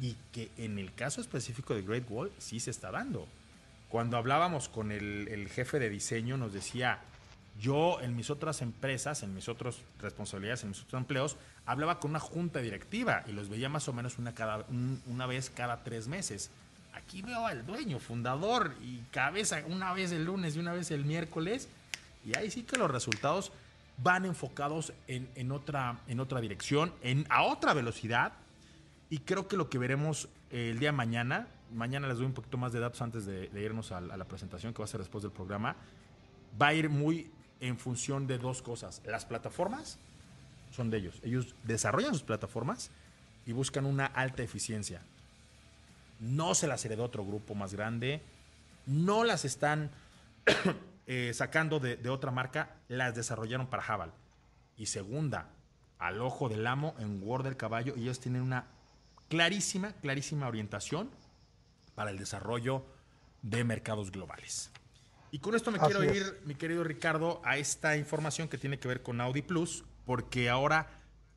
y 0.00 0.16
que 0.32 0.50
en 0.56 0.78
el 0.78 0.92
caso 0.94 1.20
específico 1.20 1.74
de 1.74 1.82
Great 1.82 2.10
Wall 2.10 2.32
sí 2.38 2.58
se 2.58 2.70
está 2.70 2.90
dando. 2.90 3.28
Cuando 3.88 4.16
hablábamos 4.16 4.68
con 4.68 4.90
el, 4.90 5.48
jefe 5.48 5.78
de 5.78 5.88
diseño, 5.88 6.36
nos 6.36 6.52
decía, 6.52 6.98
yo 7.60 8.00
en 8.00 8.16
mis 8.16 8.30
otras 8.30 8.62
empresas, 8.62 9.22
en 9.22 9.34
mis 9.34 9.48
otras 9.48 9.78
responsabilidades, 10.00 10.64
en 10.64 10.70
mis 10.70 10.82
otros 10.82 11.00
empleos, 11.00 11.36
hablaba 11.66 12.00
con 12.00 12.10
una 12.10 12.20
junta 12.20 12.60
directiva 12.60 13.24
y 13.26 13.32
los 13.32 13.48
veía 13.48 13.68
más 13.68 13.88
o 13.88 13.92
menos 13.92 14.18
una, 14.18 14.34
cada, 14.34 14.66
una 15.06 15.26
vez 15.26 15.50
cada 15.50 15.82
tres 15.84 16.08
meses. 16.08 16.50
Aquí 16.92 17.22
veo 17.22 17.46
al 17.46 17.66
dueño, 17.66 17.98
fundador, 17.98 18.74
y 18.82 18.98
cabeza 19.10 19.62
una 19.66 19.92
vez 19.92 20.12
el 20.12 20.24
lunes 20.24 20.56
y 20.56 20.60
una 20.60 20.72
vez 20.72 20.90
el 20.90 21.04
miércoles, 21.04 21.68
y 22.24 22.36
ahí 22.36 22.50
sí 22.50 22.62
que 22.62 22.76
los 22.76 22.90
resultados 22.90 23.52
van 23.98 24.24
enfocados 24.24 24.92
en, 25.06 25.52
otra, 25.52 26.00
en 26.08 26.20
otra 26.20 26.40
dirección, 26.40 26.92
en, 27.02 27.26
a 27.30 27.42
otra 27.42 27.74
velocidad, 27.74 28.32
y 29.10 29.18
creo 29.18 29.48
que 29.48 29.56
lo 29.56 29.68
que 29.68 29.78
veremos 29.78 30.28
el 30.50 30.78
día 30.78 30.92
mañana 30.92 31.48
mañana 31.74 32.06
les 32.08 32.18
doy 32.18 32.26
un 32.26 32.32
poquito 32.32 32.56
más 32.56 32.72
de 32.72 32.80
datos 32.80 33.02
antes 33.02 33.26
de, 33.26 33.50
irnos 33.60 33.92
a, 33.92 34.00
la 34.00 34.24
presentación 34.24 34.72
que 34.72 34.78
va 34.78 34.84
a 34.84 34.88
ser 34.88 35.00
después 35.00 35.22
del 35.22 35.32
programa, 35.32 35.76
va 36.60 36.68
a 36.68 36.74
ir 36.74 36.88
muy 36.88 37.30
en 37.64 37.78
función 37.78 38.26
de 38.26 38.38
dos 38.38 38.60
cosas. 38.62 39.00
Las 39.06 39.24
plataformas 39.24 39.98
son 40.70 40.90
de 40.90 40.98
ellos. 40.98 41.20
Ellos 41.22 41.54
desarrollan 41.64 42.12
sus 42.12 42.22
plataformas 42.22 42.90
y 43.46 43.52
buscan 43.52 43.86
una 43.86 44.06
alta 44.06 44.42
eficiencia. 44.42 45.00
No 46.20 46.54
se 46.54 46.66
las 46.66 46.84
heredó 46.84 47.04
otro 47.04 47.24
grupo 47.24 47.54
más 47.54 47.72
grande, 47.72 48.20
no 48.86 49.24
las 49.24 49.44
están 49.44 49.90
eh, 51.06 51.32
sacando 51.34 51.80
de, 51.80 51.96
de, 51.96 52.08
otra 52.10 52.30
marca, 52.30 52.76
las 52.88 53.14
desarrollaron 53.14 53.66
para 53.66 53.82
Jabal. 53.82 54.12
Y 54.76 54.86
segunda, 54.86 55.48
al 55.98 56.20
ojo 56.20 56.48
del 56.48 56.66
amo 56.66 56.94
en 56.98 57.22
Word 57.22 57.44
del 57.44 57.56
Caballo, 57.56 57.94
ellos 57.96 58.20
tienen 58.20 58.42
una 58.42 58.66
clarísima, 59.28 59.92
clarísima 59.92 60.48
orientación 60.48 61.10
para 61.94 62.10
el 62.10 62.18
desarrollo 62.18 62.84
de 63.42 63.64
mercados 63.64 64.10
globales. 64.10 64.70
Y 65.34 65.40
con 65.40 65.56
esto 65.56 65.72
me 65.72 65.80
quiero 65.80 66.04
ir, 66.04 66.40
mi 66.44 66.54
querido 66.54 66.84
Ricardo, 66.84 67.42
a 67.44 67.56
esta 67.56 67.96
información 67.96 68.46
que 68.46 68.56
tiene 68.56 68.78
que 68.78 68.86
ver 68.86 69.02
con 69.02 69.20
Audi 69.20 69.42
Plus, 69.42 69.82
porque 70.06 70.48
ahora 70.48 70.86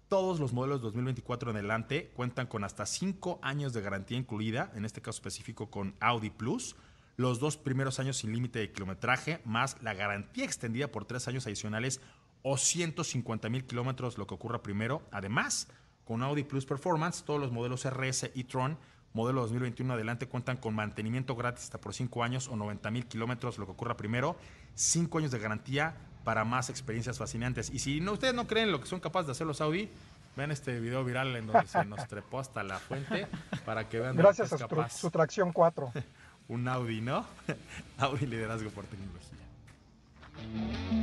todos 0.07 0.39
los 0.39 0.53
modelos 0.53 0.81
2024 0.83 1.49
en 1.49 1.57
adelante 1.57 2.11
cuentan 2.15 2.45
con 2.45 2.63
hasta 2.63 2.85
5 2.85 3.39
años 3.41 3.73
de 3.73 3.81
garantía 3.81 4.15
incluida, 4.15 4.71
en 4.75 4.85
este 4.85 5.01
caso 5.01 5.15
específico 5.15 5.71
con 5.71 5.95
Audi 5.99 6.29
Plus, 6.29 6.75
los 7.15 7.39
dos 7.39 7.57
primeros 7.57 7.99
años 7.99 8.17
sin 8.17 8.33
límite 8.33 8.59
de 8.59 8.71
kilometraje, 8.71 9.41
más 9.45 9.81
la 9.81 9.95
garantía 9.95 10.45
extendida 10.45 10.91
por 10.91 11.05
tres 11.05 11.27
años 11.27 11.47
adicionales 11.47 11.99
o 12.43 12.55
150 12.55 13.49
mil 13.49 13.65
kilómetros, 13.65 14.19
lo 14.19 14.27
que 14.27 14.35
ocurra 14.35 14.61
primero. 14.61 15.01
Además, 15.09 15.69
con 16.05 16.21
Audi 16.21 16.43
Plus 16.43 16.67
Performance, 16.67 17.23
todos 17.23 17.39
los 17.39 17.51
modelos 17.51 17.83
RS 17.83 18.29
y 18.35 18.43
Tron, 18.43 18.77
modelo 19.17 19.41
2021 19.41 19.95
adelante, 19.95 20.27
cuentan 20.27 20.57
con 20.57 20.75
mantenimiento 20.75 21.35
gratis 21.35 21.65
hasta 21.65 21.79
por 21.79 21.93
5 21.93 22.23
años 22.23 22.47
o 22.47 22.55
90 22.55 22.91
mil 22.91 23.05
kilómetros, 23.07 23.57
lo 23.57 23.65
que 23.65 23.71
ocurra 23.71 23.97
primero. 23.97 24.37
5 24.75 25.17
años 25.17 25.31
de 25.31 25.39
garantía 25.39 25.95
para 26.23 26.45
más 26.45 26.69
experiencias 26.69 27.17
fascinantes. 27.17 27.71
Y 27.71 27.79
si 27.79 27.99
no, 27.99 28.13
ustedes 28.13 28.35
no 28.35 28.47
creen 28.47 28.71
lo 28.71 28.79
que 28.79 28.85
son 28.85 28.99
capaces 28.99 29.25
de 29.25 29.31
hacer 29.31 29.47
los 29.47 29.59
Audi, 29.59 29.89
vean 30.35 30.51
este 30.51 30.79
video 30.79 31.03
viral 31.03 31.35
en 31.35 31.47
donde 31.47 31.67
se 31.67 31.83
nos 31.85 32.07
trepó 32.07 32.39
hasta 32.39 32.63
la 32.63 32.77
fuente 32.77 33.27
para 33.65 33.89
que 33.89 33.99
vean. 33.99 34.15
Gracias 34.15 34.53
a 34.53 34.57
su, 34.59 34.67
su 34.95 35.09
tracción 35.09 35.51
4. 35.51 35.91
Un 36.49 36.67
Audi, 36.67 37.01
¿no? 37.01 37.25
Audi 37.97 38.25
Liderazgo 38.27 38.69
por 38.69 38.85
Tecnología. 38.85 39.39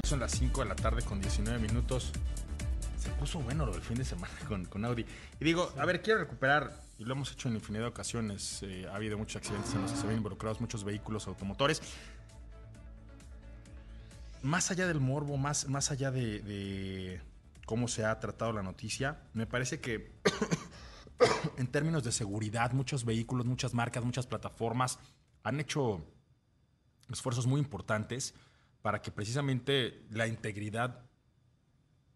Son 0.06 0.20
las 0.20 0.30
5 0.32 0.62
de 0.62 0.68
la 0.68 0.76
tarde 0.76 1.02
con 1.02 1.20
19 1.20 1.58
minutos. 1.58 2.12
Se 3.05 3.11
puso 3.11 3.38
bueno 3.40 3.66
lo 3.66 3.72
del 3.72 3.82
fin 3.82 3.98
de 3.98 4.05
semana 4.05 4.32
con, 4.48 4.64
con 4.64 4.82
Audi. 4.84 5.05
Y 5.38 5.44
digo, 5.44 5.70
a 5.78 5.84
ver, 5.84 6.00
quiero 6.00 6.20
recuperar, 6.20 6.80
y 6.98 7.05
lo 7.05 7.12
hemos 7.12 7.30
hecho 7.32 7.48
en 7.48 7.57
infinidad 7.57 7.84
de 7.84 7.88
ocasiones, 7.90 8.62
eh, 8.62 8.86
ha 8.90 8.94
habido 8.94 9.18
muchos 9.18 9.36
accidentes 9.36 9.74
en 9.74 9.82
los 9.82 9.92
que 9.92 9.98
se 9.98 10.07
ven 10.07 10.16
involucrados 10.16 10.61
muchos 10.61 10.84
vehículos 10.84 11.26
automotores. 11.26 11.82
Más 14.40 14.70
allá 14.70 14.86
del 14.86 15.00
morbo, 15.00 15.36
más, 15.36 15.68
más 15.68 15.90
allá 15.90 16.11
de, 16.11 16.40
de 16.40 17.20
cómo 17.66 17.88
se 17.88 18.07
ha 18.07 18.18
tratado 18.20 18.52
la 18.52 18.62
noticia, 18.62 19.20
me 19.34 19.46
parece 19.46 19.80
que 19.80 20.12
en 21.59 21.66
términos 21.66 22.05
de 22.05 22.12
seguridad, 22.12 22.72
muchos 22.72 23.05
vehículos, 23.05 23.44
muchas 23.44 23.74
marcas, 23.74 24.02
muchas 24.02 24.26
plataformas 24.26 24.98
han 25.42 25.61
hecho 25.61 26.07
esfuerzos 27.11 27.46
muy 27.46 27.61
importantes 27.61 28.34
para 28.80 29.02
que 29.02 29.11
precisamente 29.11 30.07
la 30.11 30.26
integridad 30.26 31.05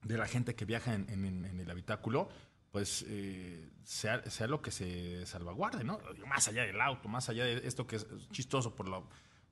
de 0.03 0.17
la 0.17 0.27
gente 0.27 0.55
que 0.55 0.65
viaja 0.65 0.95
en, 0.95 1.61
el 1.61 1.71
habitáculo 1.71 2.29
pues 2.71 3.05
eh, 3.09 3.71
sea, 3.83 4.23
sea, 4.31 4.47
lo 4.47 4.61
que 4.61 4.71
se 4.71 5.25
salvaguarde, 5.25 5.85
¿no? 5.85 6.01
Más 6.27 6.49
allá 6.49 6.65
del 6.65 6.81
auto, 6.81 7.09
más 7.09 7.29
allá 7.29 7.45
de 7.45 7.67
esto 7.67 7.87
que 7.87 7.97
es 7.97 8.07
chistoso 8.31 8.75
por 8.75 8.89
la 8.89 9.03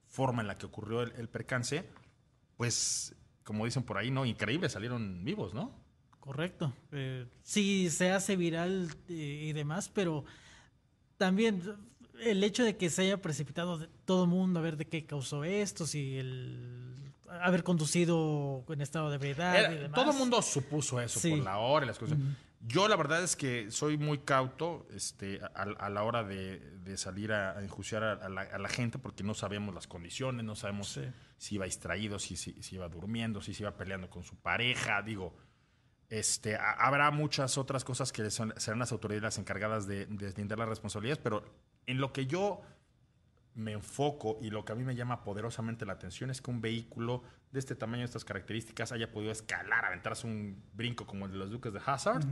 forma 0.07 0.43
en 0.43 0.49
la 0.49 0.59
que 0.59 0.67
ocurrió 0.67 1.03
el, 1.03 1.29
percance, 1.29 1.89
pues 2.57 3.15
como 3.43 3.65
dicen 3.65 3.85
por 3.85 3.97
ahí, 3.99 4.11
¿no? 4.11 4.27
Increíble, 4.27 4.69
salieron 4.69 5.25
vivos, 5.25 5.55
¿no? 5.55 5.73
Correcto. 6.21 6.73
Eh, 6.93 7.27
sí, 7.43 7.89
se 7.91 8.11
hace 8.11 8.37
viral 8.37 8.91
eh, 9.09 9.47
y 9.49 9.53
demás, 9.53 9.89
pero 9.89 10.25
también 11.17 11.63
el 12.21 12.43
hecho 12.45 12.65
de 12.65 12.77
que 12.77 12.91
se 12.91 13.03
haya 13.03 13.23
precipitado 13.23 13.89
todo 14.05 14.25
el 14.25 14.31
mundo 14.31 14.61
a 14.61 14.63
ver 14.63 14.77
de 14.77 14.89
qué 14.89 15.07
causó 15.07 15.45
esto, 15.45 15.87
si 15.87 16.19
el 16.19 17.06
haber 17.41 17.63
conducido 17.63 18.65
en 18.69 18.81
estado 18.81 19.11
de 19.11 19.17
ebriedad 19.17 19.71
y 19.73 19.77
demás. 19.77 19.93
Todo 19.93 20.13
el 20.13 20.17
mundo 20.17 20.43
supuso 20.43 21.01
eso 21.01 21.21
por 21.21 21.39
la 21.39 21.59
hora 21.59 21.85
y 21.85 21.89
las 21.89 21.99
cosas. 21.99 22.19
Yo 22.61 22.89
la 22.89 22.97
verdad 22.97 23.23
es 23.23 23.37
que 23.37 23.71
soy 23.71 23.97
muy 23.97 24.19
cauto 24.19 24.89
este, 24.93 25.41
a, 25.55 25.89
la 25.89 26.03
hora 26.03 26.25
de, 26.25 26.97
salir 26.97 27.33
a, 27.33 27.63
enjuiciar 27.63 28.03
a, 28.03 28.29
la, 28.29 28.69
gente 28.69 28.99
porque 28.99 29.23
no 29.23 29.35
sabemos 29.35 29.75
las 29.75 29.87
condiciones, 29.87 30.45
no 30.45 30.57
sabemos 30.57 30.99
si 31.39 31.55
iba 31.55 31.67
distraído, 31.67 32.19
si, 32.19 32.37
si, 32.37 32.57
iba 32.75 32.89
durmiendo, 32.89 33.41
si 33.41 33.55
se 33.55 33.63
iba 33.63 33.77
peleando 33.77 34.11
con 34.11 34.25
su 34.25 34.35
pareja. 34.37 35.01
Digo, 35.03 35.37
este, 36.09 36.57
habrá 36.57 37.11
muchas 37.13 37.57
otras 37.57 37.85
cosas 37.85 38.11
que 38.11 38.29
serán 38.31 38.79
las 38.79 38.91
autoridades 38.91 39.23
las 39.23 39.39
encargadas 39.39 39.87
de, 39.87 40.07
de 40.07 40.27
deslindar 40.27 40.59
las 40.59 40.69
responsabilidades, 40.69 41.21
pero 41.23 41.45
en 41.87 41.99
lo 41.99 42.13
que 42.13 42.27
yo 42.27 42.63
me 43.57 43.73
enfoco 43.73 44.39
y 44.41 44.51
lo 44.51 44.65
que 44.65 44.73
a 44.73 44.75
mí 44.75 44.85
me 44.85 44.95
llama 44.95 45.25
poderosamente 45.25 45.87
la 45.87 45.95
atención 45.95 46.31
es 46.31 46.43
que 46.43 46.51
un 46.51 46.61
vehículo 46.61 47.23
de 47.51 47.59
este 47.59 47.75
tamaño, 47.75 48.01
de 48.01 48.07
estas 48.07 48.25
características, 48.25 48.93
haya 48.93 49.11
podido 49.11 49.33
escalar, 49.33 49.87
aventarse 49.87 50.27
un 50.27 50.63
brinco 50.75 51.07
como 51.07 51.25
el 51.25 51.33
de 51.33 51.39
los 51.39 51.51
Duques 51.51 51.73
de 51.73 51.81
Hazard. 51.85 52.23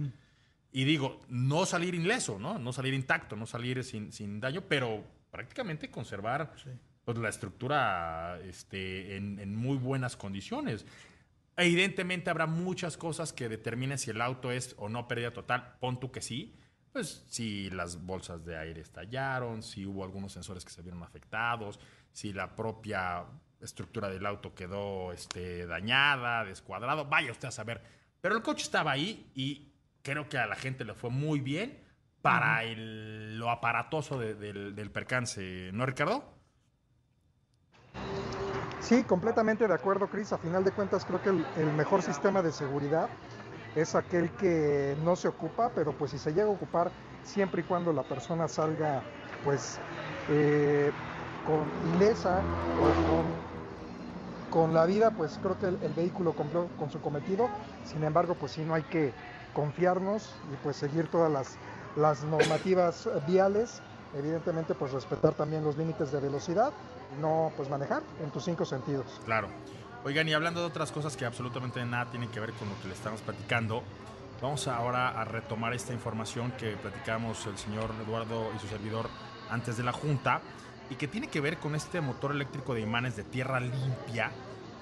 Y 0.70 0.84
digo, 0.84 1.20
no 1.28 1.64
salir 1.66 1.94
ileso, 1.94 2.38
¿no? 2.38 2.58
No 2.58 2.72
salir 2.72 2.92
intacto, 2.94 3.36
no 3.36 3.46
salir 3.46 3.82
sin, 3.84 4.12
sin 4.12 4.38
daño, 4.38 4.62
pero 4.68 5.02
prácticamente 5.30 5.90
conservar 5.90 6.54
pues, 7.04 7.16
la 7.16 7.28
estructura 7.28 8.38
este, 8.44 9.16
en, 9.16 9.38
en, 9.38 9.56
muy 9.56 9.78
buenas 9.78 10.16
condiciones. 10.16 10.84
Evidentemente 11.56 12.28
habrá 12.28 12.46
muchas 12.46 12.96
cosas 12.96 13.32
que 13.32 13.48
determinen 13.48 13.96
si 13.96 14.10
el 14.10 14.20
auto 14.20 14.50
es 14.50 14.74
o 14.76 14.88
no 14.88 15.08
pérdida 15.08 15.32
total. 15.32 15.76
Pon 15.80 16.00
tú 16.00 16.10
que 16.10 16.20
sí 16.20 16.58
pues 16.94 17.24
si 17.28 17.70
las 17.70 18.06
bolsas 18.06 18.44
de 18.44 18.56
aire 18.56 18.80
estallaron, 18.80 19.64
si 19.64 19.84
hubo 19.84 20.04
algunos 20.04 20.32
sensores 20.32 20.64
que 20.64 20.70
se 20.70 20.80
vieron 20.80 21.02
afectados, 21.02 21.80
si 22.12 22.32
la 22.32 22.54
propia 22.54 23.24
estructura 23.60 24.08
del 24.08 24.24
auto 24.24 24.54
quedó 24.54 25.12
este, 25.12 25.66
dañada, 25.66 26.44
descuadrado, 26.44 27.06
vaya 27.06 27.32
usted 27.32 27.48
a 27.48 27.50
saber. 27.50 27.82
Pero 28.20 28.36
el 28.36 28.42
coche 28.42 28.62
estaba 28.62 28.92
ahí 28.92 29.28
y 29.34 29.72
creo 30.02 30.28
que 30.28 30.38
a 30.38 30.46
la 30.46 30.54
gente 30.54 30.84
le 30.84 30.94
fue 30.94 31.10
muy 31.10 31.40
bien 31.40 31.82
para 32.22 32.62
el, 32.62 33.40
lo 33.40 33.50
aparatoso 33.50 34.16
del, 34.20 34.90
percance, 34.92 35.70
¿no, 35.72 35.86
Ricardo? 35.86 36.32
Sí, 38.78 39.02
completamente 39.02 39.66
de 39.66 39.74
acuerdo, 39.74 40.06
Cris. 40.06 40.32
A 40.32 40.38
final 40.38 40.62
de 40.62 40.70
cuentas, 40.70 41.04
creo 41.04 41.20
que 41.20 41.30
el 41.30 41.72
mejor 41.72 42.02
sistema 42.02 42.40
de 42.40 42.52
seguridad 42.52 43.08
es 43.76 43.94
aquel 43.94 44.30
que 44.32 44.96
no 45.04 45.16
se 45.16 45.28
ocupa, 45.28 45.70
pero 45.74 45.92
pues 45.92 46.12
si 46.12 46.18
se 46.18 46.32
llega 46.32 46.46
a 46.46 46.50
ocupar, 46.50 46.90
siempre 47.24 47.62
y 47.62 47.64
cuando 47.64 47.92
la 47.92 48.02
persona 48.02 48.48
salga 48.48 49.02
pues 49.44 49.78
eh, 50.28 50.90
con 51.46 51.96
ilesa 51.96 52.40
o 52.80 54.50
con, 54.50 54.72
la 54.72 54.86
vida, 54.86 55.10
pues 55.10 55.38
creo 55.42 55.58
que 55.58 55.66
el, 55.66 55.92
vehículo 55.94 56.32
cumplió 56.32 56.68
con 56.78 56.88
su 56.88 57.00
cometido. 57.00 57.48
Sin 57.84 58.04
embargo, 58.04 58.34
pues 58.34 58.52
sí, 58.52 58.62
no 58.62 58.74
hay 58.74 58.84
que 58.84 59.12
confiarnos 59.52 60.32
y 60.52 60.56
pues 60.62 60.76
seguir 60.76 61.08
todas 61.08 61.30
las, 61.30 61.56
las 61.96 62.22
normativas 62.22 63.08
viales. 63.26 63.82
Evidentemente, 64.16 64.74
pues 64.74 64.92
respetar 64.92 65.34
también 65.34 65.64
los 65.64 65.76
límites 65.76 66.12
de 66.12 66.20
velocidad, 66.20 66.72
no 67.20 67.50
pues 67.56 67.68
manejar 67.68 68.02
en 68.22 68.30
tus 68.30 68.44
cinco 68.44 68.64
sentidos. 68.64 69.20
Claro. 69.24 69.48
Oigan, 70.06 70.28
y 70.28 70.34
hablando 70.34 70.60
de 70.60 70.66
otras 70.66 70.92
cosas 70.92 71.16
que 71.16 71.24
absolutamente 71.24 71.82
nada 71.82 72.10
tienen 72.10 72.28
que 72.28 72.38
ver 72.38 72.52
con 72.52 72.68
lo 72.68 72.78
que 72.78 72.88
le 72.88 72.92
estamos 72.92 73.22
platicando, 73.22 73.82
vamos 74.42 74.68
ahora 74.68 75.08
a 75.18 75.24
retomar 75.24 75.72
esta 75.72 75.94
información 75.94 76.52
que 76.58 76.76
platicamos 76.76 77.46
el 77.46 77.56
señor 77.56 77.90
Eduardo 78.04 78.52
y 78.54 78.58
su 78.58 78.68
servidor 78.68 79.08
antes 79.48 79.78
de 79.78 79.82
la 79.82 79.92
Junta 79.92 80.42
y 80.90 80.96
que 80.96 81.08
tiene 81.08 81.28
que 81.28 81.40
ver 81.40 81.56
con 81.56 81.74
este 81.74 82.02
motor 82.02 82.32
eléctrico 82.32 82.74
de 82.74 82.82
imanes 82.82 83.16
de 83.16 83.24
tierra 83.24 83.60
limpia. 83.60 84.30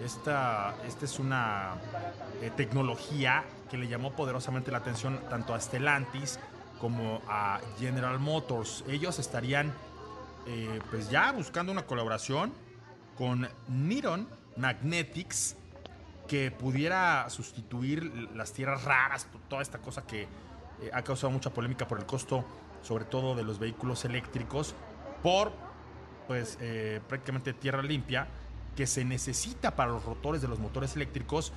Esta, 0.04 0.74
esta 0.88 1.04
es 1.04 1.20
una 1.20 1.74
eh, 2.40 2.50
tecnología 2.56 3.44
que 3.70 3.78
le 3.78 3.86
llamó 3.86 4.16
poderosamente 4.16 4.72
la 4.72 4.78
atención 4.78 5.20
tanto 5.30 5.54
a 5.54 5.60
Stellantis 5.60 6.40
como 6.80 7.22
a 7.28 7.60
General 7.78 8.18
Motors. 8.18 8.82
Ellos 8.88 9.20
estarían 9.20 9.72
eh, 10.48 10.80
pues 10.90 11.10
ya 11.10 11.30
buscando 11.30 11.70
una 11.70 11.86
colaboración 11.86 12.52
con 13.16 13.48
Niron 13.68 14.41
Magnetics 14.56 15.56
que 16.28 16.50
pudiera 16.50 17.28
sustituir 17.30 18.04
las 18.34 18.52
tierras 18.52 18.84
raras, 18.84 19.26
toda 19.48 19.62
esta 19.62 19.78
cosa 19.78 20.06
que 20.06 20.22
eh, 20.22 20.90
ha 20.92 21.02
causado 21.02 21.30
mucha 21.30 21.50
polémica 21.50 21.86
por 21.86 21.98
el 21.98 22.06
costo, 22.06 22.44
sobre 22.82 23.04
todo 23.04 23.34
de 23.34 23.44
los 23.44 23.58
vehículos 23.58 24.04
eléctricos, 24.04 24.74
por 25.22 25.52
pues 26.26 26.56
eh, 26.60 27.00
prácticamente 27.08 27.52
tierra 27.52 27.82
limpia 27.82 28.28
que 28.76 28.86
se 28.86 29.04
necesita 29.04 29.76
para 29.76 29.92
los 29.92 30.04
rotores 30.04 30.40
de 30.40 30.48
los 30.48 30.58
motores 30.58 30.96
eléctricos 30.96 31.52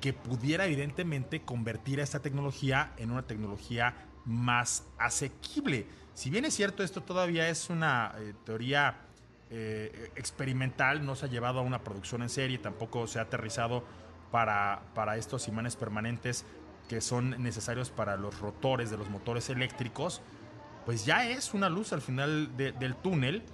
que 0.00 0.12
pudiera 0.12 0.66
evidentemente 0.66 1.42
convertir 1.42 2.00
a 2.00 2.02
esta 2.02 2.20
tecnología 2.20 2.92
en 2.96 3.10
una 3.10 3.22
tecnología 3.22 3.94
más 4.24 4.84
asequible. 4.98 5.86
Si 6.14 6.30
bien 6.30 6.44
es 6.44 6.54
cierto, 6.54 6.82
esto 6.82 7.02
todavía 7.02 7.48
es 7.48 7.70
una 7.70 8.14
eh, 8.18 8.34
teoría 8.44 8.96
eh, 9.50 10.10
experimental, 10.16 11.04
no 11.04 11.16
se 11.16 11.26
ha 11.26 11.28
llevado 11.28 11.58
a 11.58 11.62
una 11.62 11.82
producción 11.82 12.22
en 12.22 12.28
serie, 12.28 12.58
tampoco 12.58 13.06
se 13.06 13.18
ha 13.18 13.22
aterrizado 13.22 13.84
para, 14.30 14.82
para 14.94 15.16
estos 15.16 15.48
imanes 15.48 15.76
permanentes 15.76 16.44
que 16.88 17.00
son 17.00 17.42
necesarios 17.42 17.90
para 17.90 18.16
los 18.16 18.38
rotores 18.40 18.90
de 18.90 18.96
los 18.96 19.08
motores 19.10 19.48
eléctricos, 19.50 20.22
pues 20.84 21.04
ya 21.04 21.28
es 21.28 21.54
una 21.54 21.68
luz 21.68 21.92
al 21.92 22.00
final 22.00 22.56
del 22.56 22.96
túnel 22.96 23.44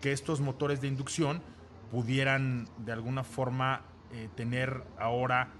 que 0.00 0.12
estos 0.12 0.40
motores 0.40 0.80
de 0.80 0.88
inducción 0.88 1.42
pudieran 1.90 2.68
de 2.78 2.92
alguna 2.92 3.24
forma 3.24 3.82
eh, 4.12 4.28
tener 4.34 4.82
ahora 4.98 5.52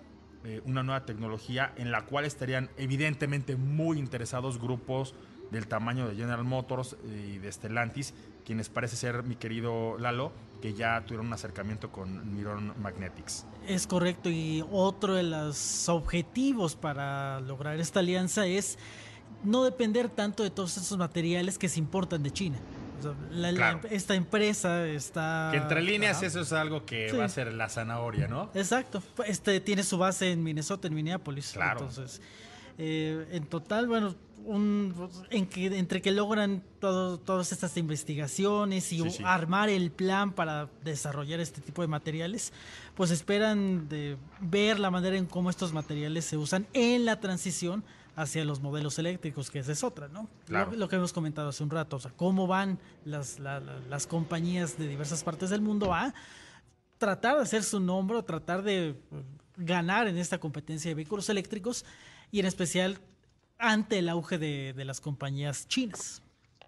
eh, 0.45 0.63
una 0.65 0.83
nueva 0.83 1.05
tecnología 1.05 1.73
en 1.77 1.91
la 1.91 2.07
cual 2.07 2.25
estarían 2.25 2.71
evidentemente 2.77 3.57
muy 3.57 3.99
interesados 3.99 4.61
grupos 4.61 5.15
del 5.51 5.67
tamaño 5.67 6.09
de 6.09 6.15
General 6.15 6.45
Motors 6.45 6.97
y 7.05 7.39
de 7.39 7.51
Stellantis, 7.53 8.15
quienes 8.45 8.69
parece 8.69 8.97
ser 8.97 9.23
mi 9.23 9.37
querido 9.37 9.99
Lalo, 9.99 10.33
que 10.61 10.75
ya 10.75 11.03
tuvieron 11.05 11.27
un 11.27 11.33
acercamiento 11.33 11.91
con 11.91 12.35
Miron 12.35 12.73
Magnetics. 12.81 13.45
Es 13.67 13.87
correcto, 13.87 14.31
y 14.31 14.65
otro 14.71 15.15
de 15.15 15.23
los 15.23 15.89
objetivos 15.89 16.77
para 16.77 17.41
lograr 17.41 17.79
esta 17.81 18.01
alianza 18.01 18.47
es 18.47 18.79
no 19.45 19.65
depender 19.65 20.09
tanto 20.09 20.43
de 20.43 20.51
todos 20.51 20.77
esos 20.77 20.97
materiales 20.97 21.59
que 21.59 21.69
se 21.69 21.79
importan 21.79 22.23
de 22.23 22.31
China. 22.31 22.59
esta 23.91 24.15
empresa 24.15 24.87
está... 24.87 25.49
Que 25.53 25.59
entre 25.59 25.83
líneas 25.83 26.23
eso 26.23 26.41
es 26.41 26.53
algo 26.53 26.85
que 26.87 27.13
va 27.13 27.25
a 27.25 27.29
ser 27.29 27.53
la 27.53 27.69
zanahoria, 27.69 28.29
¿no? 28.29 28.51
Exacto. 28.55 29.03
Este 29.27 29.61
tiene 29.61 29.83
su 29.83 29.99
base 29.99 30.33
en 30.33 30.43
Minnesota, 30.43 30.89
en 30.89 30.95
Minneapolis. 30.95 31.53
Claro. 31.53 31.81
Entonces, 31.81 32.21
eh, 32.79 33.27
en 33.33 33.47
total, 33.47 33.89
bueno, 33.89 34.15
un, 34.45 34.95
en 35.31 35.47
que, 35.47 35.67
entre 35.67 36.01
que 36.01 36.13
logran 36.13 36.63
todo, 36.81 37.19
todas 37.19 37.53
estas 37.53 37.77
investigaciones 37.77 38.93
y 38.93 39.03
armar 39.25 39.69
el 39.69 39.91
plan 39.91 40.33
para 40.33 40.69
desarrollar 40.85 41.41
este 41.41 41.61
tipo 41.61 41.83
de 41.83 41.89
materiales, 41.89 42.53
pues 42.95 43.11
esperan 43.11 43.89
de 43.89 44.17
ver 44.41 44.79
la 44.79 44.91
manera 44.91 45.17
en 45.17 45.27
cómo 45.27 45.51
estos 45.51 45.73
materiales 45.73 46.25
se 46.25 46.37
usan 46.37 46.67
en 46.73 47.05
la 47.05 47.21
transición 47.21 47.85
hacia 48.15 48.45
los 48.45 48.61
modelos 48.61 48.99
eléctricos, 48.99 49.51
que 49.51 49.59
esa 49.59 49.73
es 49.73 49.85
otra, 49.85 50.09
¿no? 50.09 50.27
Lo, 50.49 50.89
que 50.89 50.97
hemos 50.97 51.13
comentado 51.13 51.51
hace 51.51 51.63
un 51.63 51.71
rato, 51.71 51.97
o 51.97 52.01
sea, 52.01 52.13
cómo 52.17 52.47
van 52.47 52.79
las, 53.05 53.39
las 53.39 54.07
compañías 54.07 54.79
de 54.79 54.89
diversas 54.89 55.23
partes 55.23 55.51
del 55.51 55.61
mundo 55.61 55.93
a 55.93 56.15
tratar 56.97 57.37
de 57.37 57.43
hacer 57.43 57.63
su 57.63 57.79
nombre, 57.79 58.23
tratar 58.23 58.63
de 58.63 58.97
ganar 59.57 60.09
en 60.09 60.17
esta 60.17 60.39
competencia 60.39 60.91
de 60.91 60.95
vehículos 60.95 61.29
eléctricos 61.29 61.85
y 62.31 62.41
en 62.41 62.47
especial 62.47 62.99
ante 63.59 63.99
el 63.99 64.09
auge 64.09 64.39
de, 64.39 64.85
las 64.85 65.01
compañías 65.01 65.69
chinas. 65.69 66.23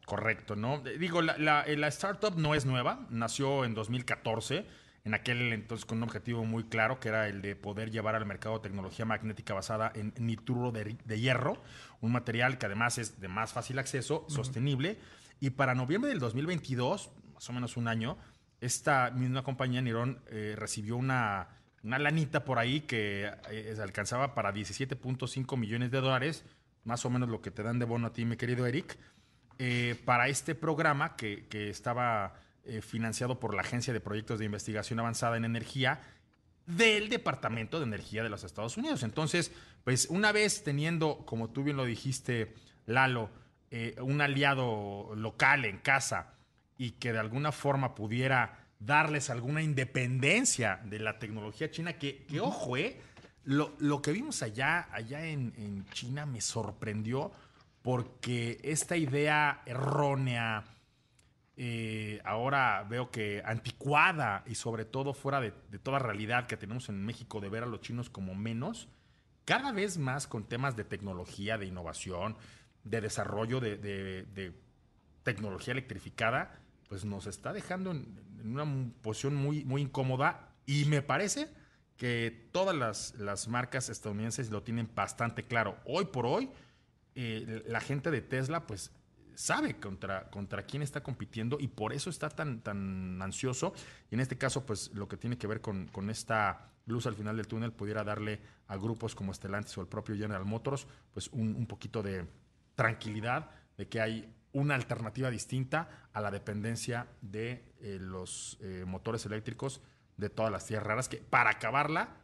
Correcto, 0.07 0.57
¿no? 0.57 0.81
Digo, 0.81 1.21
la, 1.21 1.37
la, 1.37 1.65
la, 1.67 1.89
startup 1.89 2.37
no 2.37 2.55
es 2.55 2.65
nueva, 2.65 3.07
nació 3.11 3.65
en 3.65 3.75
2014, 3.75 4.65
en 5.05 5.15
aquel 5.15 5.53
entonces 5.53 5.85
con 5.85 5.99
un 5.99 6.05
objetivo 6.05 6.45
muy 6.45 6.65
claro, 6.65 6.99
que 6.99 7.09
era 7.09 7.29
el 7.29 7.43
de 7.43 7.57
poder 7.57 7.91
llevar 7.91 8.15
al 8.15 8.27
mercado 8.27 8.61
tecnología 8.61 9.05
magnética 9.05 9.55
basada 9.55 9.93
en 9.95 10.13
nitruro 10.19 10.73
de, 10.73 11.21
hierro, 11.21 11.63
un 12.01 12.13
material 12.13 12.59
que 12.59 12.67
además 12.67 12.99
es 12.99 13.21
de 13.21 13.29
más 13.29 13.53
fácil 13.53 13.79
acceso, 13.79 14.25
sostenible, 14.29 14.99
y 15.41 15.51
para 15.51 15.75
noviembre 15.75 16.11
del 16.11 16.21
2022, 16.21 17.11
más 17.35 17.49
o 17.49 17.53
menos 17.53 17.77
un 17.77 17.89
año, 17.89 18.19
esta 18.61 19.11
misma 19.11 19.43
compañía, 19.43 19.81
Nirón, 19.81 20.21
eh, 20.31 20.55
recibió 20.57 20.97
una, 20.97 21.49
una 21.83 21.99
lanita 21.99 22.45
por 22.45 22.59
ahí 22.59 22.81
que 22.81 23.31
eh, 23.51 23.77
alcanzaba 23.81 24.35
para 24.35 24.53
17.5 24.53 25.57
millones 25.57 25.91
de 25.91 26.01
dólares, 26.01 26.45
más 26.85 27.05
o 27.05 27.11
menos 27.11 27.29
lo 27.29 27.41
que 27.41 27.51
te 27.51 27.63
dan 27.63 27.79
de 27.79 27.85
bono 27.85 28.09
a 28.09 28.13
ti, 28.13 28.25
mi 28.25 28.37
querido 28.37 28.67
Eric, 28.67 28.97
eh, 29.59 30.01
para 30.05 30.29
este 30.29 30.55
programa 30.55 31.17
que, 31.17 31.47
estaba 31.69 32.35
eh, 32.65 32.81
financiado 32.81 33.41
por 33.41 33.55
la 33.55 33.63
Agencia 33.63 33.93
de 33.93 34.01
Proyectos 34.01 34.39
de 34.39 34.45
Investigación 34.45 35.01
Avanzada 35.01 35.37
en 35.37 35.45
Energía 35.45 36.01
del 36.67 37.09
Departamento 37.09 37.79
de 37.79 37.87
Energía 37.87 38.23
de 38.23 38.29
los 38.29 38.45
Estados 38.45 38.77
Unidos. 38.77 39.03
Entonces, 39.03 39.53
pues 39.85 40.07
una 40.11 40.33
vez 40.33 40.63
teniendo, 40.65 41.25
como 41.25 41.51
tú 41.51 41.65
bien 41.65 41.77
lo 41.77 41.85
dijiste, 41.85 42.55
Lalo, 42.87 43.31
un 44.01 44.21
aliado 44.21 45.15
local 45.15 45.67
en 45.67 45.79
casa 45.79 46.35
y 46.79 46.93
que 46.93 47.13
de 47.13 47.19
alguna 47.19 47.53
forma 47.53 47.95
pudiera 47.95 48.68
darles 48.79 49.31
alguna 49.31 49.63
independencia 49.63 50.81
de 50.85 50.99
la 50.99 51.19
tecnología 51.19 51.71
china, 51.71 51.95
que, 51.95 52.25
que 52.27 52.41
ojo, 52.41 52.77
eh, 52.77 53.01
lo, 53.49 54.03
que 54.03 54.13
vimos 54.13 54.43
allá, 54.43 54.89
allá 54.93 55.25
en, 55.25 55.87
China 55.93 56.27
me 56.27 56.43
sorprendió 56.43 57.33
porque 57.81 58.61
esta 58.63 58.97
idea 58.97 59.63
errónea, 59.65 60.65
eh, 61.57 62.21
ahora 62.25 62.85
veo 62.89 63.11
que 63.11 63.43
anticuada 63.45 64.45
y 64.47 64.55
sobre 64.55 64.85
todo 64.85 65.15
fuera 65.15 65.41
de, 65.41 65.51
toda 65.83 65.99
realidad 65.99 66.47
que 66.47 66.59
tenemos 66.59 66.91
en 66.91 67.03
México 67.05 67.41
de 67.41 67.49
ver 67.49 67.63
a 67.63 67.67
los 67.67 67.81
chinos 67.81 68.11
como 68.11 68.35
menos, 68.35 68.89
cada 69.47 69.73
vez 69.73 69.97
más 69.97 70.27
con 70.27 70.45
temas 70.45 70.77
de 70.77 70.85
tecnología, 70.85 71.57
de 71.57 71.65
innovación, 71.65 72.37
de 72.85 73.01
desarrollo 73.01 73.61
de, 73.61 74.53
tecnología 75.23 75.73
electrificada, 75.73 76.61
pues 76.89 77.07
nos 77.07 77.27
está 77.27 77.55
dejando 77.55 77.93
en, 77.93 78.28
una 78.45 78.93
posición 79.03 79.35
muy, 79.35 79.65
muy 79.65 79.83
incómoda 79.83 80.55
y 80.67 80.85
me 80.85 81.03
parece 81.03 81.49
que 81.97 82.49
todas 82.53 83.13
las, 83.19 83.49
marcas 83.49 83.89
estadounidenses 83.89 84.51
lo 84.51 84.63
tienen 84.63 84.89
bastante 84.95 85.45
claro. 85.45 85.77
Hoy 85.85 86.07
por 86.07 86.27
hoy, 86.27 86.49
eh, 87.15 87.65
la 87.67 87.81
gente 87.81 88.11
de 88.11 88.21
Tesla, 88.21 88.67
pues 88.67 88.93
sabe 89.39 89.79
contra, 89.79 90.29
contra 90.31 90.65
quién 90.65 90.83
está 90.83 91.01
compitiendo 91.01 91.59
y 91.61 91.69
por 91.69 91.93
eso 91.93 92.11
está 92.11 92.29
tan, 92.29 92.61
tan 92.61 93.23
ansioso. 93.23 93.73
Y 94.11 94.15
en 94.15 94.21
este 94.21 94.37
caso, 94.37 94.67
pues 94.67 94.93
lo 94.95 95.07
que 95.07 95.17
tiene 95.17 95.39
que 95.39 95.47
ver 95.47 95.61
con, 95.61 95.89
esta 96.11 96.73
luz 96.87 97.07
al 97.07 97.15
final 97.15 97.37
del 97.37 97.47
túnel 97.47 97.73
pudiera 97.73 98.03
darle 98.03 98.41
a 98.67 98.77
grupos 98.77 99.15
como 99.15 99.33
Stellantis 99.33 99.79
o 99.79 99.81
el 99.81 99.87
propio 99.87 100.17
General 100.17 100.45
Motors, 100.45 100.89
pues 101.13 101.29
un, 101.29 101.67
poquito 101.67 102.03
de 102.03 102.27
tranquilidad 102.75 103.51
de 103.77 103.89
que 103.89 104.01
hay 104.01 104.35
una 104.53 104.75
alternativa 104.75 105.31
distinta 105.31 106.09
a 106.13 106.21
la 106.21 106.31
dependencia 106.31 107.07
de 107.21 107.73
eh, 107.81 107.99
los 108.01 108.59
eh, 108.61 108.85
motores 108.87 109.25
eléctricos 109.27 109.81
de 110.17 110.31
todas 110.31 110.51
las 110.51 110.67
tierras 110.67 110.87
raras 110.87 111.09
que 111.09 111.19
para 111.19 111.51
acabarla, 111.51 112.17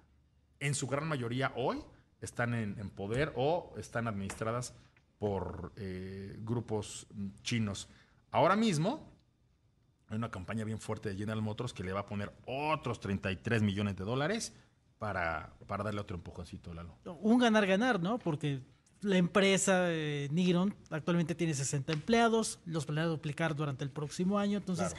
en 0.60 0.74
su 0.74 0.86
gran 0.86 1.06
mayoría 1.06 1.52
hoy, 1.56 1.82
están 2.20 2.54
en, 2.54 2.90
poder 2.90 3.32
o 3.36 3.74
están 3.76 4.08
administradas 4.08 4.74
por 5.18 5.72
eh, 5.76 6.36
grupos 6.40 7.06
chinos. 7.42 7.88
Ahora 8.30 8.56
mismo 8.56 9.12
hay 10.08 10.16
una 10.16 10.30
campaña 10.30 10.64
bien 10.64 10.78
fuerte 10.78 11.10
de 11.10 11.16
General 11.16 11.42
Motors 11.42 11.72
que 11.72 11.84
le 11.84 11.92
va 11.92 12.00
a 12.00 12.06
poner 12.06 12.32
otros 12.46 12.98
33 13.00 13.62
millones 13.62 13.96
de 13.96 14.04
dólares 14.04 14.54
para, 14.98 15.52
para 15.66 15.84
darle 15.84 16.00
otro 16.00 16.16
empujoncito, 16.16 16.72
Lalo. 16.72 16.96
Un 17.20 17.38
ganar-ganar, 17.38 18.00
¿no? 18.00 18.18
Porque 18.18 18.62
la 19.04 19.16
empresa 19.16 19.92
eh, 19.92 20.28
Niron 20.32 20.74
actualmente 20.90 21.34
tiene 21.34 21.54
60 21.54 21.92
empleados, 21.92 22.58
los 22.66 22.86
planea 22.86 23.04
duplicar 23.04 23.54
durante 23.54 23.84
el 23.84 23.90
próximo 23.90 24.38
año, 24.38 24.58
entonces 24.58 24.94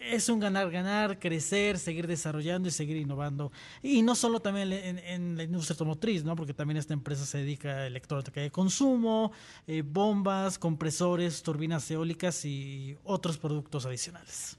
es 0.00 0.28
un 0.28 0.40
ganar-ganar, 0.40 1.18
crecer, 1.18 1.78
seguir 1.78 2.06
desarrollando 2.06 2.68
y 2.68 2.70
seguir 2.70 2.96
innovando. 2.96 3.52
Y 3.82 4.02
no 4.02 4.14
solo 4.14 4.40
también 4.40 4.72
en, 4.72 5.36
la 5.36 5.42
industria 5.44 5.74
automotriz, 5.74 6.24
¿no? 6.24 6.36
porque 6.36 6.54
también 6.54 6.76
esta 6.76 6.94
empresa 6.94 7.24
se 7.24 7.38
dedica 7.38 7.70
a 7.70 7.86
electrónica 7.86 8.40
de 8.40 8.50
consumo, 8.50 9.32
eh, 9.66 9.82
bombas, 9.82 10.58
compresores, 10.58 11.42
turbinas 11.42 11.90
eólicas 11.90 12.44
y 12.44 12.96
otros 13.04 13.38
productos 13.38 13.86
adicionales. 13.86 14.58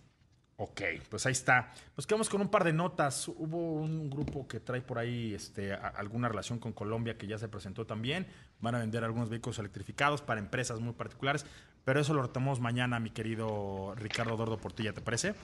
Ok, 0.60 0.82
pues 1.10 1.24
ahí 1.28 1.34
está. 1.34 1.72
Nos 1.96 2.08
quedamos 2.08 2.30
con 2.30 2.42
un 2.42 2.50
par 2.50 2.64
de 2.64 2.74
notas. 2.74 3.28
Hubo 3.28 3.74
un 3.74 4.10
grupo 4.10 4.48
que 4.48 4.60
trae 4.60 4.82
por 4.82 4.98
ahí 4.98 5.36
este, 5.36 5.72
alguna 5.72 6.30
relación 6.30 6.58
con 6.58 6.74
Colombia 6.74 7.16
que 7.16 7.28
ya 7.28 7.38
se 7.38 7.48
presentó 7.48 7.86
también. 7.86 8.26
Van 8.60 8.76
a 8.76 8.80
vender 8.80 9.04
algunos 9.04 9.30
vehículos 9.30 9.60
electrificados 9.60 10.22
para 10.22 10.40
empresas 10.40 10.80
muy 10.80 10.94
particulares, 10.94 11.46
pero 11.86 12.00
eso 12.00 12.14
lo 12.14 12.22
retomamos 12.22 12.60
mañana, 12.60 13.00
mi 13.00 13.12
querido 13.12 13.94
Ricardo 13.96 14.36
Dordo 14.36 14.58
Portilla, 14.58 14.94
¿te 14.94 15.02
parece? 15.02 15.36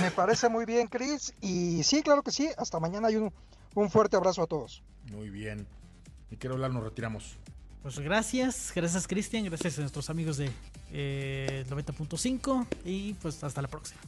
Me 0.00 0.10
parece 0.10 0.48
muy 0.48 0.64
bien, 0.64 0.88
Cris. 0.88 1.34
Y 1.40 1.82
sí, 1.82 2.02
claro 2.02 2.22
que 2.22 2.30
sí. 2.30 2.48
Hasta 2.56 2.80
mañana 2.80 3.10
y 3.10 3.16
un, 3.16 3.32
un 3.74 3.90
fuerte 3.90 4.16
abrazo 4.16 4.42
a 4.42 4.46
todos. 4.46 4.82
Muy 5.10 5.28
bien. 5.30 5.66
Mi 6.30 6.36
querido 6.36 6.54
hablar, 6.54 6.72
nos 6.72 6.84
retiramos. 6.84 7.36
Pues 7.82 7.98
gracias, 7.98 8.72
gracias 8.74 9.08
Cristian, 9.08 9.44
gracias 9.44 9.76
a 9.76 9.80
nuestros 9.80 10.08
amigos 10.08 10.36
de 10.36 10.52
90.5 10.92 12.66
eh, 12.84 12.90
y 12.90 13.14
pues 13.14 13.42
hasta 13.42 13.60
la 13.60 13.66
próxima. 13.66 14.00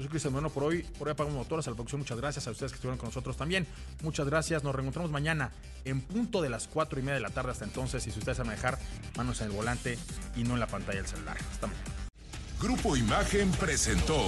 Yo 0.00 0.04
soy 0.04 0.12
Cristian 0.12 0.32
Bueno 0.32 0.48
por 0.48 0.64
hoy, 0.64 0.82
por 0.98 1.08
hoy 1.08 1.12
apagamos 1.12 1.36
motores 1.36 1.66
a 1.66 1.70
la 1.70 1.76
producción. 1.76 2.00
Muchas 2.00 2.16
gracias 2.16 2.46
a 2.46 2.50
ustedes 2.52 2.72
que 2.72 2.76
estuvieron 2.76 2.96
con 2.96 3.08
nosotros 3.08 3.36
también. 3.36 3.66
Muchas 4.02 4.26
gracias. 4.26 4.64
Nos 4.64 4.74
reencontramos 4.74 5.10
mañana 5.10 5.50
en 5.84 6.00
punto 6.00 6.40
de 6.40 6.48
las 6.48 6.68
4 6.68 7.00
y 7.00 7.02
media 7.02 7.16
de 7.16 7.20
la 7.20 7.28
tarde. 7.28 7.50
Hasta 7.50 7.66
entonces, 7.66 8.06
y 8.06 8.10
si 8.10 8.18
ustedes 8.18 8.38
saben 8.38 8.52
dejar 8.52 8.78
manos 9.14 9.42
en 9.42 9.48
el 9.48 9.52
volante 9.52 9.98
y 10.36 10.44
no 10.44 10.54
en 10.54 10.60
la 10.60 10.68
pantalla 10.68 11.02
del 11.02 11.06
celular. 11.06 11.36
Hasta 11.52 11.66
mañana. 11.66 11.84
Grupo 12.62 12.96
Imagen 12.96 13.50
presentó 13.50 14.24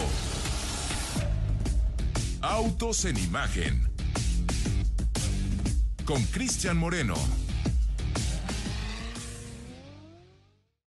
Autos 2.43 3.07
en 3.07 3.17
Imagen 3.17 3.91
con 6.05 6.23
Cristian 6.25 6.77
Moreno. 6.77 7.15